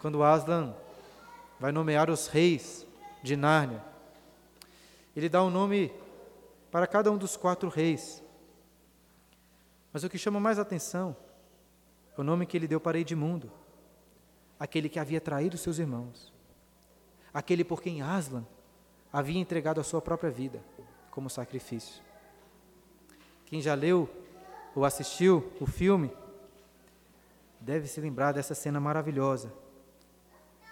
Quando 0.00 0.22
Aslan 0.22 0.74
vai 1.58 1.72
nomear 1.72 2.10
os 2.10 2.26
reis 2.26 2.86
de 3.22 3.36
Nárnia, 3.36 3.82
ele 5.16 5.28
dá 5.28 5.42
um 5.42 5.50
nome 5.50 5.92
para 6.70 6.86
cada 6.86 7.10
um 7.10 7.16
dos 7.16 7.36
quatro 7.36 7.70
reis. 7.70 8.22
Mas 9.92 10.04
o 10.04 10.10
que 10.10 10.18
chama 10.18 10.38
mais 10.38 10.58
atenção 10.58 11.16
é 12.16 12.20
o 12.20 12.24
nome 12.24 12.44
que 12.44 12.56
ele 12.56 12.68
deu 12.68 12.78
para 12.78 12.98
Edmundo, 12.98 13.50
aquele 14.60 14.88
que 14.88 14.98
havia 14.98 15.20
traído 15.20 15.56
seus 15.56 15.78
irmãos, 15.78 16.32
aquele 17.32 17.64
por 17.64 17.80
quem 17.80 18.02
Aslan 18.02 18.44
havia 19.10 19.40
entregado 19.40 19.80
a 19.80 19.84
sua 19.84 20.02
própria 20.02 20.30
vida 20.30 20.62
como 21.10 21.30
sacrifício. 21.30 22.02
Quem 23.46 23.62
já 23.62 23.74
leu 23.74 24.06
ou 24.74 24.84
assistiu 24.84 25.50
o 25.58 25.66
filme 25.66 26.10
deve 27.58 27.88
se 27.88 28.00
lembrar 28.00 28.32
dessa 28.32 28.54
cena 28.54 28.78
maravilhosa, 28.78 29.50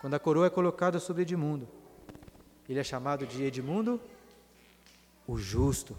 quando 0.05 0.13
a 0.13 0.19
coroa 0.19 0.49
é 0.49 0.51
colocada 0.51 1.01
sobre 1.01 1.23
Edmundo. 1.23 1.67
Ele 2.69 2.79
é 2.79 2.85
chamado 2.85 3.27
de 3.27 3.43
Edmundo 3.43 3.99
o 5.27 5.39
justo. 5.39 5.97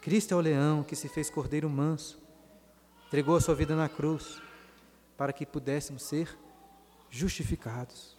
Cristo 0.00 0.32
é 0.32 0.36
o 0.38 0.40
leão 0.40 0.82
que 0.82 0.96
se 0.96 1.10
fez 1.10 1.28
cordeiro 1.28 1.68
manso, 1.68 2.18
entregou 3.06 3.36
a 3.36 3.40
sua 3.42 3.54
vida 3.54 3.76
na 3.76 3.86
cruz, 3.86 4.40
para 5.14 5.30
que 5.30 5.44
pudéssemos 5.44 6.04
ser 6.04 6.34
justificados. 7.10 8.16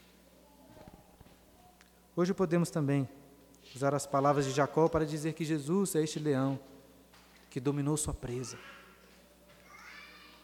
Hoje 2.15 2.35
podemos 2.35 2.69
também 2.69 3.09
usar 3.75 3.95
as 3.95 4.05
palavras 4.05 4.45
de 4.45 4.51
Jacó 4.51 4.87
para 4.87 5.07
dizer 5.07 5.33
que 5.33 5.43
Jesus 5.43 5.95
é 5.95 6.03
este 6.03 6.19
leão 6.19 6.59
que 7.49 7.59
dominou 7.59 7.97
sua 7.97 8.13
presa, 8.13 8.59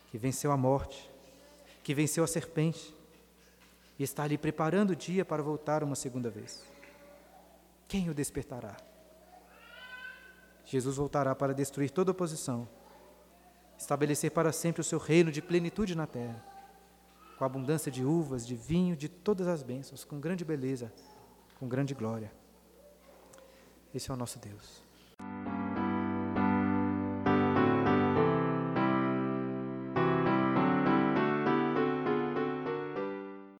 que 0.09 0.17
venceu 0.17 0.51
a 0.51 0.57
morte, 0.57 1.07
que 1.83 1.93
venceu 1.93 2.23
a 2.23 2.27
serpente 2.27 2.97
e 3.99 4.03
está 4.03 4.23
ali 4.23 4.37
preparando 4.37 4.91
o 4.91 4.95
dia 4.95 5.25
para 5.25 5.43
voltar 5.43 5.83
uma 5.83 5.95
segunda 5.95 6.29
vez. 6.29 6.63
Quem 7.85 8.09
o 8.09 8.13
despertará? 8.13 8.77
Jesus 10.63 10.95
voltará 10.95 11.35
para 11.35 11.53
destruir 11.53 11.91
toda 11.91 12.11
oposição, 12.11 12.69
estabelecer 13.77 14.31
para 14.31 14.53
sempre 14.53 14.79
o 14.79 14.83
seu 14.83 14.99
reino 14.99 15.31
de 15.31 15.41
plenitude 15.41 15.95
na 15.95 16.07
terra, 16.07 16.41
com 17.37 17.43
abundância 17.43 17.91
de 17.91 18.05
uvas, 18.05 18.47
de 18.47 18.55
vinho, 18.55 18.95
de 18.95 19.09
todas 19.09 19.47
as 19.47 19.63
bênçãos, 19.63 20.05
com 20.05 20.19
grande 20.19 20.45
beleza, 20.45 20.93
com 21.59 21.67
grande 21.67 21.93
glória. 21.93 22.31
Esse 23.93 24.11
é 24.11 24.13
o 24.13 24.17
nosso 24.17 24.39
Deus. 24.39 24.88